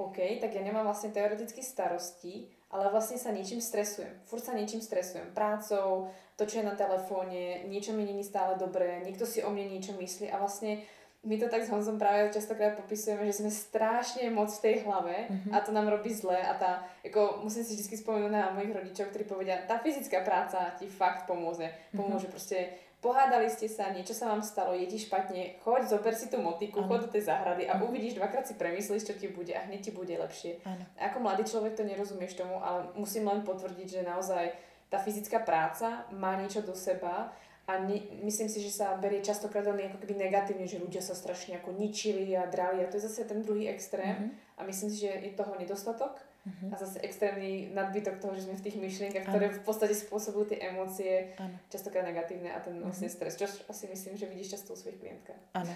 [0.00, 4.10] OK, tak ja nemám vlastne teoreticky starosti, ale vlastne sa niečím stresujem.
[4.24, 5.36] Furt sa niečím stresujem.
[5.36, 6.08] Prácou,
[6.40, 9.92] to, čo je na telefóne, niečo mi není stále dobré, niekto si o mne niečo
[9.94, 10.82] myslí a vlastne
[11.24, 15.28] my to tak s Honzom práve častokrát popisujeme, že sme strašne moc v tej hlave
[15.28, 15.52] mm-hmm.
[15.56, 19.08] a to nám robí zle a tá, ako musím si vždy spomenúť na mojich rodičov,
[19.08, 21.72] ktorí povedia, tá fyzická práca ti fakt pomôže.
[21.96, 22.34] Pomôže mm-hmm.
[22.36, 26.40] proste pohádali ste sa, niečo sa vám stalo, je ti špatne, choď, zober si tú
[26.40, 26.88] motiku, ano.
[26.88, 29.92] choď do tej záhrady a uvidíš, dvakrát si premyslíš, čo ti bude a hneď ti
[29.92, 30.64] bude lepšie.
[30.64, 30.88] Ano.
[30.96, 34.56] Ako mladý človek to nerozumieš tomu, ale musím len potvrdiť, že naozaj
[34.88, 37.28] tá fyzická práca má niečo do seba
[37.68, 41.12] a ne, myslím si, že sa berie častokrát veľmi ako keby negatívne, že ľudia sa
[41.12, 44.56] strašne ako ničili a drali a to je zase ten druhý extrém mm-hmm.
[44.56, 46.23] a myslím si, že je toho nedostatok.
[46.72, 50.60] A zase extrémny nadbytok toho, že sme v tých myšlienkach, ktoré v podstate spôsobujú tie
[50.60, 51.56] emócie, ano.
[51.72, 53.16] častokrát negatívne a ten vlastně uh-huh.
[53.16, 55.36] stres, což asi myslím, že vidíš často u svých klientkách.
[55.54, 55.70] Ano.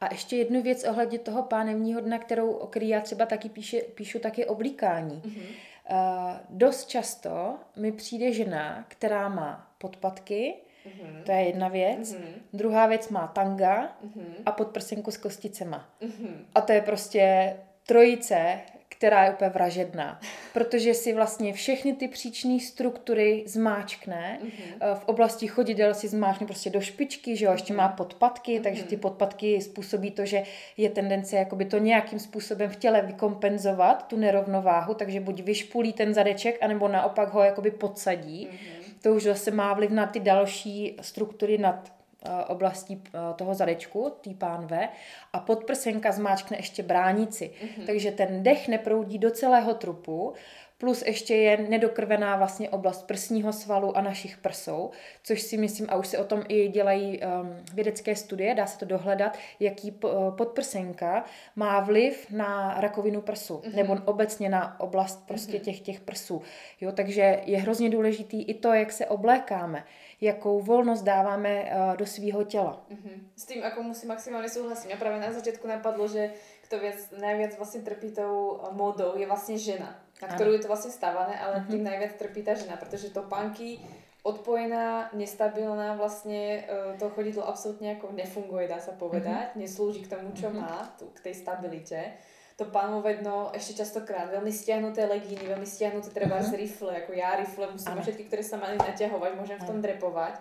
[0.00, 3.80] A ještě jednu věc ohledně toho pánevního dna, kterou, o který já třeba taky píše,
[3.80, 5.22] píšu, tak je oblíkání.
[5.24, 5.42] Uh-huh.
[5.90, 10.54] Uh, dost často mi přijde žena, která má podpatky,
[10.86, 11.22] Uh-huh.
[11.24, 12.14] To je jedna věc.
[12.14, 12.32] Uh-huh.
[12.52, 14.24] Druhá věc má tanga uh-huh.
[14.46, 15.88] a podprsenku s kosticema.
[16.00, 16.34] Uh-huh.
[16.54, 17.56] A to je prostě
[17.86, 18.60] trojice,
[19.00, 20.20] která je úplně vražedná,
[20.52, 24.38] protože si vlastně všechny ty příčné struktury zmáčkne.
[24.42, 24.94] Mm-hmm.
[24.94, 27.96] V oblasti chodidel si zmáčkne prostě do špičky, že jo, ještě má mhm.
[27.96, 28.62] podpatky, mm-hmm.
[28.62, 30.42] takže ty podpatky způsobí to, že
[30.76, 36.14] je tendence jakoby to nějakým způsobem v těle vykompenzovat, tu nerovnováhu, takže buď vyšpulí ten
[36.14, 38.48] zadeček, anebo naopak ho jakoby podsadí.
[38.48, 38.94] Mm-hmm.
[39.02, 41.99] To už zase má vliv na ty další struktury nad
[42.46, 44.88] oblastí eh, toho zadečku, tý pánve,
[45.32, 47.50] a podprsenka zmáčkne ještě bránici.
[47.50, 47.86] Mm-hmm.
[47.86, 50.34] Takže ten dech neproudí do celého trupu,
[50.80, 54.90] plus ještě je nedokrvená vlastně oblast prsního svalu a našich prsou,
[55.22, 58.78] což si myslím, a už se o tom i dělají um, vědecké studie, dá se
[58.78, 59.98] to dohledat, jaký
[60.36, 61.24] podprsenka
[61.56, 63.74] má vliv na rakovinu prsu, mm-hmm.
[63.74, 65.60] nebo obecně na oblast prostě mm-hmm.
[65.60, 66.42] těch, těch prsů.
[66.80, 69.84] Jo, takže je hrozně důležitý i to, jak se oblékáme
[70.20, 72.86] jakou volnost dáváme uh, do svého těla.
[72.90, 73.20] Mm-hmm.
[73.36, 74.92] S tím jako musím maximálně souhlasit.
[74.92, 76.30] A právě na začátku napadlo, že
[76.70, 80.68] kto viac, najviac vlastně trpí tou eh, módou je vlastně žena, na kterou je to
[80.68, 81.70] vlastně stávané, ale mm-hmm.
[81.70, 83.80] tím najviac trpí ta žena, protože to panky
[84.22, 89.60] odpojená, nestabilná, vlastně uh, to chodidlo absolutně jako nefunguje, dá se povedať, mm-hmm.
[89.60, 90.60] neslúži k tomu, čo mm-hmm.
[90.60, 92.12] má, tu, k tej stabilite
[92.60, 96.52] to pánové dno ešte častokrát veľmi stiahnuté legíny, veľmi stiahnuté treba uh-huh.
[96.60, 100.36] rifle, ako ja rifle musím mať všetky, ktoré sa mali naťahovať, môžem v tom drepovať.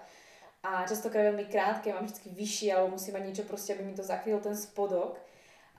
[0.60, 4.04] A častokrát veľmi krátke, mám vždy vyšší, alebo musím mať niečo proste, aby mi to
[4.04, 5.16] zakryl ten spodok.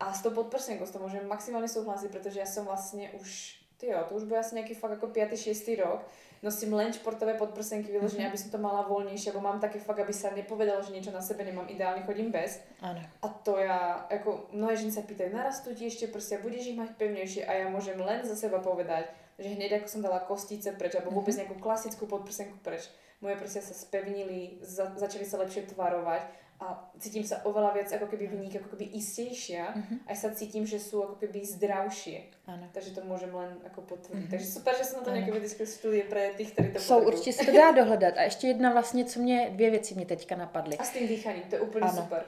[0.01, 3.89] A s tou podprsenkou s to môžem maximálne súhlasiť, pretože ja som vlastne už, ty
[3.89, 5.33] jo, to už bude asi nejaký fakt ako 5.
[5.41, 5.57] 6.
[5.81, 6.05] rok,
[6.45, 8.33] nosím len športové podprsenky vyložené, mm-hmm.
[8.33, 11.21] aby som to mala voľnejšie, lebo mám také fakt, aby sa nepovedalo, že niečo na
[11.21, 12.61] sebe nemám, ideálne chodím bez.
[12.81, 13.01] Ano.
[13.01, 16.97] A to ja, ako mnohé ženy sa pýtajú, narastú ti ešte prsia, budeš ich mať
[16.97, 19.09] pevnejšie a ja môžem len za seba povedať,
[19.41, 21.45] že hneď ako som dala kostice preč, alebo vôbec mhm.
[21.45, 22.89] nejakú klasickú podprsenku preč,
[23.21, 28.07] moje prsia sa spevnili, za, začali sa lepšie tvarovať a cítim sa oveľa viac ako
[28.13, 30.13] keby v nich ako keby istejšia, uh-huh.
[30.13, 32.21] aj sa cítim, že sú ako keby zdravšie.
[32.47, 32.69] Ano.
[32.73, 34.25] Takže to můžem len jako potvrdit.
[34.25, 34.31] Uh-huh.
[34.31, 37.33] Takže super, že jsou na to nějaké vědecké studie pro těch, kteří to Jsou, určitě
[37.33, 38.19] se to dá dohledat.
[38.19, 40.77] A ještě jedna vlastně, co mě, dvě věci mě teďka napadly.
[40.77, 42.03] A s tím dýchaním, to je úplně ano.
[42.03, 42.25] super.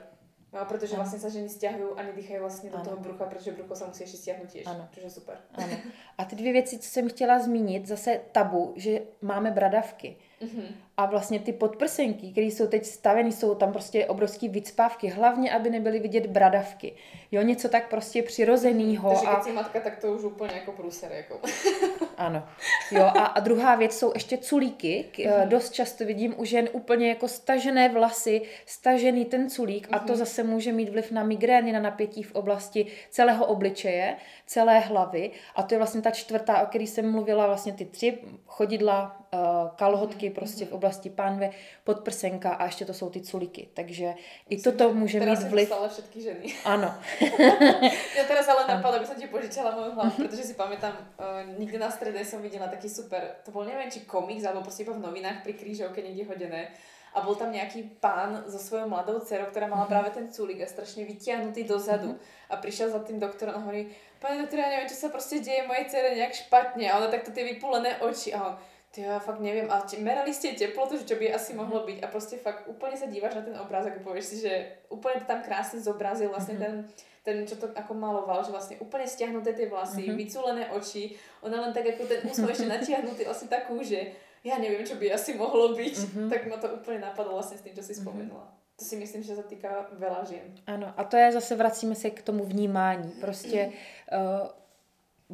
[0.53, 2.85] No, protože vlastně se ženy stěhují a nedýchají vlastně do ano.
[2.85, 4.65] toho brucha, protože brucho se musí ještě stěhnout těž.
[4.65, 4.87] Ano.
[4.91, 5.37] Což je super.
[5.53, 5.77] Ano.
[6.17, 10.17] A ty dvě věci, co jsem chtěla zmínit, zase tabu, že máme bradavky.
[10.43, 10.65] Mm-hmm.
[10.97, 15.69] A vlastně ty podprsenky, které jsou teď staveny, jsou tam prostě obrovský vycpávky, hlavně, aby
[15.69, 16.93] nebyly vidět bradavky.
[17.31, 19.09] Jo, něco tak prostě přirozeného.
[19.09, 19.39] Takže a...
[19.39, 21.11] když matka, tak to už úplně jako průser.
[21.11, 21.39] Jako.
[22.17, 22.43] ano.
[22.91, 25.05] Jo, a, a druhá věc jsou ještě culíky.
[25.13, 25.47] Mm-hmm.
[25.47, 29.95] Dost často vidím u žen úplně jako stažené vlasy, stažený ten culík mm-hmm.
[29.95, 30.15] a to mhm.
[30.15, 34.15] zase může mít vliv na migrény, na napětí v oblasti celého obličeje,
[34.45, 35.31] celé hlavy.
[35.55, 39.37] A to je vlastně ta čtvrtá, o které jsem mluvila, vlastně ty tři chodidla, eh,
[39.75, 40.29] kalhotky.
[40.33, 41.49] Prostě v oblasti pánve,
[41.83, 43.67] podprsenka a ještě to jsou ty culiky.
[43.73, 44.13] Takže
[44.49, 45.69] i toto může mít vliv.
[45.69, 46.55] Teraz všetky ženy.
[46.65, 46.95] Ano.
[48.17, 51.77] Já teraz ale napadlo, aby jsem ti požičala moju hlavu, protože si pamätám, uh, nikdy
[51.77, 54.99] na strede jsem viděla taký super, to byl nevím, či komiks, alebo prostě iba v
[54.99, 56.67] novinách pri krížovke někde hodené
[57.13, 59.89] a byl tam nějaký pán so svojou mladou dcerou, která mala mhm.
[59.89, 62.07] právě ten culík a strašně vytiahnutý dozadu.
[62.07, 62.17] Mm-hmm.
[62.49, 63.87] A přišel za tím doktorem a hovorí,
[64.19, 66.91] pane doktor, já nevím, co se prostě děje mojej dcere nějak špatně.
[66.91, 68.33] A ona takto ty vypulené oči.
[68.33, 68.57] A on,
[68.95, 72.03] ty já fakt nevím, ale tě, merali jste teplotu, že čo by asi mohlo být
[72.03, 75.25] a prostě fakt úplně se díváš na ten obrázek a pověš si, že úplně to
[75.25, 76.65] tam krásně zobrazil vlastně mm-hmm.
[76.65, 76.87] ten,
[77.23, 80.15] ten, čo to jako maloval, že vlastně úplně stiahnuté ty vlasy, mm-hmm.
[80.15, 84.05] vyculené oči, ona len tak jako ten úsměv ještě natiahnutý, vlastně ta kůže.
[84.43, 86.29] Já nevím, čo by asi mohlo být, mm-hmm.
[86.29, 88.41] tak ma to úplně napadlo vlastně s tím, co si vzpomenula.
[88.41, 88.63] Mm-hmm.
[88.79, 90.49] To si myslím, že se týká veľa žen.
[90.67, 93.11] Ano, a to je zase, vracíme se k tomu vnímání.
[93.21, 93.71] Prostě
[94.09, 94.47] uh,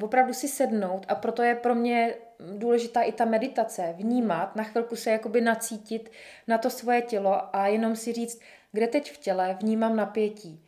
[0.01, 2.13] opravdu si sednout a proto je pro mě
[2.57, 6.11] důležitá i ta meditace, vnímat, na chvilku se jakoby nacítit
[6.47, 10.65] na to svoje tělo a jenom si říct, kde teď v těle vnímám napětí.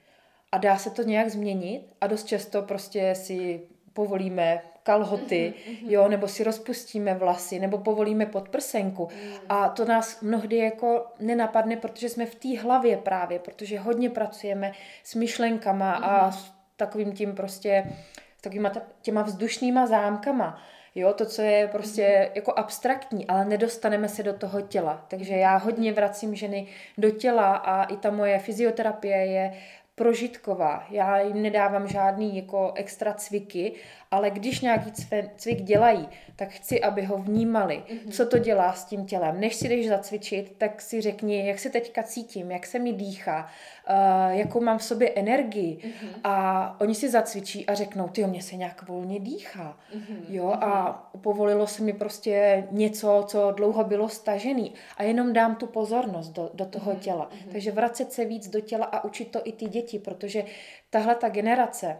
[0.52, 3.62] A dá se to nějak změnit a dost často prostě si
[3.94, 5.90] povolíme kalhoty, mm-hmm.
[5.92, 9.10] jo, nebo si rozpustíme vlasy, nebo povolíme podprsenku.
[9.14, 9.34] Mm.
[9.50, 14.72] A to nás mnohdy jako nenapadne, protože jsme v té hlavě právě, protože hodně pracujeme
[15.04, 18.72] s myšlenkama a s takovým tím prostě, s takovýma
[19.02, 20.62] těma vzdušnýma zámkama.
[20.96, 22.36] Jo, to, co je prostě mm-hmm.
[22.36, 25.06] jako abstraktní, ale nedostaneme se do toho těla.
[25.08, 26.68] Takže já hodně vracím ženy
[26.98, 29.54] do těla a i ta moje fyzioterapie je
[29.96, 30.86] prožitková.
[30.90, 33.74] Já jim nedávám žádný jako extra cviky,
[34.12, 34.92] ale když nějaký
[35.38, 38.12] cvik dělají, tak chci, aby ho vnímali, mm-hmm.
[38.12, 39.40] co to dělá s tím tělem.
[39.40, 43.48] Než si jdeš zacvičit, tak si řekni, jak se teďka cítím, jak se mi dýchá,
[43.90, 45.78] uh, jakou mám v sobě energii.
[45.78, 46.20] Mm-hmm.
[46.24, 49.78] A oni si zacvičí a řeknou, ty mě se nějak volně dýchá.
[49.96, 50.18] Mm-hmm.
[50.30, 50.64] Jo, mm-hmm.
[50.64, 50.92] a
[51.22, 54.74] povolilo se mi prostě něco, co dlouho bylo stažený.
[54.98, 57.00] A jenom dám tu pozornost do, do toho mm-hmm.
[57.00, 57.30] těla.
[57.30, 57.52] Mm-hmm.
[57.52, 60.44] Takže vracet se víc do těla a učit to i ty děti, protože
[60.90, 61.98] tahle ta generace,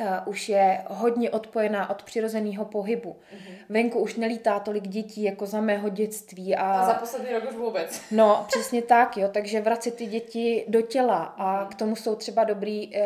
[0.00, 3.10] uh, už je hodně odpojená od přirozeného pohybu.
[3.10, 3.54] Mm-hmm.
[3.68, 6.56] Venku už nelítá tolik dětí jako za mého dětství.
[6.56, 8.00] A, a za poslední rok už vůbec.
[8.10, 12.44] No, přesně tak, jo, takže vracet ty děti do těla a k tomu jsou třeba
[12.44, 13.02] dobrý, uh,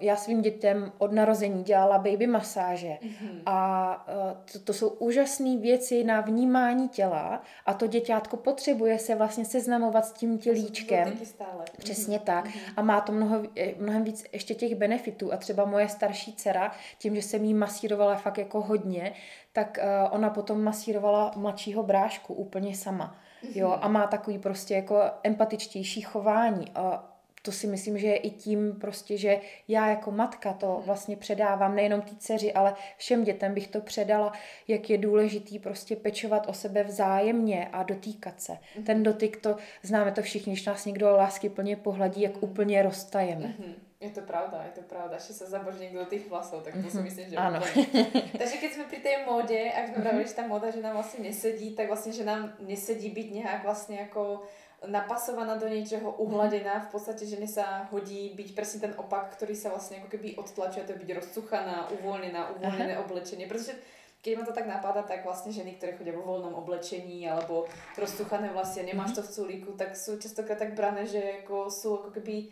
[0.00, 3.42] já svým dětem od narození dělala baby masáže mm-hmm.
[3.46, 9.14] a uh, to, to jsou úžasné věci na vnímání těla a to děťátko potřebuje se
[9.14, 11.12] vlastně seznamovat s tím tělíčkem.
[11.24, 11.64] Stále.
[11.78, 12.24] Přesně mm-hmm.
[12.24, 12.46] tak.
[12.46, 12.72] Mm-hmm.
[12.76, 13.42] A má to mnoho,
[13.78, 18.16] mnohem víc ještě těch benefitů a třeba moje starší dcera, tím, že jsem jí masírovala
[18.16, 19.12] fakt jako hodně,
[19.52, 23.18] tak uh, ona potom masírovala mladšího brášku úplně sama.
[23.54, 23.78] Jo, mhm.
[23.82, 26.70] a má takový prostě jako empatičtější chování.
[26.74, 27.10] A
[27.42, 30.82] to si myslím, že je i tím prostě, že já jako matka to mhm.
[30.86, 34.32] vlastně předávám nejenom té dceři, ale všem dětem bych to předala,
[34.68, 38.52] jak je důležitý prostě pečovat o sebe vzájemně a dotýkat se.
[38.52, 38.84] Mm-hmm.
[38.84, 43.46] Ten dotyk, to známe to všichni, když nás někdo lásky plně pohladí, jak úplně roztajeme.
[43.46, 43.89] Mm-hmm.
[44.00, 45.20] Je to pravda, je to pravda.
[45.20, 47.04] Ešte sa zabož niekto do tých vlasov, tak to si mhm.
[47.04, 47.60] myslím, že Áno.
[48.40, 51.20] Takže keď sme pri tej móde, ak sme pravili, že tá móda, že nám vlastne
[51.20, 54.48] nesedí, tak vlastne, že nám nesedí byť nejak vlastne ako
[54.88, 59.68] napasovaná do niečoho, uhladená, v podstate ženy sa hodí byť presne ten opak, ktorý sa
[59.68, 63.04] vlastne ako keby odtlačuje, to je byť rozcuchaná, uvoľnená, uvoľnené Aha.
[63.04, 63.76] oblečenie, pretože
[64.24, 67.68] keď ma to tak napadá, tak vlastne ženy, ktoré chodia vo voľnom oblečení alebo
[68.00, 69.16] roztuchané vlasy a nemáš mhm.
[69.20, 72.48] to v culíku, tak sú častokrát tak brané, že ako sú ako keby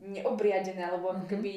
[0.00, 1.30] neobriadené, alebo ako mhm.
[1.30, 1.52] keby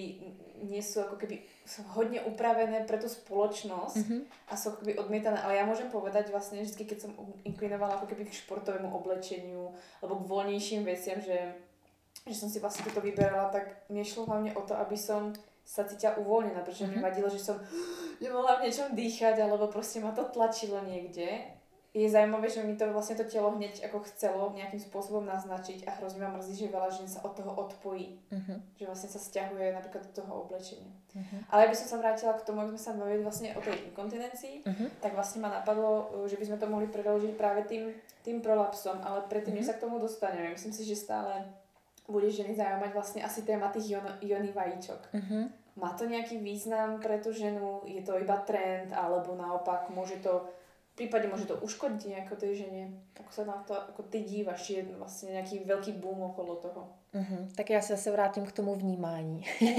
[0.63, 4.21] nie sú ako keby sú hodne upravené pre tú spoločnosť mm-hmm.
[4.47, 5.37] a sú ako keby odmietané.
[5.43, 7.11] Ale ja môžem povedať vlastne, vždy, keď som
[7.43, 11.55] inklinovala ako keby k športovému oblečeniu alebo k voľnejším veciam, že,
[12.23, 15.87] že som si vlastne toto vyberala, tak mne šlo hlavne o to, aby som sa
[15.87, 16.99] cítila uvoľnená, pretože mm-hmm.
[16.99, 17.07] mi mhm.
[17.11, 17.57] vadilo, že som
[18.23, 21.59] nemohla v niečom dýchať, alebo proste ma to tlačilo niekde
[21.93, 25.93] je zaujímavé, že mi to vlastne to telo hneď ako chcelo nejakým spôsobom naznačiť a
[26.01, 28.17] hrozne ma mrzí, že veľa žien sa od toho odpojí.
[28.33, 28.57] Uh-huh.
[28.81, 30.89] Že vlastne sa stiahuje napríklad do toho oblečenia.
[31.13, 31.39] Uh-huh.
[31.53, 34.89] Ale som sa vrátila k tomu, ak sme sa bavili vlastne o tej inkontinencii, uh-huh.
[35.05, 37.93] tak vlastne ma napadlo, že by sme to mohli predložiť práve tým,
[38.25, 39.61] tým prolapsom, ale predtým, uh-huh.
[39.61, 41.45] než sa k tomu dostaneme, myslím si, že stále
[42.09, 45.13] bude ženy zaujímať vlastne asi téma ion, iony vajíčok.
[45.13, 45.45] Uh-huh.
[45.77, 47.85] Má to nejaký význam pre tú ženu?
[47.85, 48.93] Je to iba trend?
[48.93, 50.45] Alebo naopak môže to
[50.95, 52.81] prípadne môže to uškodiť nejako tej žene?
[53.19, 56.89] Ako sa na to, ako ty díváš, je vlastně nějaký velký boom okolo toho?
[57.13, 57.47] Mm-hmm.
[57.55, 59.45] Tak já se zase vrátím k tomu vnímání.
[59.61, 59.69] uh,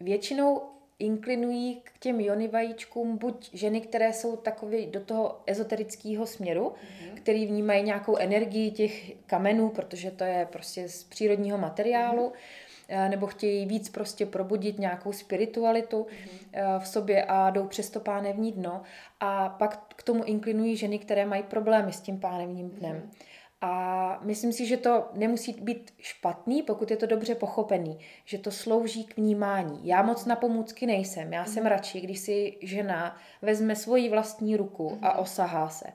[0.00, 0.62] většinou
[0.98, 7.14] inklinují k těm jony vajíčkům buď ženy, které jsou takové do toho ezoterického směru, mm-hmm.
[7.14, 12.69] který vnímají nějakou energii těch kamenů, protože to je prostě z přírodního materiálu, mm-hmm.
[13.08, 16.78] Nebo chtějí víc prostě probudit nějakou spiritualitu mm-hmm.
[16.78, 18.82] v sobě a jdou přes to pánevní dno.
[19.20, 22.96] A pak k tomu inklinují ženy, které mají problémy s tím pánevním dnem.
[22.96, 23.30] Mm-hmm.
[23.62, 28.50] A myslím si, že to nemusí být špatný, pokud je to dobře pochopený, že to
[28.50, 29.80] slouží k vnímání.
[29.86, 31.32] Já moc na pomůcky nejsem.
[31.32, 31.72] Já jsem mhm.
[31.72, 35.18] radši, když si žena vezme svoji vlastní ruku a mhm.
[35.18, 35.86] osahá se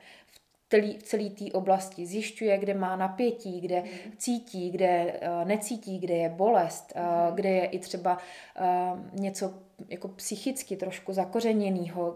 [0.74, 2.06] v celé té oblasti.
[2.06, 4.12] Zjišťuje, kde má napětí, kde mm.
[4.18, 9.54] cítí, kde uh, necítí, kde je bolest, uh, kde je i třeba uh, něco
[9.90, 12.16] jako psychicky trošku zakořeněného,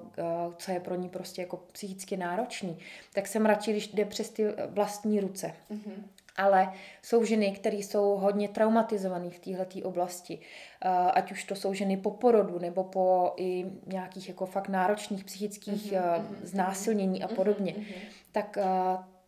[0.58, 2.78] co je pro ní prostě jako psychicky náročný,
[3.14, 5.54] tak jsem radši, když jde přes ty vlastní ruce.
[5.72, 10.40] Mm-hmm ale jsou ženy, které jsou hodně traumatizované v této oblasti.
[10.82, 15.24] Eh, ať už to jsou ženy po porodu nebo po i nějakých jako fakt náročných
[15.24, 17.74] psychických mm-hmm, znásilnění a podobně.
[17.74, 17.94] Mm-hmm.
[18.32, 18.64] Tak eh,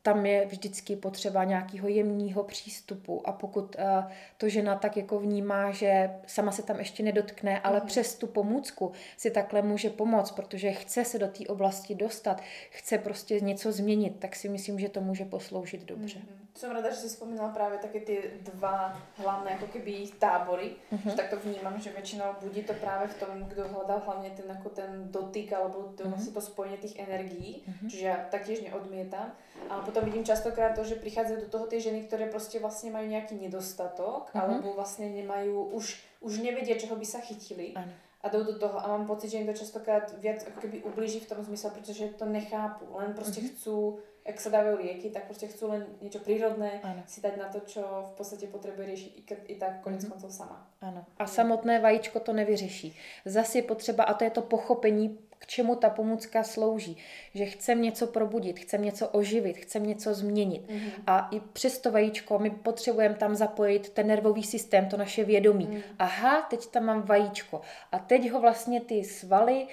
[0.03, 5.71] tam je vždycky potřeba nějakého jemného přístupu a pokud uh, to žena tak jako vnímá,
[5.71, 7.87] že sama se tam ještě nedotkne, ale mm.
[7.87, 12.97] přes tu pomůcku si takhle může pomoct, protože chce se do té oblasti dostat, chce
[12.97, 16.19] prostě něco změnit, tak si myslím, že to může posloužit dobře.
[16.19, 16.40] Mm-hmm.
[16.55, 21.09] Jsem ráda, že jsi vzpomínala právě taky ty dva hlavné jako keby tábory, mm-hmm.
[21.09, 24.45] že tak to vnímám, že většinou budí to právě v tom, kdo hledal hlavně ten,
[24.49, 26.33] jako ten dotyk alebo to, mm-hmm.
[26.33, 27.87] to spojení těch energií, mm-hmm.
[27.87, 29.31] že já taktiež neodmietam,
[29.69, 33.07] ale potom vidím častokrát to, že prichádzajú do toho tie ženy, ktoré proste vlastne majú
[33.07, 34.41] nejaký nedostatok, uh-huh.
[34.41, 37.77] alebo vlastne nemajú, už, už nevedia, čoho by sa chytili.
[37.77, 37.93] Ano.
[38.21, 41.19] A jdou do toho a mám pocit, že im to častokrát viac ako keby ublíží
[41.19, 42.85] v tom zmysle, protože to nechápu.
[42.93, 43.49] Len prostě uh-huh.
[43.49, 47.03] chcú, jak sa dávajú lieky, tak prostě chcú len niečo prírodné ano.
[47.07, 47.81] si dať na to, čo
[48.13, 50.09] v podstatě potřebuje řešit i, i tak konec uh-huh.
[50.09, 50.67] koncov sama.
[50.81, 51.05] Ano.
[51.17, 52.97] A samotné vajíčko to nevyřeší.
[53.25, 56.97] Zase je potřeba, a to je to pochopení k čemu ta pomůcka slouží.
[57.33, 60.67] Že chcem něco probudit, chcem něco oživit, chcem něco změnit.
[60.67, 60.91] Mm-hmm.
[61.07, 65.65] A i přes to vajíčko my potřebujeme tam zapojit ten nervový systém, to naše vědomí.
[65.65, 65.81] Mm.
[65.99, 67.61] Aha, teď tam mám vajíčko.
[67.91, 69.67] A teď ho vlastně ty svaly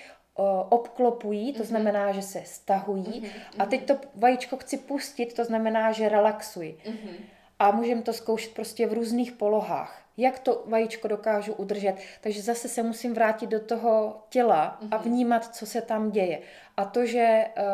[0.68, 1.66] obklopují, to mm-hmm.
[1.66, 3.04] znamená, že se stahují.
[3.04, 3.30] Mm-hmm.
[3.58, 6.78] A teď to vajíčko chci pustit, to znamená, že relaxuji.
[6.84, 7.14] Mm-hmm.
[7.58, 11.94] A můžeme to zkoušet prostě v různých polohách jak to vajíčko dokážu udržet.
[12.20, 15.04] Takže zase se musím vrátit do toho těla a mhm.
[15.04, 16.40] vnímat, co se tam děje.
[16.76, 17.64] A to, že eh,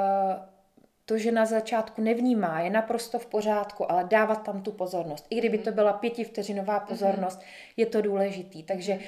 [1.04, 5.26] to, že na začátku nevnímá, je naprosto v pořádku, ale dávat tam tu pozornost.
[5.30, 5.74] I kdyby to mhm.
[5.74, 6.86] byla pětivteřinová mhm.
[6.86, 7.40] pozornost,
[7.76, 8.62] je to důležitý.
[8.62, 8.98] Takže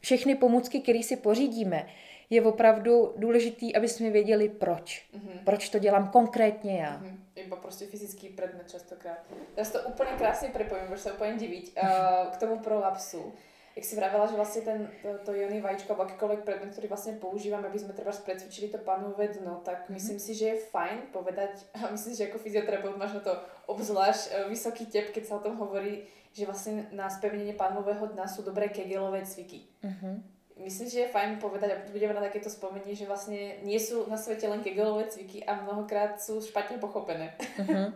[0.00, 1.86] všechny pomůcky, které si pořídíme,
[2.30, 5.06] je opravdu důležitý, aby jsme věděli proč.
[5.14, 5.44] Mm-hmm.
[5.44, 7.00] Proč to dělám konkrétně já.
[7.02, 7.16] Mm-hmm.
[7.34, 9.18] Iba prostě fyzický predmet častokrát.
[9.56, 11.88] Já to úplně krásně pripojím, protože se úplně diviť uh,
[12.32, 13.32] k tomu prolapsu.
[13.76, 17.12] Jak si vravela, že vlastně ten, to, to jony vajíčko alebo akýkoľvek predmet, ktorý vlastně
[17.12, 19.94] používáme, aby sme třeba precvičili to panové dno, tak mm-hmm.
[19.94, 21.50] myslím si, že je fajn povedať,
[21.84, 25.36] a myslím si, že jako fyzioterapeut máš na to obzvlášť uh, vysoký tep, keď sa
[25.36, 26.02] o tom hovorí,
[26.32, 29.60] že vlastně na spevnenie panového dna sú dobré kegelové cviky.
[29.84, 34.08] Mm-hmm myslím, že je fajn povedať, a budeme na takéto spomenie, že vlastne nie sú
[34.08, 37.34] na svete len kegelové cviky a mnohokrát sú špatně pochopené.
[37.58, 37.92] Uh-huh.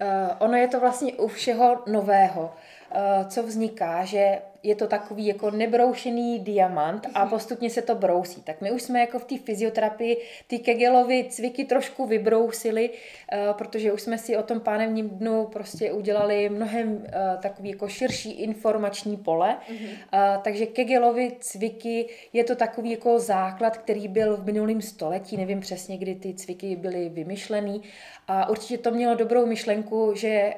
[0.00, 2.54] Uh, ono je to vlastně u všeho nového,
[3.28, 7.30] co vzniká, že je to takový jako nebroušený diamant a mhm.
[7.30, 8.42] postupně se to brousí.
[8.42, 10.16] Tak my už jsme jako v té fyzioterapii
[10.46, 15.92] ty Kegelovy cviky trošku vybrousili, uh, protože už jsme si o tom pánevním dnu prostě
[15.92, 17.02] udělali mnohem uh,
[17.42, 19.56] takový jako širší informační pole.
[19.70, 25.60] Uh, takže Kegelovy cviky je to takový jako základ, který byl v minulém století, nevím
[25.60, 27.82] přesně, kdy ty cviky byly vymyšlený.
[28.28, 30.54] A určitě to mělo dobrou myšlenku, že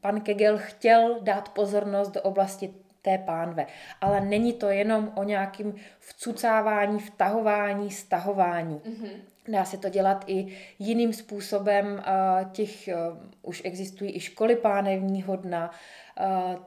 [0.00, 3.66] pan Kegel chtěl dát pozornost do oblasti té pánve.
[4.00, 8.78] Ale není to jenom o nějakým vcucávání, vtahování, stahování.
[8.78, 9.10] Mm-hmm.
[9.48, 12.02] Dá se to dělat i jiným způsobem.
[12.52, 12.88] Těch
[13.42, 15.70] už existují i školy pánevního dna,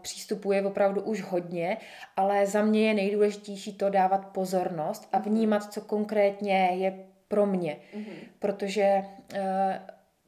[0.02, 1.78] přístupů je opravdu už hodně,
[2.18, 5.30] ale za mě je nejdůležitější to dávat pozornost a mhm.
[5.30, 7.78] vnímat, co konkrétně je pro mě.
[7.96, 8.14] Mm-hmm.
[8.40, 9.04] Protože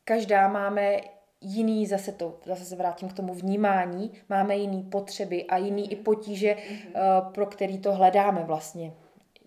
[0.03, 0.97] každá máme
[1.43, 5.95] jiný, zase to, zase se vrátím k tomu vnímání, máme jiný potřeby a jiný i
[5.95, 7.31] potíže, mm-hmm.
[7.31, 8.91] pro který to hledáme vlastně.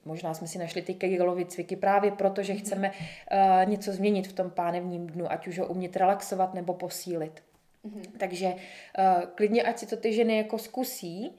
[0.04, 4.32] Možná jsme si našli ty Kegelovy cviky právě proto, že chceme uh, něco změnit v
[4.32, 7.42] tom pánevním dnu, ať už ho umět relaxovat nebo posílit.
[7.86, 8.10] Mm-hmm.
[8.18, 8.54] Takže uh,
[9.34, 11.32] klidně, ať si to ty ženy jako zkusí,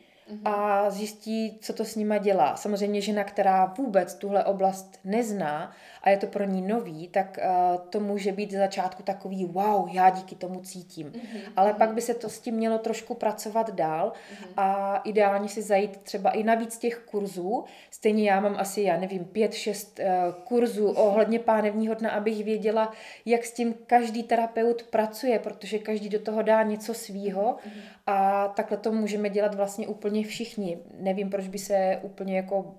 [0.45, 2.55] a zjistí, co to s nima dělá.
[2.55, 5.71] Samozřejmě žena, která vůbec tuhle oblast nezná
[6.07, 9.89] a je to pro ní nový, tak uh, to může být z začátku takový wow,
[9.91, 11.11] já díky tomu cítím.
[11.11, 11.39] Mm-hmm.
[11.55, 14.47] Ale pak by se to s tím mělo trošku pracovat dál mm-hmm.
[14.57, 17.63] a ideálně si zajít třeba i navíc těch kurzů.
[17.91, 22.91] Stejně já mám asi, já nevím, pět, šest uh, kurzů ohledně pánevního dna, abych věděla,
[23.25, 27.81] jak s tím každý terapeut pracuje, protože každý do toho dá něco svýho mm-hmm.
[28.07, 30.79] a takhle to můžeme dělat vlastně úplně všichni.
[30.99, 32.75] Nevím, proč by se úplně jako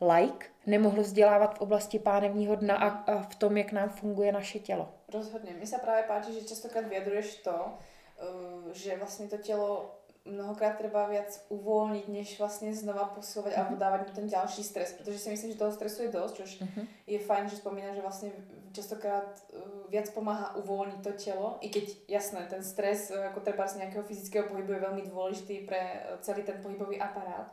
[0.00, 4.58] like nemohl vzdělávat v oblasti pánevního dna a, a v tom, jak nám funguje naše
[4.58, 4.88] tělo.
[5.12, 5.52] Rozhodně.
[5.60, 9.94] Mi se právě páči, že častokrát vyjadruješ to, uh, že vlastně to tělo
[10.24, 13.60] mnohokrát treba viac uvoľniť, než vlastne znova posilovať mm-hmm.
[13.60, 16.50] alebo dávať mu ten ďalší stres, pretože si myslím, že toho stresu je dosť, čož
[16.64, 16.84] mm-hmm.
[17.06, 18.32] je fajn, že spomína, že vlastne
[18.72, 23.68] častokrát uh, viac pomáha uvoľniť to telo, i keď jasné, ten stres uh, ako treba
[23.68, 27.52] z nejakého fyzického pohybu je veľmi dôležitý pre uh, celý ten pohybový aparát,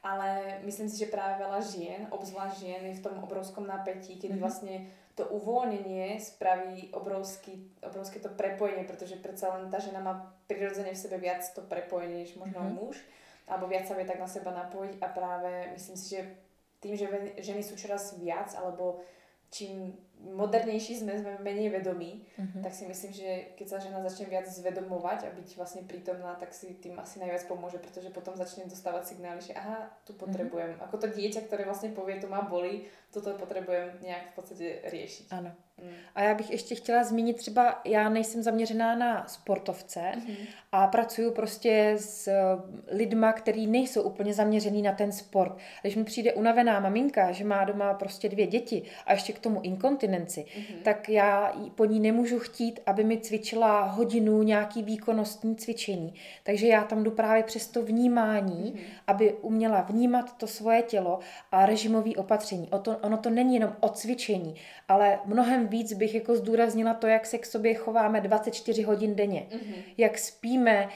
[0.00, 4.32] ale myslím si, že práve veľa žien, obzvlášť žien, je v tom obrovskom napätí, kedy
[4.32, 4.40] mm-hmm.
[4.40, 10.96] vlastne to uvoľnenie spraví obrovský, obrovské to prepojenie, pretože predsa len tá žena má prirodzene
[10.96, 12.78] v sebe viac to prepojenie, než možno mm-hmm.
[12.80, 12.96] muž,
[13.44, 16.22] alebo viac sa vie tak na seba napojiť a práve myslím si, že
[16.80, 17.06] tým, že
[17.44, 19.04] ženy sú čoraz viac, alebo
[19.52, 22.62] čím modernejší sme, sme menej vedomí, uh-huh.
[22.62, 26.52] tak si myslím, že keď sa žena začne viac zvedomovať a byť vlastne prítomná, tak
[26.52, 30.76] si tým asi najviac pomôže, pretože potom začne dostávať signály, že aha, tu potrebujem.
[30.76, 30.84] Uh-huh.
[30.84, 35.26] Ako to dieťa, ktoré vlastne povie, tu má boli, toto potrebujem nějak v podstatě řešit.
[35.30, 35.52] Ano.
[35.82, 35.90] Mm.
[36.14, 40.46] A já bych ještě chtěla zmínit třeba, já nejsem zaměřená na sportovce mm-hmm.
[40.72, 42.34] a pracuju prostě s eh,
[42.88, 45.56] lidma, kteří nejsou úplně zaměřený na ten sport.
[45.82, 49.60] Když mi přijde unavená maminka, že má doma prostě dvě děti a ještě k tomu
[49.60, 50.82] inkontinenci, mm-hmm.
[50.82, 56.14] tak já po ní nemůžu chtít, aby mi cvičila hodinu nějaký výkonnostní cvičení.
[56.42, 58.80] Takže já tam jdu právě přes to vnímání, mm-hmm.
[59.06, 61.18] aby uměla vnímat to svoje tělo
[61.52, 62.68] a režimový opatření.
[62.70, 64.54] O to, ono to není jenom o cvičení,
[64.88, 69.46] ale mnohem víc bych jako zdůraznila to, jak se k sobě chováme 24 hodin denně.
[69.50, 69.74] Mm-hmm.
[69.98, 70.88] Jak spíme,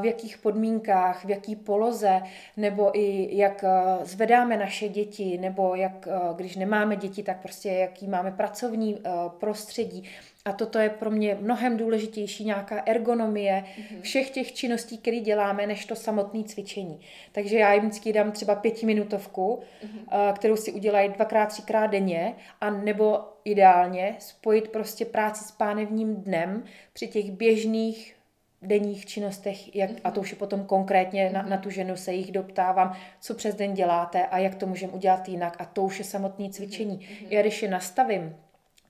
[0.00, 2.20] v jakých podmínkách, v jaký poloze,
[2.56, 7.68] nebo i jak eh, zvedáme naše děti, nebo jak, eh, když nemáme děti, tak prostě
[7.68, 8.98] jaký máme pracovní
[9.38, 10.04] prostředí.
[10.44, 14.00] A toto je pro mě mnohem důležitější nějaká ergonomie mm-hmm.
[14.00, 17.00] všech těch činností, které děláme, než to samotné cvičení.
[17.32, 20.32] Takže já jim vždycky dám třeba pětiminutovku, mm-hmm.
[20.32, 26.64] kterou si udělají dvakrát, třikrát denně, a nebo ideálně spojit prostě práci s pánevním dnem
[26.92, 28.17] při těch běžných
[28.62, 32.32] denních činnostech, jak, a to už je potom konkrétně na, na tu ženu se jich
[32.32, 36.04] doptávám, co přes den děláte a jak to můžeme udělat jinak a to už je
[36.04, 36.98] samotné cvičení.
[36.98, 37.26] Mm-hmm.
[37.30, 38.36] Já když je nastavím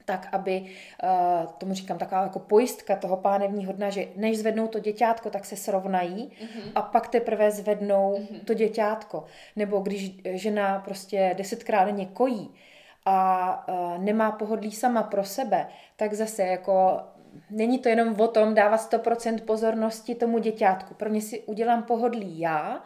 [0.05, 0.61] tak, aby,
[1.03, 5.45] uh, tomu říkám, taková jako pojistka toho pánevního dna, že než zvednou to děťátko, tak
[5.45, 6.73] se srovnají mm-hmm.
[6.75, 8.45] a pak teprve zvednou mm-hmm.
[8.45, 9.25] to děťátko.
[9.57, 12.51] Nebo když žena prostě desetkrát denně kojí
[13.05, 17.01] a uh, nemá pohodlí sama pro sebe, tak zase jako
[17.51, 20.95] není to jenom o tom dávat 100% pozornosti tomu děťátku.
[20.95, 22.85] Pro mě si udělám pohodlí já,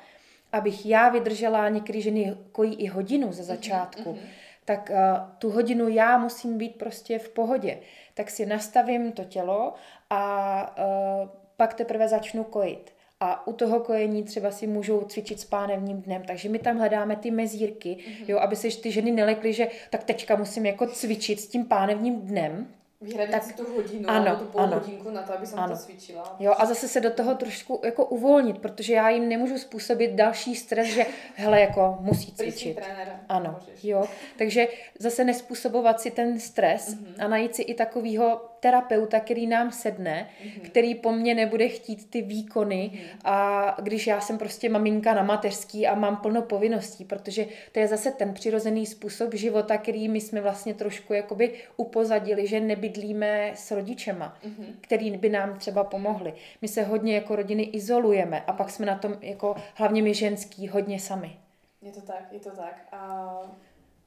[0.53, 4.13] abych já vydržela, některé ženy kojí i hodinu ze začátku.
[4.13, 7.79] Mm-hmm tak uh, tu hodinu já musím být prostě v pohodě.
[8.15, 9.75] Tak si nastavím to tělo
[10.11, 12.95] a uh, pak teprve začnu kojit.
[13.21, 16.23] A u toho kojení třeba si můžou cvičit s pánevním dnem.
[16.27, 18.25] Takže my tam hledáme ty mezírky, mm-hmm.
[18.29, 22.21] jo, aby se ty ženy nelekly, že tak teďka musím jako cvičit s tím pánevním
[22.21, 22.67] dnem,
[23.03, 25.59] Vyhradit tak, si tu hodinu ano, nebo tu půl ano, hodinku na to, aby jsem
[25.59, 25.77] ano.
[25.77, 26.37] to cvičila.
[26.39, 30.55] Jo, a zase se do toho trošku jako uvolnit, protože já jim nemůžu způsobit další
[30.55, 32.77] stres, že hele, jako musí cvičit.
[32.77, 33.21] trenér.
[33.33, 33.85] Ano, můžeš.
[33.85, 34.05] jo.
[34.39, 34.69] Takže
[34.99, 37.25] zase nespůsobovat si ten stres mm-hmm.
[37.25, 40.61] a najít si i takového terapeuta, který nám sedne, mm-hmm.
[40.61, 43.19] který po mně nebude chtít ty výkony mm-hmm.
[43.25, 47.89] a když já jsem prostě maminka na mateřský a mám plno povinností, protože to je
[47.89, 53.71] zase ten přirozený způsob života, který my jsme vlastně trošku jakoby upozadili, že nebydlíme s
[53.71, 54.67] rodičema, mm-hmm.
[54.81, 56.35] který by nám třeba pomohli.
[56.63, 60.69] My se hodně jako rodiny izolujeme a pak jsme na tom jako hlavně my ženský
[60.69, 61.42] hodně sami.
[61.83, 62.87] Je to tak, je to tak.
[62.95, 63.03] A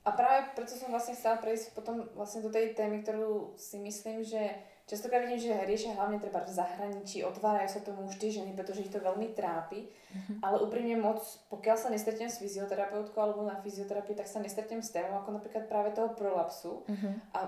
[0.06, 4.22] a práve preto som vlastne chcela prejsť potom vlastne do tej témy, ktorú si myslím,
[4.22, 4.54] že
[4.86, 8.94] častokrát vidím, že riešia hlavne treba v zahraničí, otvárajú sa tomu tie ženy, pretože ich
[8.94, 10.46] to veľmi trápi, mm-hmm.
[10.46, 14.94] ale úprimne moc, pokiaľ sa nestretnem s fyzioterapeutkou alebo na fyzioterapii, tak sa nestretnem s
[14.94, 16.86] témou ako napríklad práve toho prolapsu.
[16.86, 17.14] Mm-hmm.
[17.34, 17.40] A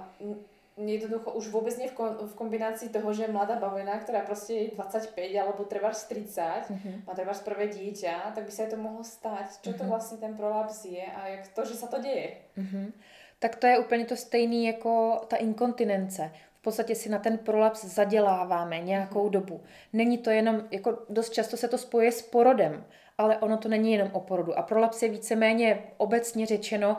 [0.77, 4.65] jednoducho už vôbec nie v, kom, v kombinácii toho, že mladá bavena, ktorá proste je
[4.77, 6.95] 25 alebo treba 30, mm-hmm.
[7.09, 9.01] má treba prvé dieťa, tak by sa to mohlo.
[9.01, 9.77] Čo mm-hmm.
[9.77, 9.89] to mhm.
[9.89, 12.37] vlastne ten prolaps je a jak to, že sa to deje?
[12.57, 12.93] Mm-hmm.
[13.39, 16.31] Tak to je úplně to stejné jako ta inkontinence
[16.67, 19.31] podstatě si na ten prolaps zaděláváme nějakou mhm.
[19.31, 19.61] dobu.
[19.93, 22.85] Není to jenom, jako dost často se to spojuje s porodem,
[23.17, 24.57] ale ono to není jenom o porodu.
[24.57, 26.97] A prolaps je víceméně obecně řečeno,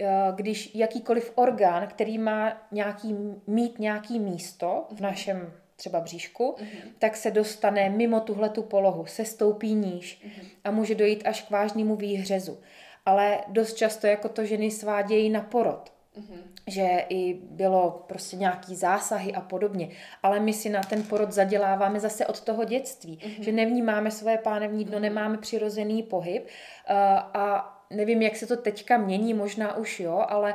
[0.00, 3.16] eh, když jakýkoliv orgán, který má nějaký,
[3.46, 6.88] mít nějaký místo v našem třeba bříšku, mm-hmm.
[6.98, 10.46] tak se dostane mimo tuhle tu polohu, se stoupí níž mm-hmm.
[10.64, 12.58] a může dojít až k vážnému výhřezu.
[13.06, 15.92] Ale dost často jako to ženy svádějí na porod.
[16.18, 16.40] Mm-hmm.
[16.68, 19.88] Že i bylo prostě nějaký zásahy a podobně.
[20.22, 23.18] Ale my si na ten porod zaděláváme zase od toho dětství.
[23.18, 23.42] Mm-hmm.
[23.42, 25.02] Že nevnímáme svoje pánevní dno, mm-hmm.
[25.02, 26.42] nemáme přirozený pohyb.
[26.42, 26.96] Uh,
[27.34, 30.54] a nevím, jak se to teďka mění, možná už jo, ale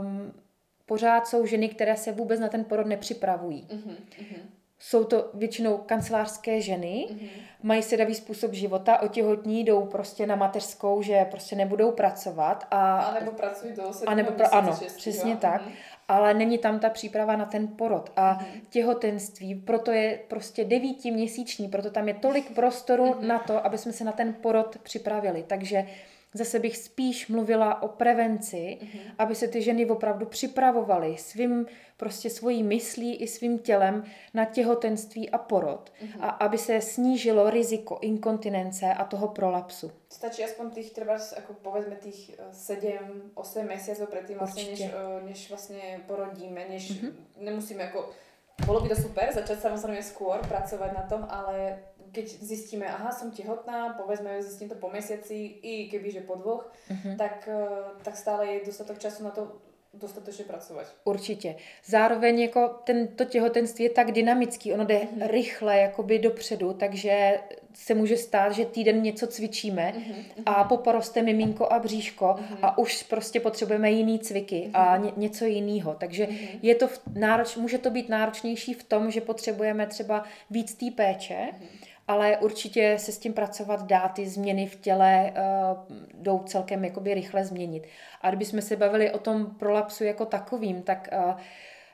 [0.00, 0.32] um,
[0.86, 3.66] pořád jsou ženy, které se vůbec na ten porod nepřipravují.
[3.70, 3.96] Mm-hmm.
[4.82, 7.28] Jsou to většinou kancelářské ženy, mm-hmm.
[7.62, 12.66] mají sedavý způsob života, otěhotní, jdou prostě na mateřskou, že prostě nebudou pracovat.
[12.70, 15.38] A, a nebo pracují do a nebo pra, Ano, šestí, přesně jo?
[15.40, 15.62] tak.
[15.62, 15.72] Mm-hmm.
[16.08, 18.12] Ale není tam ta příprava na ten porod.
[18.16, 18.60] A mm-hmm.
[18.70, 23.26] těhotenství, proto je prostě devítiměsíční, proto tam je tolik prostoru mm-hmm.
[23.26, 25.44] na to, aby jsme se na ten porod připravili.
[25.46, 25.86] Takže
[26.34, 29.00] Zase bych spíš mluvila o prevenci, mm-hmm.
[29.18, 31.66] aby se ty ženy opravdu připravovaly svým,
[31.96, 34.04] prostě svojí myslí i svým tělem
[34.34, 35.92] na těhotenství a porod.
[36.02, 36.18] Mm-hmm.
[36.20, 39.92] A aby se snížilo riziko inkontinence a toho prolapsu.
[40.08, 44.90] Stačí aspoň těch třeba, jako povedzme těch 7-8 měsíců předtím, vlastně, než, eh,
[45.24, 47.12] než vlastně porodíme, než mm-hmm.
[47.36, 48.10] nemusíme jako
[48.66, 51.80] bolo by to super začať samozrejme skôr pracovať na tom, ale
[52.12, 56.72] keď zistíme, aha, som tehotná, povedzme, zistím to po mesiaci, i keby, že po dvoch,
[56.90, 57.16] uh-huh.
[57.16, 57.58] tak, eh,
[58.02, 59.60] tak stále je dostatok času na to
[59.94, 60.86] dostatečně pracovat.
[61.04, 61.56] Určitě.
[61.84, 65.26] Zároveň jako tento těhotenství je tak dynamický, ono jde mm-hmm.
[65.30, 67.40] rychle jakoby dopředu, takže
[67.74, 70.42] se může stát, že týden něco cvičíme mm-hmm.
[70.46, 72.58] a poporoste miminko a bříško mm-hmm.
[72.62, 74.80] a už prostě potřebujeme jiný cviky mm-hmm.
[74.80, 75.96] a ně, něco jiného.
[76.00, 76.58] Takže mm-hmm.
[76.62, 80.90] je to v, nároč, může to být náročnější v tom, že potřebujeme třeba víc té
[80.90, 81.79] péče, mm-hmm
[82.10, 87.14] ale určitě se s tím pracovat dá, ty změny v těle uh, jdou celkem jakoby
[87.14, 87.86] rychle změnit.
[88.20, 91.40] A kdybychom se bavili o tom prolapsu jako takovým, tak uh,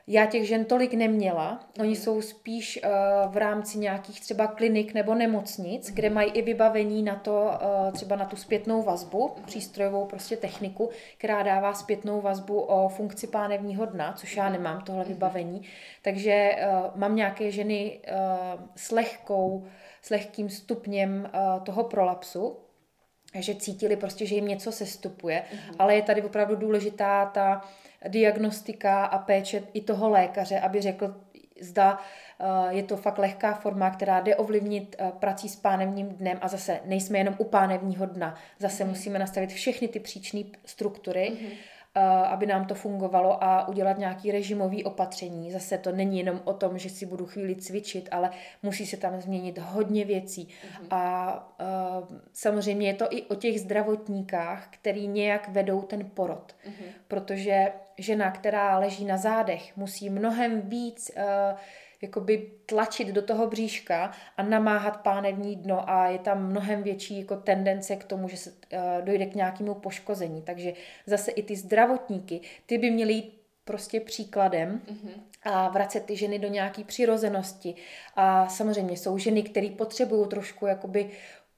[0.07, 1.59] já těch žen tolik neměla.
[1.79, 1.95] Oni mm.
[1.95, 5.95] jsou spíš uh, v rámci nějakých třeba klinik nebo nemocnic, mm.
[5.95, 9.43] kde mají i vybavení na to, uh, třeba na tu zpětnou vazbu, mm.
[9.43, 15.03] přístrojovou prostě techniku, která dává zpětnou vazbu o funkci pánevního dna, což já nemám tohle
[15.03, 15.61] vybavení.
[16.01, 19.65] Takže uh, mám nějaké ženy uh, s lehkou
[20.07, 22.57] s lehkým stupněm uh, toho prolapsu,
[23.35, 25.75] že cítili prostě, že jim něco sestupuje, mm-hmm.
[25.79, 27.61] ale je tady opravdu důležitá ta
[28.07, 31.15] diagnostika a péče i toho lékaře, aby řekl,
[31.61, 36.37] zda uh, je to fakt lehká forma, která jde ovlivnit uh, prací s pánevním dnem
[36.41, 38.87] a zase nejsme jenom u pánevního dna, zase mm-hmm.
[38.87, 41.76] musíme nastavit všechny ty příčné struktury, mm-hmm
[42.25, 45.51] aby nám to fungovalo a udělat nějaký režimový opatření.
[45.51, 48.29] Zase to není jenom o tom, že si budu chvíli cvičit, ale
[48.63, 50.47] musí se tam změnit hodně věcí.
[50.47, 50.87] Mm-hmm.
[50.91, 51.57] A
[51.99, 56.55] uh, samozřejmě je to i o těch zdravotníkách, který nějak vedou ten porod.
[56.65, 56.87] Mm-hmm.
[57.07, 61.23] Protože žena, která leží na zádech, musí mnohem víc uh,
[62.01, 67.35] jakoby tlačit do toho bříška a namáhat pánevní dno a je tam mnohem větší jako
[67.35, 70.41] tendence k tomu, že se uh, dojde k nějakému poškození.
[70.41, 70.73] Takže
[71.05, 75.21] zase i ty zdravotníky, ty by měly jít prostě příkladem mm-hmm.
[75.43, 77.75] a vracet ty ženy do nějaké přirozenosti.
[78.15, 81.09] A samozřejmě jsou ženy, které potřebují trošku jakoby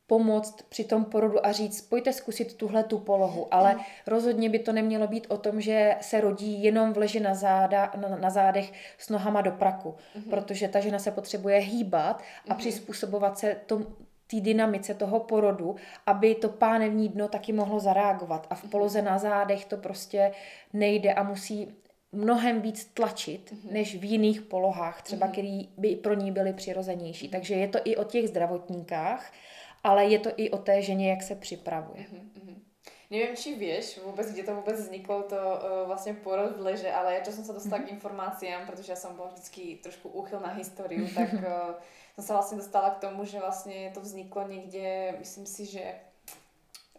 [0.10, 3.76] pomoct při tom porodu a říct, pojďte zkusit tuhle tu polohu, ale
[4.08, 7.92] rozhodně by to nemělo být o tom, že se rodí jenom v leži na, záda,
[7.96, 10.24] na, na zádech s nohama do praku, mm.
[10.24, 12.58] protože ta žena se potřebuje hýbat a mm.
[12.58, 13.86] přizpůsobovat se tom,
[14.28, 18.48] té dynamice toho porodu, aby to pánevní dno taky mohlo zareagovat.
[18.50, 18.72] A v mhm.
[18.72, 20.32] poloze na zádech to prostě
[20.74, 21.68] nejde a musí
[22.12, 23.72] mnohem víc tlačit, mm-hmm.
[23.72, 25.32] než v jiných polohách, třeba, mm-hmm.
[25.32, 27.28] které by pro ní byly přirozenější.
[27.28, 27.32] Mm-hmm.
[27.32, 29.32] Takže je to i o těch zdravotníkách,
[29.84, 32.04] ale je to i o té ženě, jak se připravuje.
[32.04, 32.56] Mm-hmm.
[33.12, 37.16] Nevím, či víš vůbec, kde to vůbec vzniklo, to uh, vlastně porod v leže, ale
[37.16, 37.88] já jsem se dostala mm-hmm.
[37.88, 41.40] k informacím, protože já jsem byla vždycky trošku úchyl na historiu, tak uh,
[42.16, 45.94] jsem se vlastně dostala k tomu, že vlastně to vzniklo někde, myslím si, že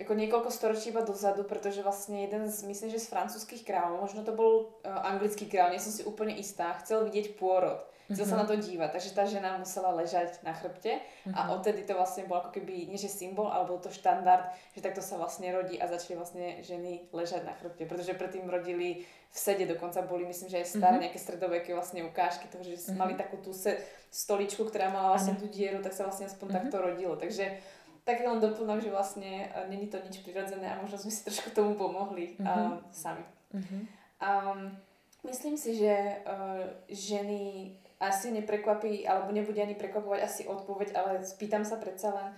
[0.01, 4.25] jako několik storočí iba dozadu, protože vlastně jeden z, myslím, že z francouzských králů, možno
[4.25, 8.35] to byl uh, anglický král, nejsem si úplně jistá, chcel vidět pôrod chcel mm-hmm.
[8.35, 8.89] sa na to dívať.
[8.91, 11.35] Takže tá žena musela ležať na chrbte mm-hmm.
[11.35, 14.83] a odtedy to vlastne bol ako keby, nie že symbol, ale bol to štandard, že
[14.83, 19.39] takto sa vlastne rodí a začali vlastne ženy ležať na chrbte, pretože predtým rodili v
[19.39, 21.03] sede, dokonca boli, myslím, že aj staré mm-hmm.
[21.07, 22.99] nejaké stredoveké vlastne ukážky toho, že mm-hmm.
[22.99, 23.79] mali takú tú se,
[24.11, 26.59] stoličku, ktorá mala vlastne tú dieru, tak sa vlastne aspoň mm-hmm.
[26.67, 27.15] takto rodilo.
[27.15, 27.63] Takže
[28.11, 31.55] tak len doplnám, že vlastne uh, není to nič prirodzené a možno sme si trošku
[31.55, 32.43] tomu pomohli mm-hmm.
[32.43, 33.23] uh, sami.
[33.55, 33.83] Mm-hmm.
[34.19, 34.75] Um,
[35.21, 35.93] Myslím si, že
[36.25, 42.29] uh, ženy asi neprekvapí, alebo nebude ani prekvapovať asi odpoveď, ale spýtam sa predsa len.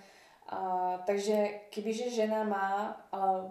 [0.51, 3.47] Uh, takže kebyže žena má, uh,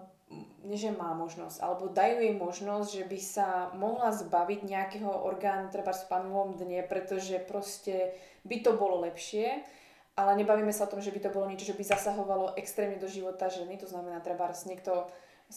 [0.68, 5.72] nie že má možnosť, alebo dajú jej možnosť, že by sa mohla zbaviť nejakého orgánu
[5.72, 8.12] treba v panovom dne, pretože proste
[8.44, 9.64] by to bolo lepšie,
[10.12, 13.08] ale nebavíme sa o tom, že by to bolo niečo, že by zasahovalo extrémne do
[13.08, 15.08] života ženy, to znamená treba niekto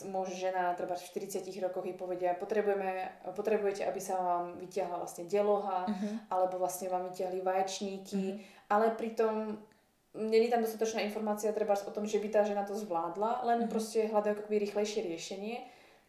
[0.03, 5.23] muž, žena, treba v 40 rokoch jej povedia, potrebujeme, potrebujete, aby sa vám vytiahla vlastne
[5.23, 6.13] deloha, uh-huh.
[6.27, 8.67] alebo vlastne vám vytiahli vaječníky, uh-huh.
[8.67, 9.55] ale pritom
[10.15, 13.71] není tam dostatočná informácia treba o tom, že by tá žena to zvládla, len uh-huh.
[13.71, 15.63] proste hľadajú akoby rýchlejšie riešenie,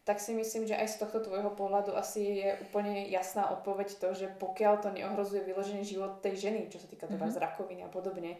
[0.07, 4.15] tak si myslím, že aj z tohto tvojho pohľadu asi je úplne jasná odpoveď to,
[4.15, 7.43] že pokiaľ to neohrozuje vyložený život tej ženy, čo sa týka treba uh-huh.
[7.43, 8.39] rakoviny a podobne,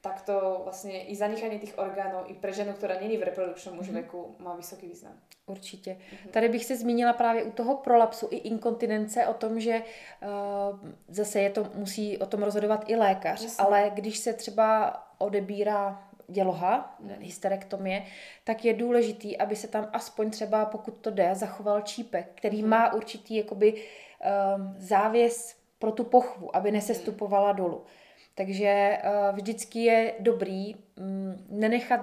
[0.00, 3.88] tak to vlastně i zanechání těch orgánů i pro ženu, která není v reprodukčním už
[3.88, 3.92] mm-hmm.
[3.92, 5.12] věku, má vysoký význam.
[5.46, 5.90] Určitě.
[5.90, 6.30] Mm-hmm.
[6.30, 11.40] Tady bych se zmínila právě u toho prolapsu i inkontinence o tom, že uh, zase
[11.40, 13.64] je to, musí o tom rozhodovat i lékař, Jasně.
[13.64, 17.10] ale když se třeba odebírá děloha, mm.
[17.20, 18.02] hysterektomie,
[18.44, 22.68] tak je důležitý, aby se tam aspoň třeba, pokud to jde, zachoval čípek, který mm.
[22.68, 27.56] má určitý jakoby um, závěs pro tu pochvu, aby nesestupovala mm.
[27.56, 27.84] dolů.
[28.34, 32.00] Takže uh, vždycky je dobrý um, nenechat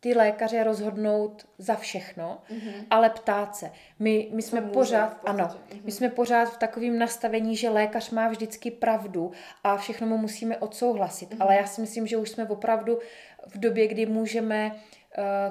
[0.00, 2.84] ty lékaře rozhodnout za všechno, mm-hmm.
[2.90, 3.72] ale ptát se.
[3.98, 5.80] My, my jsme pořád, ano, mm-hmm.
[5.84, 9.32] my jsme pořád v takovém nastavení, že lékař má vždycky pravdu
[9.64, 11.30] a všechno mu musíme odsouhlasit.
[11.30, 11.36] Mm-hmm.
[11.40, 12.98] Ale já si myslím, že už jsme opravdu
[13.46, 14.72] v době, kdy můžeme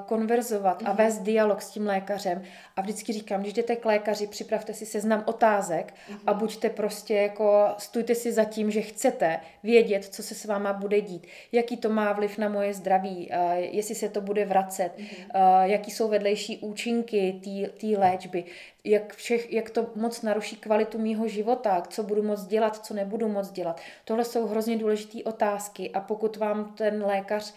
[0.06, 0.98] konverzovat a mhm.
[0.98, 2.42] vést dialog s tím lékařem.
[2.76, 5.94] A vždycky říkám, když jdete k lékaři, připravte si seznam otázek
[6.28, 6.40] a mhm.
[6.40, 11.02] buďte prostě jako, stůjte si za tím, že chcete vědět, co se s váma bude
[11.02, 15.08] dít, jaký to má vliv na moje zdraví, eh, jestli se to bude vracet, mhm.
[15.34, 17.42] eh, jaký jsou vedlejší účinky
[17.82, 18.44] té léčby,
[18.84, 23.28] jak, všech, jak to moc naruší kvalitu mýho života, co budu moc dělat, co nebudu
[23.28, 23.82] moc dělat.
[24.06, 27.54] Tohle jsou hrozně důležité otázky a pokud vám ten lékař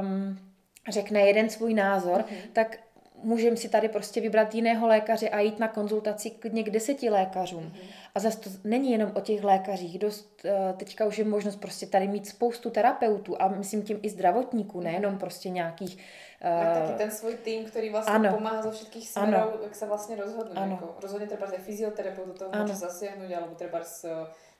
[0.00, 0.47] um,
[0.88, 2.48] řekne jeden svůj názor, mm-hmm.
[2.52, 2.76] tak
[3.22, 7.64] můžeme si tady prostě vybrat jiného lékaře a jít na konzultaci klidně k deseti lékařům.
[7.64, 7.88] Mm-hmm.
[8.14, 9.98] A zase to není jenom o těch lékařích.
[9.98, 14.10] Dost, uh, teďka už je možnost prostě tady mít spoustu terapeutů a myslím tím i
[14.10, 15.98] zdravotníků, nejenom prostě nějakých...
[16.44, 18.32] Uh, taky ten svůj tým, který vlastně ano.
[18.34, 20.58] pomáhá zo všetkých směrů, jak se vlastně rozhodnout.
[20.58, 20.78] Ano.
[20.80, 24.04] Jako, rozhodně třeba ze fyzioterapeutu to může zasiahnuť, alebo třeba z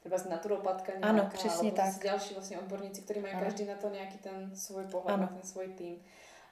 [0.08, 1.94] třeba z naturopatka nějaká, ano, přesně tak.
[2.04, 3.44] další vlastně odborníci, kteří mají ano.
[3.44, 5.28] každý na to nějaký ten svůj pohled, ano.
[5.28, 6.02] ten svůj tým.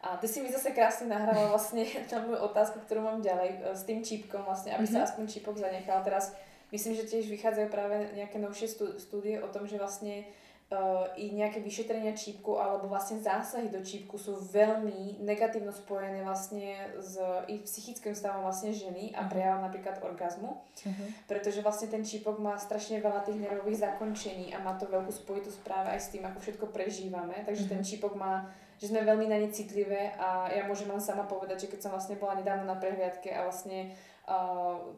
[0.00, 3.76] A ty si mi zase krásně nahrala vlastně na moju otázku, kterou mám ďalej, e,
[3.76, 4.92] s tým čípkom vlastně, aby mm-hmm.
[4.92, 6.04] se aspoň čípok zanechal.
[6.04, 6.36] Teraz
[6.72, 10.26] myslím, že tiež vychádzajú práve nejaké novšie studie o tom, že vlastne
[10.70, 16.96] uh, i nejaké vyšetrenia čípku alebo vlastne zásahy do čípku sú veľmi negatívno spojené vlastne
[16.98, 17.14] s
[17.46, 19.28] i psychickým stavom vlastne ženy a mhm.
[19.30, 21.08] prejavom napríklad orgazmu, uh-huh.
[21.30, 25.58] pretože vlastne ten čípok má strašne veľa tých nervových zakončení a má to veľkú spojitosť
[25.62, 27.74] práve aj s tým, ako všetko prežívame, takže uh-huh.
[27.78, 31.64] ten čípok má že sme veľmi na ne citlivé a ja môžem len sama povedať,
[31.64, 33.96] že keď som vlastne bola nedávno na prehliadke a vlastne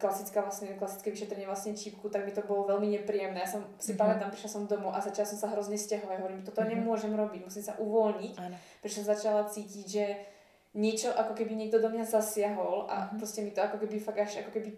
[0.00, 3.44] klasická vlastne, klasické vyšetrenie vlastne čípku, tak mi to bolo veľmi nepríjemné.
[3.44, 4.00] Ja som si mm-hmm.
[4.00, 6.16] pamätám, prišla som domov a začala som sa hrozne stiahovať.
[6.16, 6.80] Hovorím, toto mm-hmm.
[6.80, 8.34] nemôžem robiť, musím sa uvoľniť.
[8.80, 10.04] Pretože som začala cítiť, že
[10.72, 13.18] niečo ako keby niekto do mňa zasiahol a mm-hmm.
[13.20, 14.70] proste mi to ako keby fakt až ako keby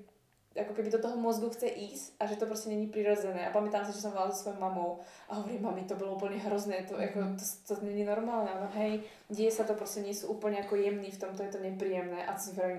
[0.50, 3.48] ako keby do toho mozgu chce ísť a že to prostě není přirozené.
[3.48, 4.98] A pamätám si, že jsem volala so svojou mamou
[5.28, 7.36] a hovorím, mami, to bylo úplně hrozné, to, jako, mhm.
[7.36, 8.50] to, to není normálne.
[8.60, 12.26] No hej, děje sa to, prostě sú úplně jako jemný, v tomto je to nepríjemné
[12.26, 12.36] a,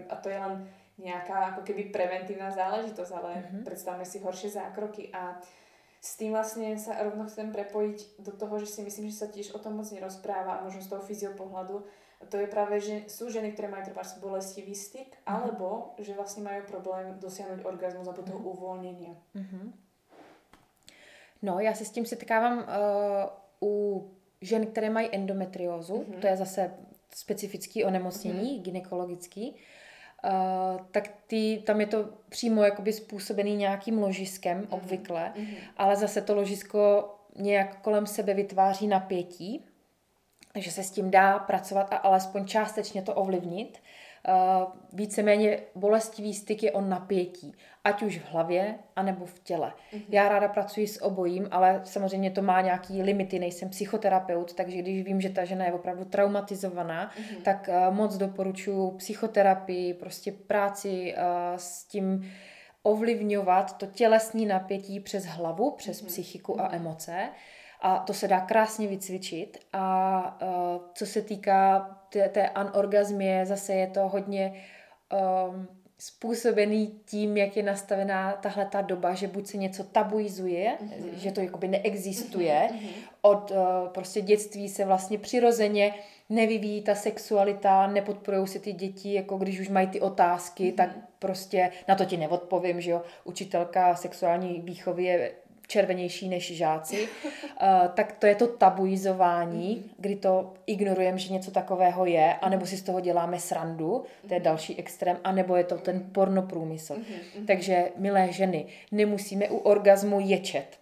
[0.10, 0.68] a to je len
[1.02, 3.64] nějaká ako keby preventívna záležitosť, ale mm-hmm.
[3.66, 5.42] predstavme si horšie zákroky a
[6.02, 9.54] s tým vlastne sa rovno chcem prepojiť do toho, že si myslím, že sa tiež
[9.54, 11.86] o tom moc nerozpráva a možno z toho fyziopohľadu,
[12.30, 15.30] to je práve, že sú ženy, ktoré majú treba bolestivý styk, mm-hmm.
[15.30, 18.52] alebo že vlastne majú problém dosiahnuť orgazmus a toho mm-hmm.
[18.54, 19.18] uvolnění.
[19.36, 19.66] Mm-hmm.
[21.42, 22.66] No, já se s tím setkávám uh,
[23.62, 24.06] u
[24.42, 26.20] žen, které mají endometriózu, mm-hmm.
[26.20, 26.74] to je zase
[27.14, 28.62] specifický onemocnění, mm-hmm.
[28.62, 29.58] gynekologický, uh,
[30.92, 34.76] tak ty, tam je to přímo jakoby způsobený nějakým ložiskem mm-hmm.
[34.76, 35.58] obvykle, mm-hmm.
[35.78, 39.66] ale zase to ložisko nějak kolem sebe vytváří napětí
[40.56, 43.80] že se s tím dá pracovat a alespoň částečně to ovlivnit.
[44.28, 49.74] Uh, víceméně bolestivý styk je o napětí, ať už v hlavě, anebo v těle.
[49.94, 50.04] Mm-hmm.
[50.10, 55.04] Já ráda pracuji s obojím, ale samozřejmě to má nějaký limity, nejsem psychoterapeut, takže když
[55.04, 57.42] vím, že ta žena je opravdu traumatizovaná, mm-hmm.
[57.42, 61.24] tak uh, moc doporučuji psychoterapii, prostě práci uh,
[61.58, 62.32] s tím
[62.84, 66.08] ovlivňovat to tělesní napětí přes hlavu, přes mm-hmm.
[66.08, 66.76] psychiku a mhm.
[66.76, 67.30] emoce.
[67.82, 69.58] A to se dá krásně vycvičit.
[69.74, 74.54] A uh, co se týká té, té anorgazmie, zase je to hodně
[75.50, 75.68] um,
[75.98, 81.14] způsobený tím, jak je nastavená tahle ta doba, že buď se něco tabuizuje, mm-hmm.
[81.16, 82.90] že to jakoby neexistuje, mm-hmm.
[83.22, 83.58] od uh,
[83.88, 85.94] prostě dětství se vlastně přirozeně
[86.30, 90.76] nevyvíjí ta sexualita, nepodporují se ty děti, jako když už mají ty otázky, mm-hmm.
[90.76, 90.90] tak
[91.20, 95.32] prostě na to ti neodpovím, že jo, učitelka sexuální výchovy je
[95.72, 97.30] červenější než žáci, uh,
[97.94, 99.94] tak to je to tabuizování, mm-hmm.
[99.98, 104.40] kdy to ignorujeme, že něco takového je, anebo si z toho děláme srandu, to je
[104.40, 104.44] mhm.
[104.44, 106.94] další extrém, anebo je to ten pornoprůmysl.
[106.96, 107.46] Mm-hmm.
[107.48, 110.82] Takže, milé ženy, nemusíme u orgazmu ječet.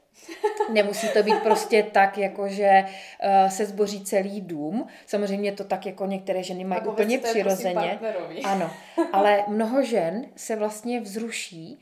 [0.74, 4.88] Nemusí to být prostě tak, jako že uh, se zboří celý dům.
[5.06, 8.00] Samozřejmě to tak, jako některé ženy mají úplně přirozeně.
[8.44, 8.72] Ano,
[9.14, 11.80] ale mnoho žen se vlastně vzruší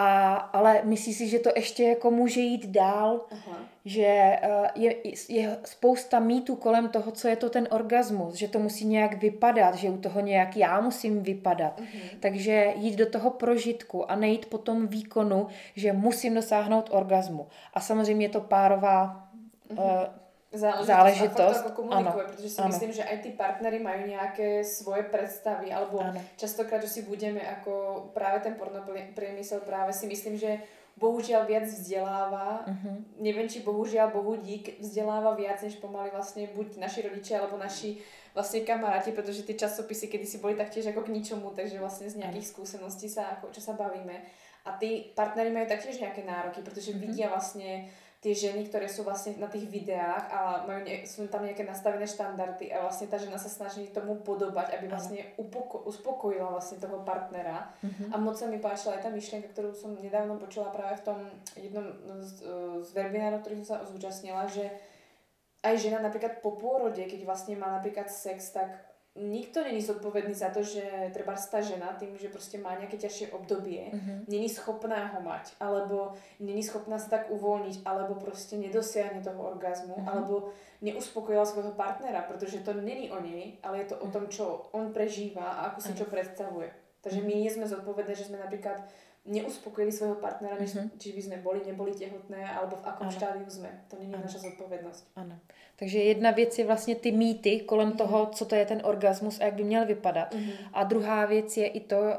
[0.00, 3.58] a, ale myslí si, že to ještě jako může jít dál, Aha.
[3.84, 4.96] že uh, je,
[5.28, 9.74] je spousta mýtů kolem toho, co je to ten orgasmus, že to musí nějak vypadat,
[9.74, 11.80] že u toho nějak já musím vypadat.
[11.80, 12.00] Uh-huh.
[12.20, 15.46] Takže jít do toho prožitku a nejít po tom výkonu,
[15.76, 17.46] že musím dosáhnout orgasmu.
[17.74, 19.28] A samozřejmě je to párová
[19.74, 20.08] uh-huh
[20.52, 21.40] záležitost, záležitost.
[21.40, 22.68] A fakt to komunikuje, ano, protože si ano.
[22.68, 26.20] myslím, že aj ty partnery majú nejaké svoje predstavy, alebo ano.
[26.36, 30.58] častokrát, že si budeme ako práve ten pornopriemysel, práve si myslím, že
[31.00, 32.96] bohužiaľ viac vzdeláva, uh-huh.
[33.22, 38.02] neviem, či bohužiaľ, bohu dík, vzdeláva viac, než pomaly vlastne buď naši rodičia, alebo naši
[38.34, 42.20] vlastne kamaráti, pretože tie časopisy kedy si boli taktiež ako k ničomu, takže vlastne z
[42.20, 44.22] nejakých skúseností sa, ako, čo sa bavíme.
[44.68, 47.00] A tí partnery majú taktiež nejaké nároky, pretože uh-huh.
[47.00, 47.88] vidia vlastne
[48.20, 52.68] tie ženy, ktoré sú vlastne na tých videách a ne, sú tam nejaké nastavené štandardy
[52.68, 57.72] a vlastne tá žena sa snaží tomu podobať, aby vlastne upoko, uspokojila vlastne toho partnera.
[57.80, 58.12] Mm-hmm.
[58.12, 61.18] A moc sa mi páčila aj tá myšlienka, ktorú som nedávno počula práve v tom
[61.56, 62.44] jednom z,
[62.84, 64.68] z webinárov, ktorý som sa zúčastnila, že
[65.64, 70.48] aj žena napríklad po pôrode, keď vlastne má napríklad sex, tak nikto není zodpovedný za
[70.48, 74.24] to, že treba tá žena tým, že prostě má nějaké ťažšie obdobie, mm-hmm.
[74.28, 79.94] není schopná ho mať, alebo není schopná sa tak uvoľniť, alebo prostě nedosiahne toho orgazmu,
[79.94, 80.08] mm-hmm.
[80.08, 80.48] alebo
[80.80, 84.92] neuspokojila svojho partnera, protože to není o nej, ale je to o tom, čo on
[84.92, 86.70] prežíva a ako si čo predstavuje.
[87.00, 88.84] Takže my nie sme zodpovedné, že sme napríklad
[89.24, 90.90] neuspokojili svojho partnera, než, mm-hmm.
[90.98, 93.16] či by sme boli, neboli tehotné, alebo v akom ano.
[93.16, 93.68] štádiu sme.
[93.88, 94.24] To není ano.
[94.24, 95.06] naša zodpovědnost.
[95.16, 95.38] Ano.
[95.76, 97.96] Takže jedna věc je vlastně ty mýty kolem mm-hmm.
[97.96, 100.34] toho, co to je ten orgasmus a jak by měl vypadat.
[100.34, 100.52] Mm-hmm.
[100.72, 102.10] A druhá věc je i to, uh,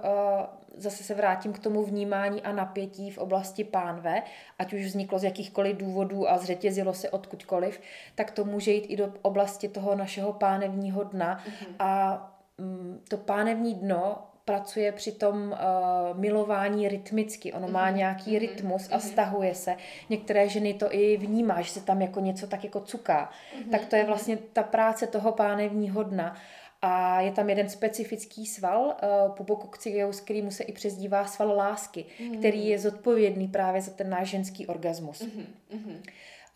[0.77, 4.23] zase se vrátím k tomu vnímání a napětí v oblasti pánve,
[4.59, 7.81] ať už vzniklo z jakýchkoliv důvodů a zřetězilo se odkudkoliv,
[8.15, 11.43] tak to může jít i do oblasti toho našeho pánevního dna.
[11.43, 11.75] Mm-hmm.
[11.79, 12.21] A
[12.57, 17.53] um, to pánevní dno pracuje při tom uh, milování rytmicky.
[17.53, 17.95] Ono má mhm.
[17.95, 18.39] nějaký mm-hmm.
[18.39, 19.07] rytmus a mhm.
[19.07, 19.75] stahuje se.
[20.09, 23.29] Některé ženy to i vnímá, že se tam jako něco tak jako cuká.
[23.29, 23.71] Mm-hmm.
[23.71, 26.35] Tak to je vlastně ta práce toho pánevního dna.
[26.81, 32.05] A je tam jeden specifický sval, uh, pubococcygeus, který mu se i přezdívá sval lásky,
[32.05, 32.39] mm-hmm.
[32.39, 35.21] který je zodpovědný právě za ten náš ženský orgasmus.
[35.21, 35.97] Mm-hmm.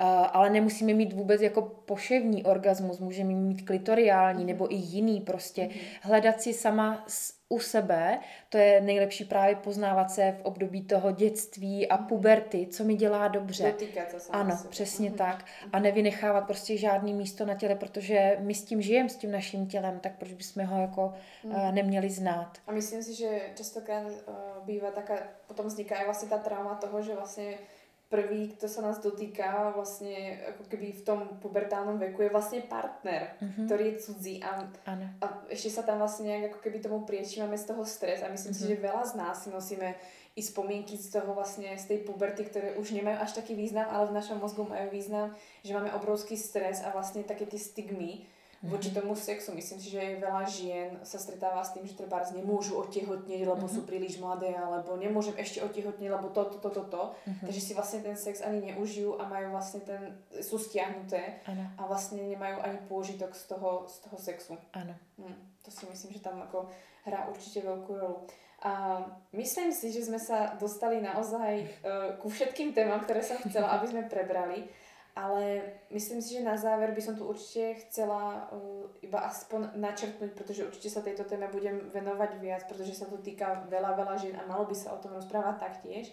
[0.01, 4.47] Uh, ale nemusíme mít vůbec jako poševní orgasmus, můžeme mít klitoriální mm-hmm.
[4.47, 5.61] nebo i jiný prostě.
[5.61, 5.79] Mm-hmm.
[6.01, 7.05] Hledat si sama
[7.49, 8.19] u sebe,
[8.49, 12.05] to je nejlepší právě poznávat se v období toho dětství a mhm.
[12.05, 13.75] puberty, co mi dělá dobře.
[14.17, 14.69] Se Ano, sebe.
[14.69, 15.45] přesně tak.
[15.73, 19.67] A nevynechávat prostě žádný místo na těle, protože my s tím žijeme, s tím naším
[19.67, 21.13] tělem, tak proč bychom ho jako
[21.43, 22.57] uh, neměli znát.
[22.67, 24.35] A myslím si, že častokrát uh,
[24.65, 25.17] bývá taká,
[25.47, 27.57] potom vzniká vlastně ta trauma toho, že vlastně
[28.05, 33.33] prvý, kto sa nás dotýka vlastne ako keby v tom pubertálnom veku je vlastne partner,
[33.41, 33.65] mm-hmm.
[33.65, 34.61] ktorý je cudzí a,
[35.21, 38.29] a ešte sa tam vlastne nejak ako keby tomu priečí, máme z toho stres a
[38.29, 38.69] myslím mm-hmm.
[38.69, 39.97] si, že veľa z nás si nosíme
[40.35, 44.11] i spomienky z toho vlastne, z tej puberty, ktoré už nemajú až taký význam, ale
[44.11, 45.31] v našom mozgu majú význam,
[45.63, 48.27] že máme obrovský stres a vlastne také tie stigmy,
[48.67, 48.95] voči mhm.
[49.01, 49.53] tomu sexu.
[49.53, 53.75] Myslím si, že veľa žien sa stretáva s tým, že treba nemôžu otehotnieť, lebo mm-hmm.
[53.75, 57.03] sú príliš mladé, alebo nemôžem ešte otehotnieť, lebo to, to, to, to, to.
[57.11, 57.45] Mm-hmm.
[57.47, 60.01] Takže si vlastne ten sex ani neužijú a majú vlastne ten,
[60.41, 61.63] sú stiahnuté ano.
[61.77, 64.53] a vlastne nemajú ani pôžitok z toho, z toho sexu.
[64.73, 64.93] Ano.
[65.21, 66.69] Hm, to si myslím, že tam ako
[67.05, 68.25] hrá určite veľkú rolu.
[68.65, 69.03] A
[69.35, 73.85] myslím si, že sme sa dostali naozaj uh, ku všetkým témam, ktoré som chcela, aby
[73.93, 74.65] sme prebrali.
[75.15, 75.63] Ale
[75.95, 80.67] myslím si, že na záver by som tu určite chcela uh, iba aspoň načrtnúť, pretože
[80.67, 84.43] určite sa tejto téme budem venovať viac, pretože sa to týka veľa, veľa žien a
[84.43, 86.11] malo by sa o tom rozprávať taktiež.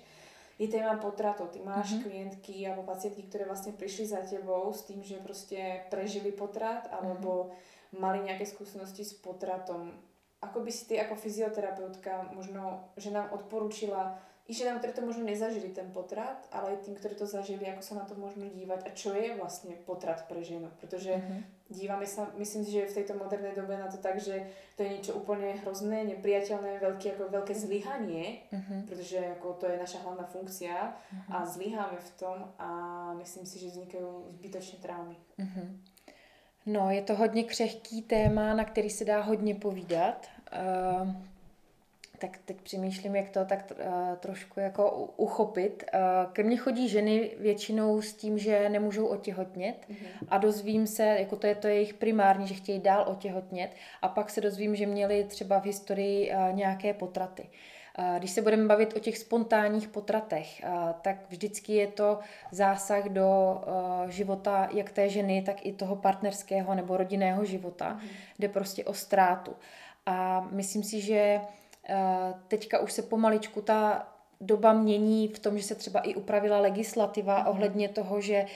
[0.54, 1.50] Je téma potratov.
[1.50, 2.04] Ty máš mm-hmm.
[2.06, 7.50] klientky alebo pacientky, ktoré vlastne prišli za tebou s tým, že proste prežili potrat alebo
[7.50, 7.98] mm-hmm.
[7.98, 9.98] mali nejaké skúsenosti s potratom.
[10.46, 14.14] Ako by si ty ako fyzioterapeutka možno, že nám odporúčila
[14.48, 17.82] i ženám, ktoré to možno nezažili ten potrat, ale aj tým, ktorí to zažili, ako
[17.82, 20.66] sa na to môžeme dívať a čo je vlastne potrat pre ženu.
[20.82, 21.40] Pretože mm-hmm.
[21.70, 24.42] dívame sa, myslím si, že v tejto modernej dobe na to tak, že
[24.74, 28.80] to je niečo úplne hrozné, nepriateľné, veľké, ako veľké zlyhanie, mm-hmm.
[28.90, 31.30] pretože ako to je naša hlavná funkcia mm-hmm.
[31.30, 32.68] a zlyháme v tom a
[33.22, 35.16] myslím si, že vznikajú zbytočné traumy.
[35.38, 35.68] Mm-hmm.
[36.66, 40.26] No, je to hodně křehký téma, na který se dá hodně povídat.
[40.52, 41.10] Uh,
[42.22, 45.84] tak teď přemýšlím, jak to tak uh, trošku jako uchopit.
[45.94, 50.26] Uh, ke mně chodí ženy většinou s tím, že nemůžou otěhotnět mm-hmm.
[50.28, 53.70] a dozvím se, jako to je to jejich primární, že chtějí dál otěhotnět
[54.02, 57.48] a pak se dozvím, že měli třeba v historii uh, nějaké potraty.
[58.18, 60.62] Když se budeme bavit o těch spontánních potratech,
[61.02, 62.18] tak vždycky je to
[62.50, 63.60] zásah do
[64.08, 68.08] života jak té ženy, tak i toho partnerského nebo rodinného života, mm.
[68.38, 69.52] jde prostě o ztrátu.
[70.06, 71.40] A myslím si, že
[72.48, 74.08] teďka už se pomaličku ta
[74.40, 77.46] doba mění v tom, že se třeba i upravila legislativa mm.
[77.46, 78.46] ohledně toho, že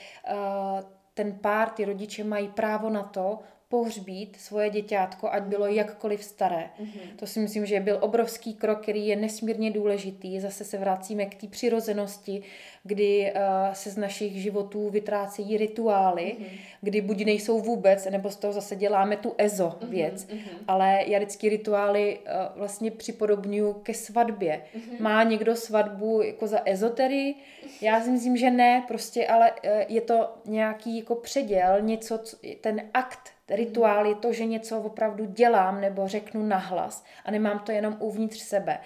[1.15, 6.70] ten pár, ty rodiče mají právo na to pohřbít svoje děťátko, ať bylo jakkoliv staré.
[6.80, 7.16] Mm-hmm.
[7.16, 10.40] To si myslím, že byl obrovský krok, který je nesmírně důležitý.
[10.40, 12.43] Zase se vracíme k té přirozenosti,
[12.84, 16.59] kdy uh, se z našich životů vytrácejí rituály, mm-hmm.
[16.80, 19.88] kdy buď nejsou vůbec, nebo z toho zase děláme tu ezo mm-hmm.
[19.88, 20.24] věc.
[20.26, 20.59] Mm-hmm.
[20.68, 24.62] Ale já vždycky rituály uh, vlastně připodobňuji ke svatbě.
[24.76, 25.02] Mm-hmm.
[25.02, 27.34] Má někdo svatbu jako za ezoterii?
[27.80, 32.18] Já si myslím, že ne, prostě, ale uh, je to nějaký jako předěl, něco,
[32.60, 37.73] ten akt Rituál je to, že něco opravdu dělám nebo řeknu nahlas a nemám to
[37.73, 38.78] jenom uvnitř sebe.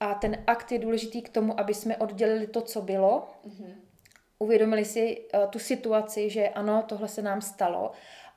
[0.00, 3.74] A ten akt je důležitý k tomu, aby jsme oddělili to, co bylo, mm-hmm.
[4.38, 7.92] uvědomili si uh, tu situaci, že ano, tohle se nám stalo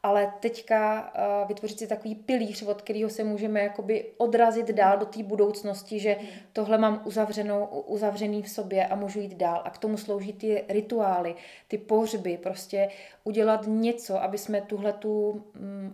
[0.05, 1.11] ale teďka
[1.41, 5.99] uh, vytvořit si takový pilíř, od kterého se můžeme jakoby odrazit dál do té budoucnosti,
[5.99, 6.27] že hmm.
[6.53, 9.61] tohle mám uzavřenou, uzavřený v sobě a můžu jít dál.
[9.65, 11.35] A k tomu slouží ty rituály,
[11.67, 12.89] ty pohřby, prostě
[13.23, 15.41] udělat něco, aby jsme tuhle tu um,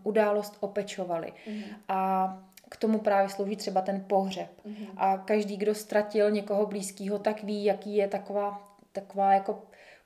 [0.04, 1.34] událost opečovali.
[1.46, 1.64] Hmm.
[1.88, 2.38] A
[2.70, 4.50] k tomu právě slouží třeba ten pohřeb.
[4.66, 4.88] Mm-hmm.
[4.98, 9.62] A každý, kdo ztratil někoho blízkého, tak ví, jaký je taková, taková jako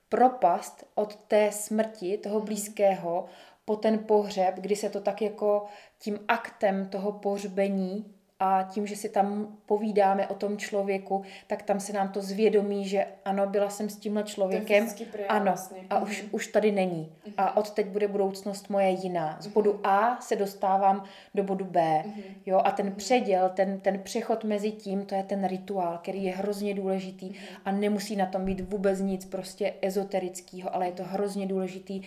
[0.10, 2.45] propast od té smrti toho mhm.
[2.45, 3.26] blízkého
[3.66, 5.66] po ten pohřeb, kdy se to tak jako
[6.00, 11.80] tím aktem toho pohřbení a tím, že si tam povídáme o tom člověku, tak tam
[11.80, 14.88] se nám to zvědomí, že ano, byla jsem s tímhle člověkem,
[15.30, 15.78] ano, vlastně.
[15.90, 16.30] a už, mm.
[16.32, 17.12] už tady není.
[17.26, 17.34] Mm.
[17.38, 19.38] A od teď bude budoucnost moje jiná.
[19.42, 19.80] Z bodu mm.
[19.84, 21.04] A se dostávám
[21.36, 22.04] do bodu B.
[22.06, 22.14] Mm.
[22.46, 26.36] Jo, a ten předěl, ten, ten přechod mezi tím, to je ten rituál, který je
[26.36, 27.34] hrozně důležitý
[27.66, 32.06] a nemusí na tom být vůbec nic prostě ezoterického, ale je to hrozně důležitý uh,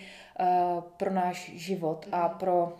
[0.97, 2.73] pro náš život a pro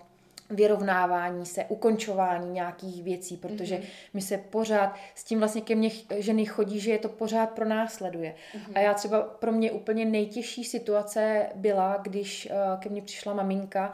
[0.50, 3.86] vyrovnávání se, ukončování nějakých věcí, protože mm-hmm.
[4.14, 7.66] my se pořád, s tím vlastně ke mně ženy chodí, že je to pořád pro
[7.66, 8.36] následuje.
[8.54, 8.72] Mm-hmm.
[8.76, 13.94] A já třeba, pro mě úplně nejtěžší situace byla, když uh, ke mně přišla maminka,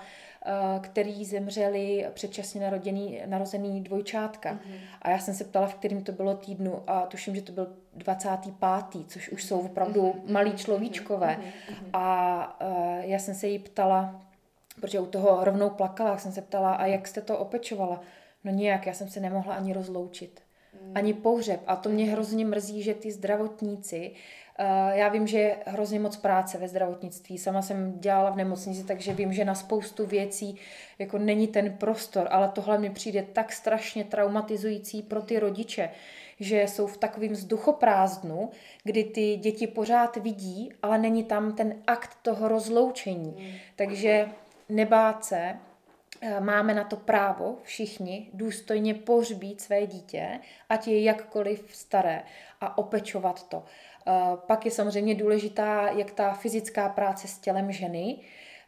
[0.82, 4.54] který zemřeli předčasně naroděný, narozený dvojčátka.
[4.54, 4.80] Mm-hmm.
[5.02, 7.68] A já jsem se ptala, v kterým to bylo týdnu a tuším, že to byl
[7.94, 8.54] 25.,
[9.08, 10.32] což už jsou opravdu mm-hmm.
[10.32, 11.38] malí človíčkové.
[11.40, 11.90] Mm-hmm.
[11.94, 14.22] A uh, já jsem se jí ptala,
[14.82, 18.02] protože u toho rovnou plakala, jsem se ptala, a jak jste to opečovala?
[18.44, 20.42] No nijak, já jsem se nemohla ani rozloučit.
[20.82, 20.92] Mm.
[20.96, 21.62] Ani pohřeb.
[21.68, 24.12] A to mě hrozně mrzí, že ty zdravotníci,
[24.94, 27.38] já vím, že je hrozně moc práce ve zdravotnictví.
[27.38, 30.56] Sama jsem dělala v nemocnici, takže vím, že na spoustu věcí
[31.00, 35.90] jako není ten prostor, ale tohle mi přijde tak strašně traumatizující pro ty rodiče,
[36.40, 38.50] že jsou v takovém vzduchoprázdnu,
[38.84, 43.36] kdy ty děti pořád vidí, ale není tam ten akt toho rozloučení.
[43.40, 43.58] Mm.
[43.76, 44.30] Takže
[44.70, 45.56] nebát se,
[46.22, 52.24] eh, máme na to právo všichni důstojně pohřbít své dítě, ať je jakkoliv staré
[52.62, 53.64] a opečovat to.
[54.08, 58.18] Eh, pak je samozřejmě důležitá jak ta fyzická práce s tělem ženy,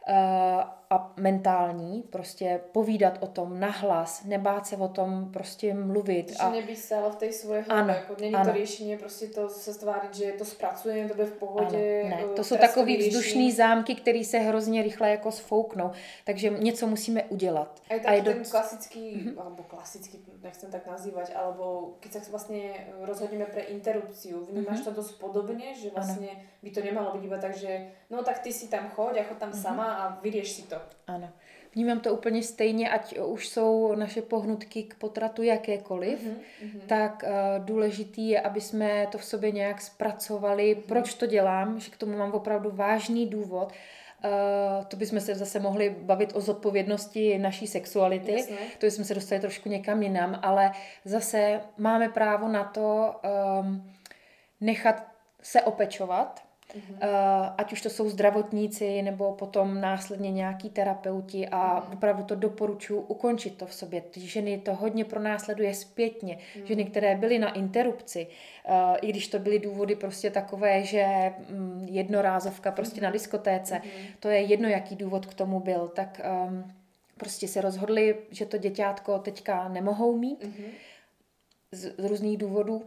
[0.08, 6.30] Eh, a mentální, prostě povídat o tom nahlas, nebát se o tom prostě mluvit.
[6.30, 6.50] Že a...
[6.50, 8.52] nebýt stále v té svoje hlavě, jako není ano.
[8.52, 12.02] to řešení prostě to se stvářit, že to zpracujeme, to bude v pohodě.
[12.06, 12.22] Ano, ne.
[12.24, 15.90] Eh, to jsou takový vzdušný zámky, které se hrozně rychle jako sfouknou,
[16.24, 17.82] takže něco musíme udělat.
[17.90, 18.50] A je tak a je ten do...
[18.50, 19.40] klasický, mm-hmm.
[19.40, 24.84] alebo klasický, nechcem tak nazývať, alebo keď sa vlastně rozhodneme pre interrupciu, vnímáš mm-hmm.
[24.84, 26.40] to dost podobně, že vlastně ano.
[26.62, 29.50] by to nemalo být iba tak, že no tak ty si tam choď, jako tam
[29.50, 29.62] mm-hmm.
[29.62, 30.77] sama a vyrieš si to.
[31.06, 31.30] Ano.
[31.74, 36.80] Vnímám to úplně stejně, ať už jsou naše pohnutky k potratu jakékoliv, mm-hmm.
[36.86, 40.76] tak uh, důležitý je, aby jsme to v sobě nějak zpracovali.
[40.76, 40.82] Mm-hmm.
[40.88, 41.80] Proč to dělám?
[41.80, 43.72] Že k tomu mám opravdu vážný důvod.
[44.24, 48.32] Uh, to bychom se zase mohli bavit o zodpovědnosti naší sexuality.
[48.32, 48.56] Jasně.
[48.78, 50.72] To jsme se dostali trošku někam jinam, ale
[51.04, 53.14] zase máme právo na to
[53.60, 53.92] um,
[54.60, 55.06] nechat
[55.42, 56.94] se opečovat, Mm-hmm.
[56.94, 61.92] Uh, ať už to jsou zdravotníci nebo potom následně nějaký terapeuti a mm-hmm.
[61.92, 64.00] opravdu to doporučuji ukončit to v sobě.
[64.00, 66.38] Ty ženy to hodně pronásleduje zpětně.
[66.38, 66.64] Mm-hmm.
[66.64, 68.26] Ženy, které byly na interrupci,
[68.68, 74.14] uh, i když to byly důvody prostě takové, že um, jednorázovka prostě na diskotéce, mm-hmm.
[74.20, 76.72] to je jedno, jaký důvod k tomu byl, tak um,
[77.16, 80.44] prostě se rozhodli, že to děťátko teďka nemohou mít
[81.72, 82.82] z, z různých důvodů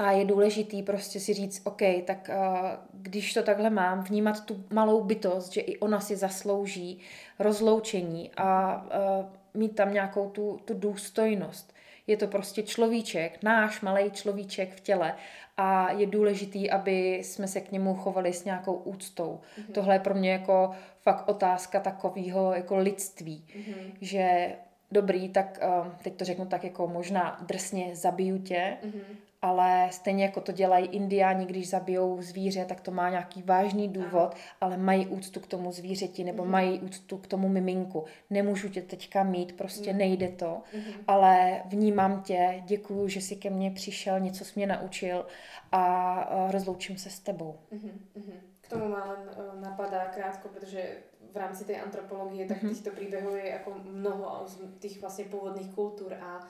[0.00, 4.64] a je důležitý prostě si říct, OK, tak uh, když to takhle mám, vnímat tu
[4.70, 7.00] malou bytost, že i ona si zaslouží
[7.38, 11.74] rozloučení a uh, mít tam nějakou tu, tu důstojnost.
[12.06, 15.14] Je to prostě človíček, náš malý človíček v těle
[15.56, 19.40] a je důležitý, aby jsme se k němu chovali s nějakou úctou.
[19.40, 19.72] Mm-hmm.
[19.72, 20.70] Tohle je pro mě jako
[21.00, 23.92] fakt otázka takového jako lidství, mm-hmm.
[24.00, 24.52] že
[24.90, 30.24] dobrý, tak uh, teď to řeknu tak jako možná drsně zabiju tě, mm-hmm ale stejně
[30.24, 35.06] jako to dělají indiáni, když zabijou zvíře, tak to má nějaký vážný důvod, ale mají
[35.06, 36.50] úctu k tomu zvířeti nebo mm-hmm.
[36.50, 38.04] mají úctu k tomu miminku.
[38.30, 39.96] Nemůžu tě teďka mít, prostě mm-hmm.
[39.96, 40.94] nejde to, mm-hmm.
[41.06, 45.26] ale vnímám tě, děkuju, že jsi ke mně přišel, něco jsi mě naučil
[45.72, 47.58] a rozloučím se s tebou.
[47.72, 48.34] Mm-hmm.
[48.60, 50.96] K tomu má len uh, napadá krátko, protože
[51.32, 52.68] v rámci tej antropologie tak mm-hmm.
[52.68, 56.42] týchto príbehov je ako mnoho z tých vlastne pôvodných kultúr a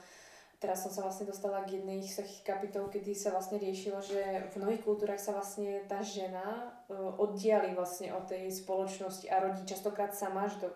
[0.61, 4.53] teraz som sa vlastne dostala k jednej z takých kapitol, kedy sa vlastne riešilo, že
[4.53, 9.65] v mnohých kultúrach sa vlastne tá žena uh, oddiali vlastne od tej spoločnosti a rodí
[9.65, 10.69] častokrát sama, že to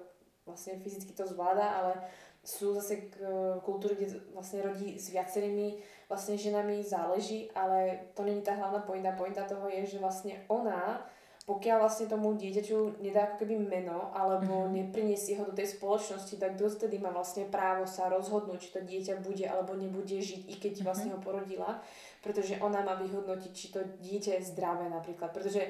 [0.48, 1.92] vlastne fyzicky to zvláda, ale
[2.40, 5.76] sú zase k, uh, kultúry, kde vlastne rodí s viacerými
[6.08, 9.12] vlastne ženami záleží, ale to není tá hlavná pointa.
[9.12, 11.04] Pointa toho je, že vlastne ona
[11.44, 14.76] pokiaľ vlastne tomu dieťaťu nedá ako keby meno alebo mm-hmm.
[14.80, 19.20] nepriniesie ho do tej spoločnosti, tak dovtedy má vlastne právo sa rozhodnúť, či to dieťa
[19.20, 20.86] bude alebo nebude žiť, i keď mm-hmm.
[20.88, 21.84] vlastne ho porodila,
[22.24, 25.68] pretože ona má vyhodnotiť, či to dieťa je zdravé napríklad, pretože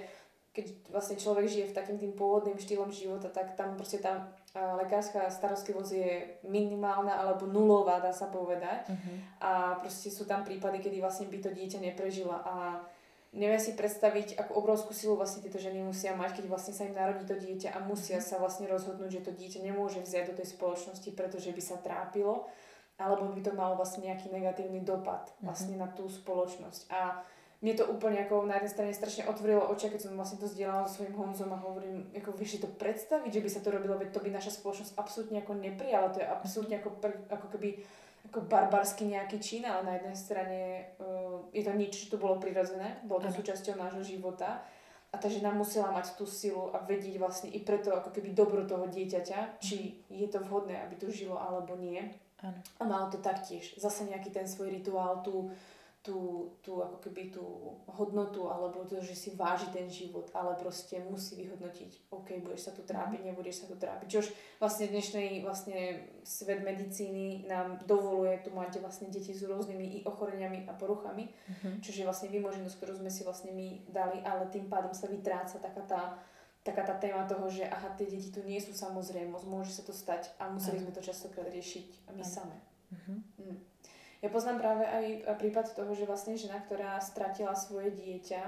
[0.54, 5.26] keď vlastne človek žije v takým tým pôvodným štýlom života, tak tam proste tá lekárska
[5.26, 6.10] starostlivosť je
[6.46, 8.86] minimálna alebo nulová, dá sa povedať.
[8.86, 9.16] Uh-huh.
[9.42, 9.50] A
[9.82, 12.54] proste sú tam prípady, kedy vlastne by to dieťa neprežila a
[13.34, 16.94] neviem si predstaviť, akú obrovskú silu vlastne tieto ženy musia mať, keď vlastne sa im
[16.94, 20.54] narodí to dieťa a musia sa vlastne rozhodnúť, že to dieťa nemôže vziať do tej
[20.54, 22.46] spoločnosti, pretože by sa trápilo,
[22.94, 25.50] alebo by to malo vlastne nejaký negatívny dopad mhm.
[25.50, 26.88] vlastne na tú spoločnosť.
[26.94, 27.26] A
[27.64, 30.84] mne to úplne ako na jednej strane strašne otvorilo oči, keď som vlastne to zdieľala
[30.84, 33.96] so svojím Honzom a hovorím, ako vieš si to predstaviť, že by sa to robilo,
[33.96, 37.00] veď to by naša spoločnosť absolútne ako neprijala, to je absolútne ako,
[37.32, 37.80] ako keby
[38.28, 40.60] ako barbarský nejaký čin, ale na jednej strane
[40.98, 44.64] uh, je to nič, čo tu bolo prirodzené, bolo to súčasťou nášho života
[45.12, 48.66] a tá žena musela mať tú silu a vedieť vlastne i preto ako keby dobro
[48.66, 50.18] toho dieťaťa, či mhm.
[50.18, 52.02] je to vhodné, aby tu žilo alebo nie.
[52.42, 52.60] Ano.
[52.76, 55.48] A malo to taktiež zase nejaký ten svoj rituál, tú,
[56.04, 57.40] tú, tú ako keby tú
[57.88, 62.72] hodnotu alebo to, že si váži ten život, ale proste musí vyhodnotiť, OK, budeš sa
[62.76, 63.26] tu trápiť, mhm.
[63.32, 64.06] nebudeš sa tu trápiť.
[64.12, 64.28] Čož
[64.60, 70.68] vlastne dnešný vlastne svet medicíny nám dovoluje, tu máte vlastne deti s rôznymi i ochoreniami
[70.68, 71.80] a poruchami, mm-hmm.
[71.80, 75.82] čiže vlastne vymoženosť, ktorú sme si vlastne my dali, ale tým pádom sa vytráca taká
[75.88, 76.02] tá
[76.64, 79.92] taká tá téma toho, že aha, tie deti tu nie sú samozrejmosť, môže sa to
[79.92, 82.56] stať a museli sme to častokrát riešiť my same.
[82.88, 83.18] Mm-hmm.
[83.44, 83.58] Mm.
[84.24, 88.42] Ja poznám práve aj prípad toho, že vlastne žena, ktorá stratila svoje dieťa,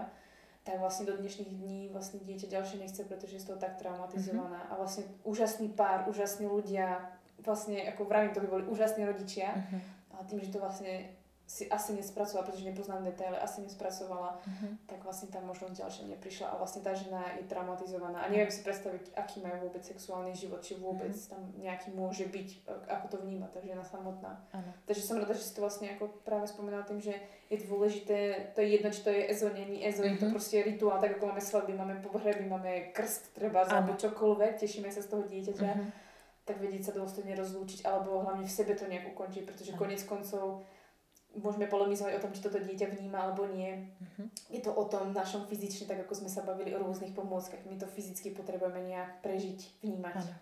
[0.65, 4.65] tak vlastne do dnešných dní vlastne dieťa ďalšie nechce, pretože je z toho tak traumatizovaná.
[4.65, 4.73] Mm-hmm.
[4.73, 7.13] A vlastne úžasný pár, úžasní ľudia,
[7.45, 9.81] vlastne ako vravím, to by boli úžasní rodičia, mm-hmm.
[10.17, 11.13] ale tým, že to vlastne
[11.47, 14.71] si asi nespracovala, pretože nepoznám detaily, asi nespracovala, uh-huh.
[14.91, 18.67] tak vlastne tá možnosť ďalšia neprišla a vlastne tá žena je traumatizovaná a neviem si
[18.67, 21.31] predstaviť, aký majú vôbec sexuálny život, či vôbec uh-huh.
[21.31, 24.43] tam nejaký môže byť, e, ako to vníma tá žena samotná.
[24.51, 24.73] Uh-huh.
[24.91, 27.15] Takže som rada, že si to vlastne ako práve spomínala tým, že
[27.47, 30.19] je dôležité, to je jedno, či to je ezo, není ezo, uh-huh.
[30.19, 34.59] je to proste rituál, tak ako máme svadby, máme pohreby, máme krst, treba, alebo čokoľvek,
[34.59, 35.89] tešíme sa z toho dieťaťa, uh-huh.
[36.43, 39.87] tak vedieť sa dôstojne rozlúčiť, alebo hlavne v sebe to nejak ukončiť, pretože uh-huh.
[39.87, 40.67] konec koncov
[41.41, 43.87] môžeme polemizovať o tom, či toto dieťa vníma alebo nie.
[44.01, 44.27] Uh-huh.
[44.49, 47.63] Je to o tom našom fyzične, tak ako sme sa bavili o rôznych pomôckach.
[47.69, 50.17] My to fyzicky potrebujeme nejak prežiť, vnímať.
[50.25, 50.35] Ano.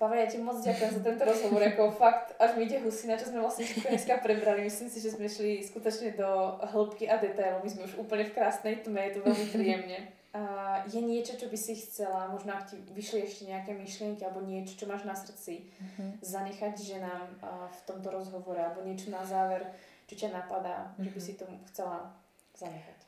[0.00, 3.28] Pavel, ja ti moc ďakujem za tento rozhovor, ako fakt, až mi ide husina, čo
[3.28, 4.64] sme vlastne všetko dneska prebrali.
[4.64, 7.60] Myslím si, že sme šli skutočne do hĺbky a detailov.
[7.60, 10.19] My sme už úplne v krásnej tme, je to veľmi príjemne.
[10.30, 14.46] Uh, je niečo, čo by si chcela, možno ak ti vyšli ešte nejaké myšlienky alebo
[14.46, 16.22] niečo, čo máš na srdci, uh-huh.
[16.22, 19.66] zanechať ženám uh, v tomto rozhovore alebo niečo na záver,
[20.06, 21.02] čo ťa napadá, uh-huh.
[21.02, 21.26] že by mhm.
[21.26, 22.14] si to chcela
[22.54, 22.98] zanechat?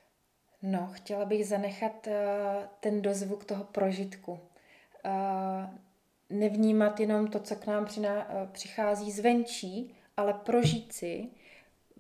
[0.63, 2.13] No, chtěla bych zanechat uh,
[2.81, 4.33] ten dozvuk toho prožitku.
[4.33, 5.71] Uh,
[6.31, 11.31] nevnímat jenom to, co k nám přiná, uh, přichází zvenčí, ale prožít si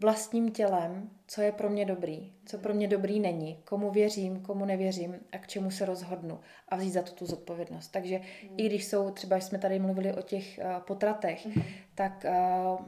[0.02, 4.64] vlastním tělem, co je pro mě dobrý, co pro mě dobrý není, komu věřím, komu
[4.64, 7.88] nevěřím a k čemu se rozhodnu a vzít za to tu zodpovědnost.
[7.88, 8.54] Takže mm.
[8.56, 11.62] i když jsou, třeba jsme tady mluvili o těch uh, potratech, mm.
[11.94, 12.86] tak uh,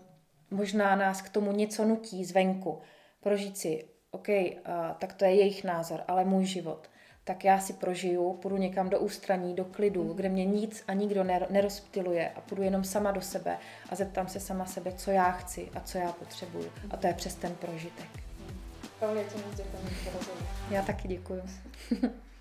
[0.50, 2.80] možná nás k tomu něco nutí zvenku.
[3.20, 4.54] Prožít si, OK, uh,
[4.98, 6.90] tak to je jejich názor, ale můj život
[7.24, 10.14] tak já si prožiju, půjdu někam do ústraní, do klidu, mm.
[10.14, 13.58] kde mě nic a nikdo nerozptiluje a půjdu jenom sama do sebe
[13.90, 16.72] a zeptám se sama sebe, co já chci a co já potřebuju.
[16.90, 18.08] A to je přes ten prožitek.
[19.00, 21.42] Pavle, já ti moc děkuji Já taky děkuji.